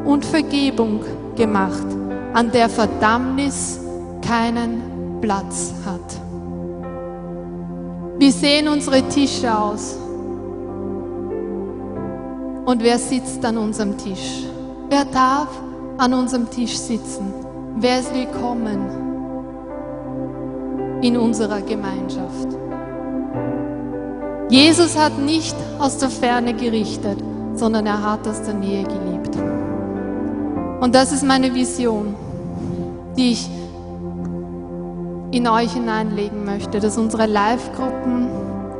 und 0.04 0.24
Vergebung 0.24 1.00
gemacht, 1.36 1.86
an 2.34 2.50
der 2.50 2.68
Verdammnis 2.68 3.80
keinen 4.26 5.20
Platz 5.20 5.72
hat. 5.86 6.00
Wie 8.18 8.30
sehen 8.30 8.68
unsere 8.68 9.02
Tische 9.08 9.56
aus? 9.56 9.96
Und 12.64 12.82
wer 12.82 12.98
sitzt 12.98 13.44
an 13.44 13.58
unserem 13.58 13.98
Tisch? 13.98 14.44
Wer 14.88 15.04
darf 15.04 15.48
an 15.98 16.14
unserem 16.14 16.48
Tisch 16.50 16.78
sitzen? 16.78 17.32
Wer 17.76 18.00
ist 18.00 18.14
willkommen 18.14 18.88
in 21.02 21.18
unserer 21.18 21.60
Gemeinschaft? 21.60 22.48
Jesus 24.48 24.96
hat 24.98 25.18
nicht 25.18 25.54
aus 25.78 25.98
der 25.98 26.08
Ferne 26.08 26.54
gerichtet, 26.54 27.18
sondern 27.54 27.86
er 27.86 28.02
hat 28.02 28.26
aus 28.26 28.42
der 28.42 28.54
Nähe 28.54 28.84
geliebt. 28.84 29.36
Und 30.80 30.94
das 30.94 31.12
ist 31.12 31.22
meine 31.22 31.54
Vision, 31.54 32.14
die 33.16 33.32
ich 33.32 33.50
in 35.32 35.46
euch 35.48 35.72
hineinlegen 35.72 36.44
möchte, 36.46 36.80
dass 36.80 36.96
unsere 36.96 37.26
Live-Gruppen 37.26 38.28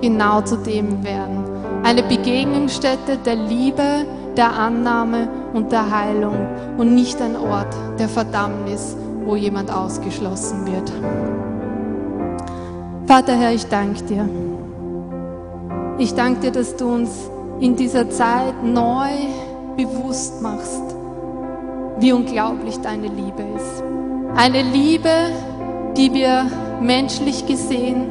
genau 0.00 0.40
zu 0.40 0.56
dem 0.56 1.04
werden. 1.04 1.43
Eine 1.84 2.02
Begegnungsstätte 2.02 3.18
der 3.18 3.36
Liebe, 3.36 4.06
der 4.38 4.52
Annahme 4.54 5.28
und 5.52 5.70
der 5.70 5.90
Heilung 5.90 6.34
und 6.78 6.94
nicht 6.94 7.20
ein 7.20 7.36
Ort 7.36 7.76
der 7.98 8.08
Verdammnis, 8.08 8.96
wo 9.26 9.36
jemand 9.36 9.70
ausgeschlossen 9.70 10.66
wird. 10.66 10.90
Vater 13.06 13.34
Herr, 13.34 13.52
ich 13.52 13.66
danke 13.66 14.02
dir. 14.04 14.26
Ich 15.98 16.14
danke 16.14 16.40
dir, 16.40 16.52
dass 16.52 16.74
du 16.74 16.86
uns 16.86 17.10
in 17.60 17.76
dieser 17.76 18.08
Zeit 18.08 18.64
neu 18.64 19.10
bewusst 19.76 20.40
machst, 20.40 20.82
wie 21.98 22.14
unglaublich 22.14 22.78
deine 22.80 23.08
Liebe 23.08 23.44
ist. 23.56 23.82
Eine 24.34 24.62
Liebe, 24.62 25.10
die 25.98 26.14
wir 26.14 26.46
menschlich 26.80 27.46
gesehen 27.46 28.06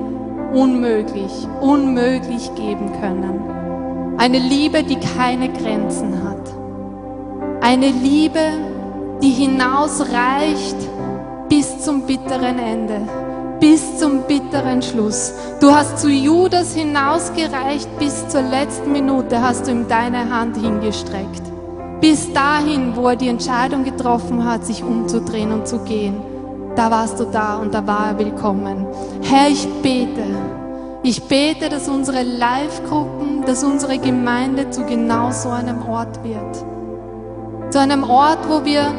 unmöglich, 0.53 1.47
unmöglich 1.59 2.53
geben 2.53 2.91
können. 3.01 3.62
Eine 4.17 4.39
Liebe, 4.39 4.83
die 4.83 4.97
keine 4.97 5.49
Grenzen 5.49 6.23
hat. 6.23 6.53
Eine 7.61 7.89
Liebe, 7.89 8.39
die 9.21 9.31
hinausreicht 9.31 10.75
bis 11.49 11.79
zum 11.79 12.05
bitteren 12.05 12.59
Ende, 12.59 13.01
bis 13.59 13.97
zum 13.97 14.23
bitteren 14.23 14.81
Schluss. 14.81 15.33
Du 15.59 15.71
hast 15.71 15.99
zu 15.99 16.09
Judas 16.09 16.73
hinausgereicht 16.73 17.89
bis 17.99 18.27
zur 18.27 18.41
letzten 18.41 18.91
Minute, 18.91 19.41
hast 19.41 19.67
du 19.67 19.71
ihm 19.71 19.87
deine 19.87 20.29
Hand 20.29 20.57
hingestreckt. 20.57 21.43
Bis 22.01 22.31
dahin, 22.33 22.95
wo 22.95 23.07
er 23.07 23.15
die 23.15 23.29
Entscheidung 23.29 23.83
getroffen 23.83 24.45
hat, 24.45 24.65
sich 24.65 24.83
umzudrehen 24.83 25.51
und 25.51 25.67
zu 25.67 25.79
gehen 25.79 26.33
da 26.75 26.89
warst 26.89 27.19
du 27.19 27.25
da 27.25 27.57
und 27.57 27.73
da 27.73 27.85
war 27.85 28.07
er 28.09 28.19
willkommen. 28.19 28.87
Herr, 29.21 29.47
ich 29.49 29.67
bete, 29.83 30.23
ich 31.03 31.21
bete, 31.23 31.67
dass 31.67 31.89
unsere 31.89 32.23
Live-Gruppen, 32.23 33.45
dass 33.45 33.63
unsere 33.63 33.97
Gemeinde 33.97 34.69
zu 34.69 34.85
genau 34.85 35.31
so 35.31 35.49
einem 35.49 35.85
Ort 35.85 36.23
wird. 36.23 37.73
Zu 37.73 37.79
einem 37.79 38.03
Ort, 38.09 38.39
wo 38.47 38.63
wir 38.63 38.93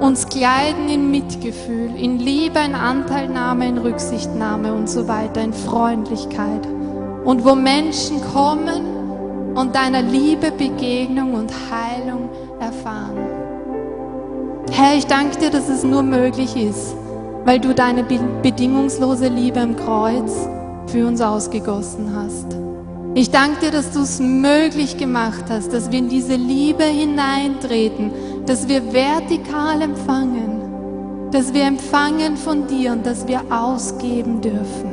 uns 0.00 0.28
kleiden 0.28 0.90
in 0.90 1.10
Mitgefühl, 1.10 1.96
in 1.96 2.18
Liebe, 2.18 2.58
in 2.58 2.74
Anteilnahme, 2.74 3.68
in 3.68 3.78
Rücksichtnahme 3.78 4.74
und 4.74 4.90
so 4.90 5.08
weiter, 5.08 5.40
in 5.40 5.54
Freundlichkeit. 5.54 6.66
Und 7.24 7.42
wo 7.42 7.54
Menschen 7.54 8.20
kommen 8.34 9.54
und 9.54 9.74
deiner 9.74 10.02
Liebe 10.02 10.50
Begegnung 10.50 11.32
und 11.32 11.50
Heilung 11.70 12.28
erfahren. 12.60 13.16
Herr, 14.70 14.94
ich 14.94 15.06
danke 15.06 15.38
dir, 15.38 15.50
dass 15.50 15.70
es 15.70 15.82
nur 15.84 16.02
möglich 16.02 16.54
ist, 16.54 16.94
weil 17.46 17.58
du 17.60 17.74
deine 17.74 18.04
bedingungslose 18.42 19.28
Liebe 19.28 19.60
am 19.60 19.74
Kreuz 19.74 20.48
für 20.86 21.06
uns 21.06 21.20
ausgegossen 21.20 22.14
hast. 22.14 22.56
Ich 23.14 23.30
danke 23.30 23.60
dir, 23.60 23.70
dass 23.70 23.92
du 23.92 24.00
es 24.00 24.20
möglich 24.20 24.98
gemacht 24.98 25.44
hast, 25.48 25.72
dass 25.72 25.90
wir 25.90 25.98
in 26.00 26.10
diese 26.10 26.34
Liebe 26.34 26.84
hineintreten, 26.84 28.10
dass 28.44 28.68
wir 28.68 28.92
vertikal 28.92 29.80
empfangen, 29.80 31.30
dass 31.32 31.54
wir 31.54 31.64
empfangen 31.64 32.36
von 32.36 32.66
dir 32.66 32.92
und 32.92 33.06
dass 33.06 33.26
wir 33.26 33.40
ausgeben 33.50 34.42
dürfen. 34.42 34.92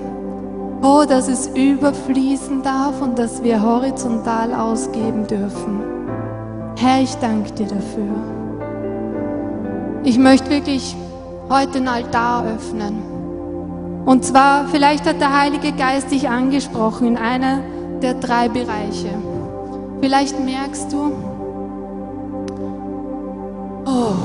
Oh, 0.81 1.03
dass 1.07 1.27
es 1.27 1.47
überfließen 1.47 2.61
darf 2.63 3.01
und 3.01 3.19
dass 3.19 3.43
wir 3.43 3.61
horizontal 3.61 4.53
ausgeben 4.53 5.27
dürfen. 5.27 5.81
Herr, 6.77 7.01
ich 7.01 7.15
danke 7.15 7.51
dir 7.51 7.67
dafür. 7.67 8.15
Ich 10.03 10.17
möchte 10.17 10.49
wirklich 10.49 10.95
heute 11.49 11.73
den 11.73 11.87
Altar 11.87 12.45
öffnen. 12.45 13.12
Und 14.05 14.25
zwar, 14.25 14.67
vielleicht 14.67 15.05
hat 15.07 15.21
der 15.21 15.37
Heilige 15.39 15.71
Geist 15.71 16.11
dich 16.11 16.29
angesprochen 16.29 17.07
in 17.07 17.17
einer 17.17 17.59
der 18.01 18.15
drei 18.15 18.49
Bereiche. 18.49 19.09
Vielleicht 20.01 20.39
merkst 20.43 20.91
du, 20.91 21.11
oh, 23.85 24.15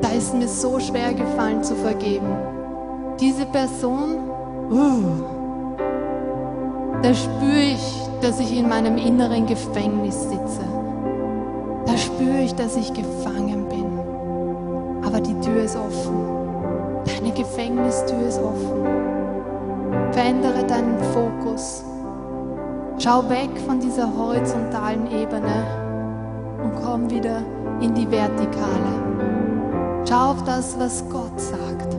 da 0.00 0.08
ist 0.10 0.34
mir 0.34 0.48
so 0.48 0.80
schwer 0.80 1.12
gefallen 1.12 1.62
zu 1.62 1.74
vergeben. 1.76 2.28
Diese 3.20 3.44
Person, 3.44 4.16
uh, 4.70 5.02
da 7.02 7.12
spüre 7.12 7.74
ich, 7.74 7.96
dass 8.22 8.40
ich 8.40 8.56
in 8.56 8.68
meinem 8.68 8.96
inneren 8.96 9.46
Gefängnis 9.46 10.22
sitze. 10.22 10.64
Da 11.84 11.96
spüre 11.98 12.40
ich, 12.40 12.54
dass 12.54 12.76
ich 12.76 12.94
gefangen 12.94 13.68
bin 13.68 13.80
aber 15.10 15.20
die 15.20 15.38
Tür 15.40 15.64
ist 15.64 15.76
offen. 15.76 16.39
Deine 17.16 17.32
Gefängnistür 17.32 18.28
ist 18.28 18.40
offen. 18.40 18.84
Verändere 20.12 20.64
deinen 20.66 20.98
Fokus. 21.12 21.84
Schau 22.98 23.28
weg 23.28 23.50
von 23.66 23.80
dieser 23.80 24.08
horizontalen 24.16 25.06
Ebene 25.10 25.64
und 26.62 26.72
komm 26.84 27.10
wieder 27.10 27.42
in 27.80 27.94
die 27.94 28.10
vertikale. 28.10 29.10
Schau 30.08 30.32
auf 30.32 30.44
das, 30.44 30.78
was 30.78 31.04
Gott 31.10 31.38
sagt. 31.38 31.96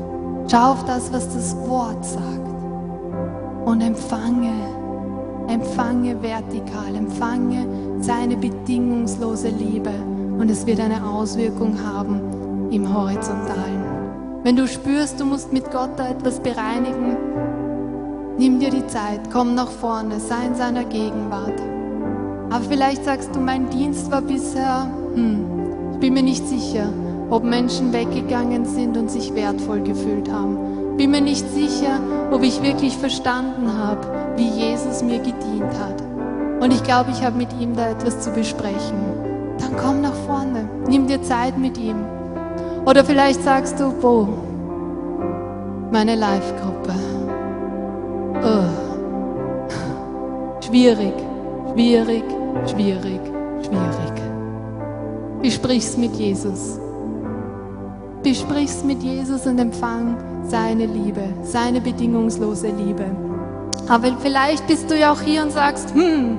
Schau 0.50 0.72
auf 0.72 0.86
das, 0.86 1.12
was 1.12 1.34
das 1.34 1.56
Wort 1.68 2.04
sagt. 2.04 2.22
Und 3.66 3.82
empfange, 3.82 4.54
empfange 5.48 6.22
vertikal, 6.22 6.96
empfange 6.96 7.66
seine 8.00 8.38
bedingungslose 8.38 9.50
Liebe. 9.50 9.94
Und 10.40 10.50
es 10.50 10.66
wird 10.66 10.80
eine 10.80 11.06
Auswirkung 11.06 11.78
haben 11.84 12.70
im 12.72 12.94
Horizontalen. 12.94 13.81
Wenn 14.44 14.56
du 14.56 14.68
spürst, 14.68 15.20
du 15.20 15.26
musst 15.26 15.54
mit 15.54 15.70
Gott 15.72 15.92
da 15.98 16.10
etwas 16.10 16.40
bereinigen, 16.40 17.16
nimm 18.40 18.60
dir 18.60 18.72
die 18.72 18.88
Zeit, 18.88 19.30
komm 19.32 19.54
nach 19.54 19.70
vorne, 19.70 20.20
sei 20.20 20.48
in 20.48 20.56
seiner 20.56 20.84
Gegenwart. 20.84 21.62
Aber 22.50 22.64
vielleicht 22.64 23.06
sagst 23.06 23.36
du, 23.36 23.40
mein 23.40 23.70
Dienst 23.70 24.10
war 24.10 24.22
bisher, 24.22 24.92
hm, 25.14 25.94
ich 25.94 26.00
bin 26.00 26.16
mir 26.16 26.24
nicht 26.24 26.48
sicher, 26.48 26.92
ob 27.30 27.44
Menschen 27.44 27.94
weggegangen 27.94 28.66
sind 28.66 28.98
und 28.98 29.12
sich 29.12 29.36
wertvoll 29.36 29.82
gefühlt 29.82 30.32
haben. 30.32 30.98
Bin 30.98 31.12
mir 31.12 31.22
nicht 31.22 31.48
sicher, 31.52 32.00
ob 32.32 32.42
ich 32.42 32.64
wirklich 32.64 32.98
verstanden 32.98 33.78
habe, 33.78 34.08
wie 34.38 34.50
Jesus 34.50 35.04
mir 35.04 35.20
gedient 35.20 35.72
hat. 35.80 36.02
Und 36.60 36.74
ich 36.74 36.84
glaube, 36.84 37.12
ich 37.12 37.24
habe 37.24 37.38
mit 37.38 37.54
ihm 37.60 37.76
da 37.76 37.90
etwas 37.90 38.22
zu 38.22 38.32
besprechen. 38.32 38.98
Dann 39.60 39.78
komm 39.78 40.02
nach 40.02 40.16
vorne, 40.26 40.68
nimm 40.88 41.06
dir 41.06 41.22
Zeit 41.22 41.60
mit 41.60 41.78
ihm. 41.78 42.21
Oder 42.86 43.06
vielleicht 43.06 43.44
sagst 43.44 43.80
du, 43.80 43.94
wo? 44.02 44.28
Meine 45.92 46.16
Live-Gruppe. 46.16 46.94
Oh. 48.44 48.64
Schwierig, 50.66 51.14
schwierig, 51.74 52.24
schwierig, 52.66 53.22
schwierig. 53.62 54.22
Besprich's 55.42 55.96
mit 55.96 56.16
Jesus. 56.16 56.80
Besprich's 58.24 58.84
mit 58.84 59.04
Jesus 59.04 59.46
und 59.46 59.60
empfang 59.60 60.18
seine 60.44 60.86
Liebe, 60.86 61.24
seine 61.44 61.82
bedingungslose 61.82 62.70
Liebe. 62.70 63.06
Aber 63.88 64.16
vielleicht 64.22 64.66
bist 64.68 64.90
du 64.90 64.98
ja 64.98 65.12
auch 65.12 65.22
hier 65.22 65.44
und 65.44 65.52
sagst, 65.52 65.94
hm, 65.94 66.38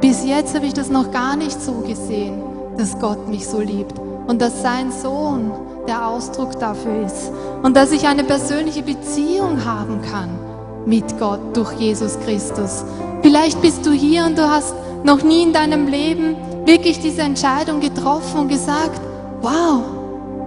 bis 0.00 0.26
jetzt 0.26 0.54
habe 0.54 0.66
ich 0.66 0.74
das 0.74 0.90
noch 0.90 1.10
gar 1.10 1.36
nicht 1.36 1.60
so 1.60 1.72
gesehen 1.86 2.51
dass 2.82 2.98
Gott 2.98 3.28
mich 3.28 3.46
so 3.46 3.60
liebt 3.60 3.94
und 4.26 4.42
dass 4.42 4.60
sein 4.60 4.90
Sohn 4.90 5.52
der 5.86 6.08
Ausdruck 6.08 6.58
dafür 6.58 7.06
ist 7.06 7.30
und 7.62 7.76
dass 7.76 7.92
ich 7.92 8.08
eine 8.08 8.24
persönliche 8.24 8.82
Beziehung 8.82 9.64
haben 9.64 10.02
kann 10.02 10.30
mit 10.84 11.16
Gott 11.20 11.38
durch 11.56 11.70
Jesus 11.74 12.18
Christus. 12.24 12.84
Vielleicht 13.22 13.62
bist 13.62 13.86
du 13.86 13.92
hier 13.92 14.26
und 14.26 14.36
du 14.36 14.50
hast 14.50 14.74
noch 15.04 15.22
nie 15.22 15.44
in 15.44 15.52
deinem 15.52 15.86
Leben 15.86 16.34
wirklich 16.66 16.98
diese 16.98 17.22
Entscheidung 17.22 17.78
getroffen 17.78 18.40
und 18.40 18.48
gesagt, 18.48 19.00
wow, 19.42 19.82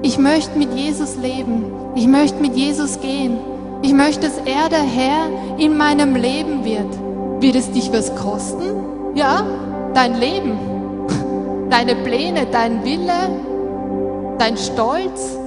ich 0.02 0.18
möchte 0.18 0.58
mit 0.58 0.74
Jesus 0.74 1.16
leben, 1.16 1.72
ich 1.96 2.08
möchte 2.08 2.42
mit 2.42 2.58
Jesus 2.58 3.00
gehen, 3.00 3.38
ich 3.82 3.94
möchte, 3.94 4.28
dass 4.28 4.40
er 4.40 4.68
der 4.68 4.84
Herr 4.84 5.30
in 5.58 5.78
meinem 5.78 6.18
Leben 6.18 6.66
wird. 6.66 7.42
Wird 7.42 7.56
es 7.56 7.72
dich 7.72 7.94
was 7.94 8.14
kosten? 8.14 9.16
Ja, 9.16 9.46
dein 9.94 10.20
Leben 10.20 10.74
deine 11.76 11.95
Pläne, 11.95 12.47
dein 12.49 12.86
Wille, 12.86 13.30
dein 14.39 14.55
Stolz. 14.55 15.38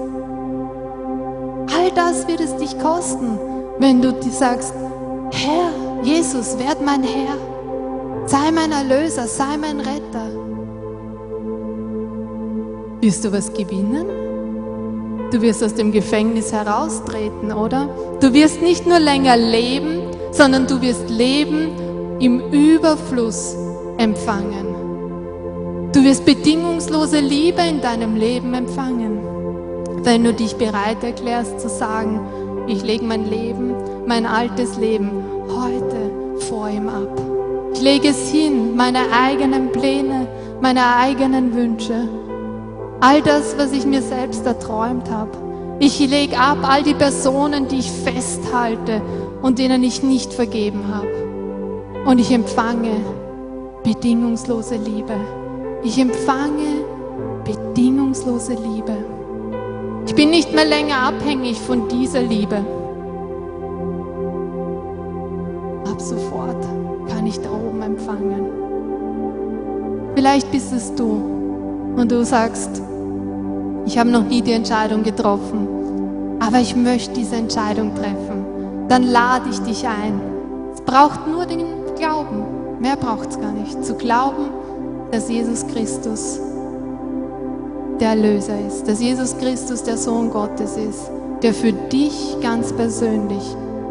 All 1.75 1.91
das 1.95 2.29
wird 2.29 2.41
es 2.41 2.55
dich 2.57 2.79
kosten, 2.79 3.39
wenn 3.79 4.03
du 4.03 4.13
dir 4.13 4.31
sagst, 4.31 4.75
Herr, 5.33 5.71
Jesus, 6.03 6.59
werd 6.59 6.85
mein 6.85 7.03
Herr, 7.03 7.37
sei 8.27 8.51
mein 8.53 8.73
Erlöser, 8.73 9.27
sei 9.27 9.57
mein 9.59 9.81
Retter. 9.81 10.29
Wirst 13.01 13.25
du 13.25 13.33
was 13.33 13.51
gewinnen? 13.55 14.07
Du 15.31 15.41
wirst 15.41 15.65
aus 15.65 15.73
dem 15.73 15.93
Gefängnis 15.93 16.53
heraustreten, 16.53 17.53
oder? 17.53 17.89
Du 18.21 18.35
wirst 18.35 18.61
nicht 18.61 18.87
nur 18.87 18.99
länger 18.99 19.37
leben, 19.39 20.03
sondern 20.33 20.67
du 20.67 20.83
wirst 20.83 21.09
Leben 21.09 21.71
im 22.21 22.53
Überfluss 22.53 23.57
empfangen. 23.97 24.68
Du 25.93 26.05
wirst 26.05 26.27
bedingungslose 26.27 27.19
Liebe 27.21 27.63
in 27.63 27.81
deinem 27.81 28.15
Leben 28.15 28.53
empfangen, 28.53 29.21
wenn 30.05 30.23
du 30.23 30.35
dich 30.35 30.57
bereit 30.57 31.03
erklärst 31.03 31.61
zu 31.61 31.71
sagen, 31.71 32.21
ich 32.67 32.83
lege 32.83 33.05
mein 33.05 33.31
Leben, 33.31 33.75
mein 34.07 34.27
altes 34.27 34.77
Leben 34.77 35.11
heute 35.49 36.43
vor 36.47 36.69
ihm 36.69 36.91
ab. 36.91 37.19
Ich 37.73 37.81
lege 37.81 38.09
es 38.09 38.29
hin, 38.29 38.77
meine 38.77 38.99
eigenen 39.13 39.73
Pläne, 39.73 40.29
meine 40.61 40.95
eigenen 40.97 41.55
Wünsche, 41.55 42.07
all 43.01 43.23
das, 43.23 43.57
was 43.57 43.73
ich 43.73 43.87
mir 43.87 44.03
selbst 44.03 44.45
erträumt 44.45 45.11
habe. 45.11 45.31
Ich 45.79 45.99
lege 46.01 46.37
ab 46.37 46.59
all 46.65 46.83
die 46.83 46.95
Personen, 46.95 47.67
die 47.67 47.79
ich 47.79 47.91
festhalte 47.91 49.01
und 49.41 49.59
denen 49.59 49.83
ich 49.83 50.03
nicht 50.03 50.35
vergeben 50.35 50.85
habe. 50.93 52.05
Und 52.05 52.19
ich 52.19 52.31
empfange 52.31 52.93
bedingungslose 53.85 54.77
Liebe. 54.77 55.15
Ich 55.83 55.99
empfange 55.99 56.85
bedingungslose 57.45 58.55
Liebe. 58.55 58.97
Ich 60.07 60.15
bin 60.15 60.31
nicht 60.31 60.53
mehr 60.53 60.65
länger 60.65 61.03
abhängig 61.03 61.61
von 61.61 61.89
dieser 61.89 62.23
Liebe. 62.23 62.57
Ab 65.89 66.01
sofort 66.01 66.67
kann 67.09 67.27
ich 67.27 67.39
da 67.41 67.51
oben 67.51 67.81
empfangen. 67.83 68.47
Vielleicht 70.17 70.51
bist 70.51 70.73
es 70.73 70.95
du 70.95 71.95
und 71.97 72.11
du 72.11 72.25
sagst, 72.25 72.83
ich 73.87 73.97
habe 73.99 74.11
noch 74.11 74.25
nie 74.25 74.43
die 74.43 74.53
Entscheidung 74.53 75.05
getroffen, 75.05 75.69
aber 76.41 76.59
ich 76.59 76.75
möchte 76.75 77.15
diese 77.15 77.37
Entscheidung 77.37 77.95
treffen. 77.95 78.89
Dann 78.89 79.05
lade 79.05 79.49
ich 79.51 79.61
dich 79.61 79.87
ein. 79.87 80.21
Es 80.75 80.81
braucht 80.81 81.29
nur 81.29 81.47
den 81.47 81.65
Glauben. 81.97 82.43
Mehr 82.81 82.97
braucht 82.97 83.31
es 83.31 83.41
gar 83.41 83.53
nicht. 83.53 83.85
Zu 83.85 83.95
glauben, 83.95 84.47
dass 85.11 85.29
Jesus 85.29 85.67
Christus 85.67 86.41
der 88.01 88.11
Erlöser 88.11 88.55
ist, 88.67 88.87
dass 88.87 89.01
Jesus 89.01 89.37
Christus 89.39 89.83
der 89.83 89.97
Sohn 89.97 90.31
Gottes 90.31 90.77
ist, 90.77 91.11
der 91.43 91.55
für 91.55 91.73
dich 91.73 92.37
ganz 92.41 92.73
persönlich 92.73 93.43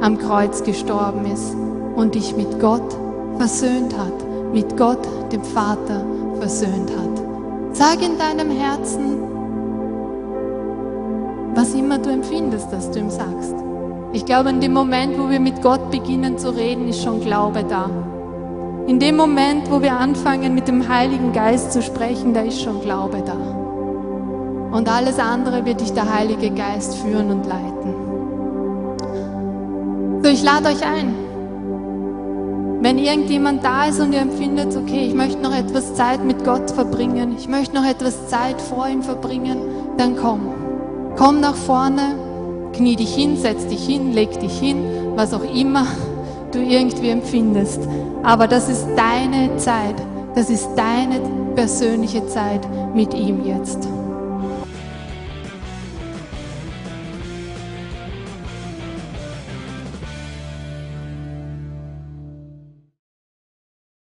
am 0.02 0.18
Kreuz 0.18 0.64
gestorben 0.64 1.26
ist 1.26 1.56
und 1.96 2.16
dich 2.16 2.36
mit 2.36 2.60
Gott 2.60 2.96
versöhnt 3.38 3.98
hat, 3.98 4.54
mit 4.54 4.78
Gott, 4.78 5.06
dem 5.32 5.44
Vater, 5.44 6.06
versöhnt 6.40 6.90
hat. 6.92 7.24
Sag 7.74 8.02
in 8.02 8.18
deinem 8.18 8.52
Herzen, 8.52 9.22
was 11.56 11.74
immer 11.74 11.98
du 11.98 12.10
empfindest, 12.12 12.72
dass 12.72 12.92
du 12.92 13.00
ihm 13.00 13.10
sagst. 13.10 13.56
Ich 14.14 14.26
glaube, 14.26 14.50
in 14.50 14.62
dem 14.62 14.74
Moment, 14.74 15.18
wo 15.20 15.30
wir 15.30 15.40
mit 15.40 15.62
Gott 15.62 15.92
beginnen 15.92 16.38
zu 16.38 16.56
reden, 16.56 16.88
ist 16.88 17.04
schon 17.04 17.20
Glaube 17.20 17.64
da. 17.64 17.90
In 18.88 19.00
dem 19.02 19.18
Moment, 19.18 19.70
wo 19.70 19.82
wir 19.82 20.00
anfangen, 20.00 20.56
mit 20.56 20.70
dem 20.70 20.88
Heiligen 20.88 21.34
Geist 21.34 21.74
zu 21.74 21.82
sprechen, 21.82 22.34
da 22.34 22.40
ist 22.40 22.62
schon 22.62 22.80
Glaube 22.80 23.22
da. 23.22 23.36
Und 24.72 24.88
alles 24.88 25.20
andere 25.20 25.66
wird 25.66 25.82
dich 25.82 25.92
der 25.92 26.10
Heilige 26.14 26.52
Geist 26.52 26.96
führen 26.96 27.30
und 27.30 27.46
leiten. 27.46 27.94
So, 30.24 30.30
ich 30.30 30.42
lade 30.42 30.70
euch 30.70 30.86
ein. 30.86 31.14
Wenn 32.82 32.98
irgendjemand 32.98 33.62
da 33.66 33.88
ist 33.88 34.00
und 34.00 34.14
ihr 34.14 34.22
empfindet, 34.22 34.74
okay, 34.78 35.06
ich 35.06 35.14
möchte 35.14 35.42
noch 35.42 35.54
etwas 35.54 35.96
Zeit 35.96 36.24
mit 36.24 36.46
Gott 36.46 36.72
verbringen, 36.72 37.36
ich 37.38 37.50
möchte 37.50 37.76
noch 37.76 37.86
etwas 37.86 38.30
Zeit 38.30 38.62
vor 38.62 38.88
ihm 38.88 39.04
verbringen, 39.04 39.58
dann 39.98 40.16
komm. 40.16 40.40
Komm 41.18 41.42
nach 41.42 41.56
vorne, 41.56 42.16
knie 42.72 42.96
dich 42.96 43.14
hin, 43.14 43.36
setz 43.36 43.68
dich 43.68 43.86
hin, 43.86 44.14
leg 44.14 44.40
dich 44.40 44.58
hin, 44.58 44.78
was 45.16 45.34
auch 45.34 45.44
immer 45.44 45.86
du 46.58 46.64
irgendwie 46.64 47.10
empfindest. 47.10 47.82
Aber 48.24 48.48
das 48.48 48.70
ist 48.70 48.88
deine 48.96 49.56
Zeit, 49.58 49.96
das 50.36 50.50
ist 50.50 50.68
deine 50.76 51.22
persönliche 51.56 52.26
Zeit 52.28 52.62
mit 52.94 53.14
ihm 53.14 53.46
jetzt. 53.46 53.88